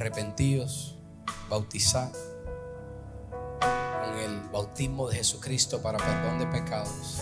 Arrepentidos, 0.00 0.96
bautizar 1.50 2.10
con 3.60 4.18
el 4.18 4.40
bautismo 4.50 5.08
de 5.10 5.16
Jesucristo 5.16 5.82
para 5.82 5.98
perdón 5.98 6.38
de 6.38 6.46
pecados 6.46 7.20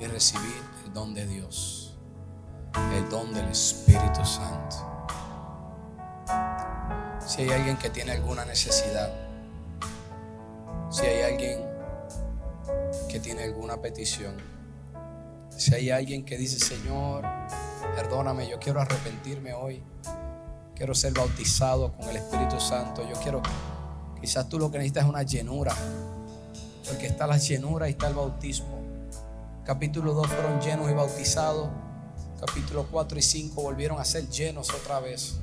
y 0.00 0.06
recibir 0.06 0.62
el 0.86 0.94
don 0.94 1.12
de 1.12 1.26
Dios 1.26 1.80
el 2.96 3.08
don 3.08 3.32
del 3.34 3.48
Espíritu 3.48 4.24
Santo. 4.24 4.76
Si 7.26 7.42
hay 7.42 7.50
alguien 7.50 7.76
que 7.76 7.90
tiene 7.90 8.12
alguna 8.12 8.44
necesidad, 8.44 9.12
si 10.90 11.06
hay 11.06 11.22
alguien 11.22 11.60
que 13.10 13.20
tiene 13.20 13.44
alguna 13.44 13.80
petición, 13.80 14.36
si 15.56 15.74
hay 15.74 15.90
alguien 15.90 16.24
que 16.24 16.38
dice, 16.38 16.58
Señor, 16.58 17.24
perdóname, 17.94 18.48
yo 18.48 18.58
quiero 18.58 18.80
arrepentirme 18.80 19.52
hoy, 19.52 19.82
quiero 20.80 20.94
ser 20.94 21.12
bautizado 21.12 21.92
con 21.92 22.08
el 22.08 22.16
Espíritu 22.16 22.58
Santo, 22.58 23.06
yo 23.06 23.14
quiero, 23.20 23.42
quizás 24.18 24.48
tú 24.48 24.58
lo 24.58 24.70
que 24.70 24.78
necesitas 24.78 25.04
es 25.04 25.10
una 25.10 25.22
llenura, 25.22 25.76
porque 26.88 27.06
está 27.06 27.26
la 27.26 27.36
llenura 27.36 27.86
y 27.86 27.90
está 27.90 28.08
el 28.08 28.14
bautismo. 28.14 28.80
Capítulo 29.62 30.14
2 30.14 30.26
fueron 30.26 30.58
llenos 30.58 30.90
y 30.90 30.94
bautizados 30.94 31.68
capítulo 32.40 32.86
4 32.90 33.18
y 33.18 33.22
5 33.22 33.60
volvieron 33.60 34.00
a 34.00 34.06
ser 34.06 34.26
llenos 34.30 34.70
otra 34.70 35.00
vez. 35.00 35.34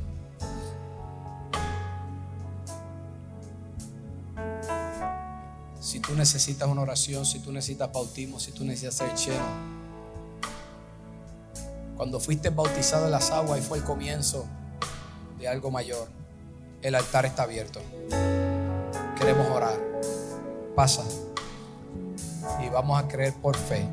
Si 5.79 5.99
tú 5.99 6.15
necesitas 6.15 6.67
una 6.67 6.81
oración, 6.81 7.27
si 7.27 7.37
tú 7.41 7.51
necesitas 7.51 7.93
bautismo, 7.93 8.39
si 8.39 8.53
tú 8.53 8.65
necesitas 8.65 8.95
ser 8.95 9.13
lleno. 9.15 9.45
Cuando 11.95 12.19
fuiste 12.19 12.49
bautizado 12.49 13.05
en 13.05 13.11
las 13.11 13.29
aguas 13.29 13.59
y 13.59 13.61
fue 13.61 13.77
el 13.77 13.83
comienzo 13.83 14.47
de 15.39 15.47
algo 15.47 15.71
mayor, 15.71 16.07
el 16.81 16.95
altar 16.95 17.25
está 17.25 17.43
abierto. 17.43 17.79
Queremos 19.17 19.47
orar. 19.49 19.77
Pasa. 20.75 21.03
Y 22.63 22.69
vamos 22.69 23.03
a 23.03 23.07
creer 23.07 23.33
por 23.33 23.57
fe 23.57 23.87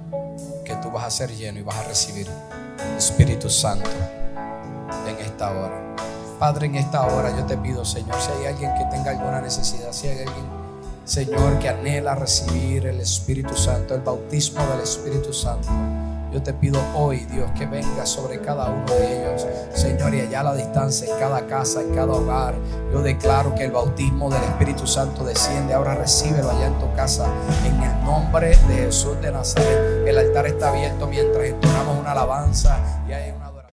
que 0.65 0.75
tú 0.77 0.91
vas 0.91 1.05
a 1.05 1.11
ser 1.11 1.31
lleno 1.35 1.59
y 1.59 1.63
vas 1.63 1.77
a 1.77 1.85
recibir 1.85 2.29
Espíritu 2.97 3.51
Santo 3.51 3.91
en 5.07 5.17
esta 5.19 5.51
hora. 5.51 5.97
Padre, 6.39 6.67
en 6.67 6.77
esta 6.77 7.07
hora 7.07 7.37
yo 7.37 7.45
te 7.45 7.57
pido, 7.57 7.85
Señor, 7.85 8.17
si 8.21 8.31
hay 8.31 8.47
alguien 8.47 8.73
que 8.75 8.85
tenga 8.91 9.11
alguna 9.11 9.41
necesidad, 9.41 9.93
si 9.93 10.09
hay 10.09 10.19
alguien, 10.19 10.47
Señor, 11.05 11.59
que 11.59 11.69
anhela 11.69 12.15
recibir 12.15 12.87
el 12.87 13.01
Espíritu 13.01 13.57
Santo, 13.57 13.95
el 13.95 14.01
bautismo 14.01 14.65
del 14.67 14.81
Espíritu 14.81 15.33
Santo. 15.33 15.69
Yo 16.35 16.43
te 16.43 16.53
pido 16.53 16.81
hoy, 16.97 17.19
Dios, 17.27 17.49
que 17.57 17.65
venga 17.65 18.05
sobre 18.05 18.41
cada 18.41 18.67
uno 18.67 18.93
de 18.93 19.21
ellos, 19.21 19.47
Señor, 19.73 20.13
y 20.17 20.21
allá 20.23 20.41
a 20.41 20.43
la 20.43 20.55
distancia, 20.57 21.09
en 21.09 21.21
cada 21.21 21.47
casa, 21.47 21.81
en 21.81 21.95
cada 21.95 22.13
hogar. 22.13 22.57
Yo 22.93 23.03
declaro 23.03 23.55
que 23.55 23.67
el 23.67 23.71
bautismo 23.71 24.29
del 24.29 24.43
Espíritu 24.43 24.85
Santo 24.85 25.23
desciende. 25.23 25.75
Ahora 25.75 25.95
recíbelo 25.95 26.51
allá 26.51 26.67
en 26.67 26.79
tu 26.81 26.93
casa, 26.97 27.29
en 27.65 27.81
el 27.81 28.05
nombre 28.05 28.49
de 28.49 28.75
Jesús 28.75 29.21
de 29.21 29.31
Nazaret. 29.31 30.09
El 30.09 30.19
altar 30.19 30.49
está 30.49 30.71
abierto 30.71 31.07
mientras 31.07 31.45
entonamos 31.45 32.01
una 32.01 32.11
alabanza 32.11 32.81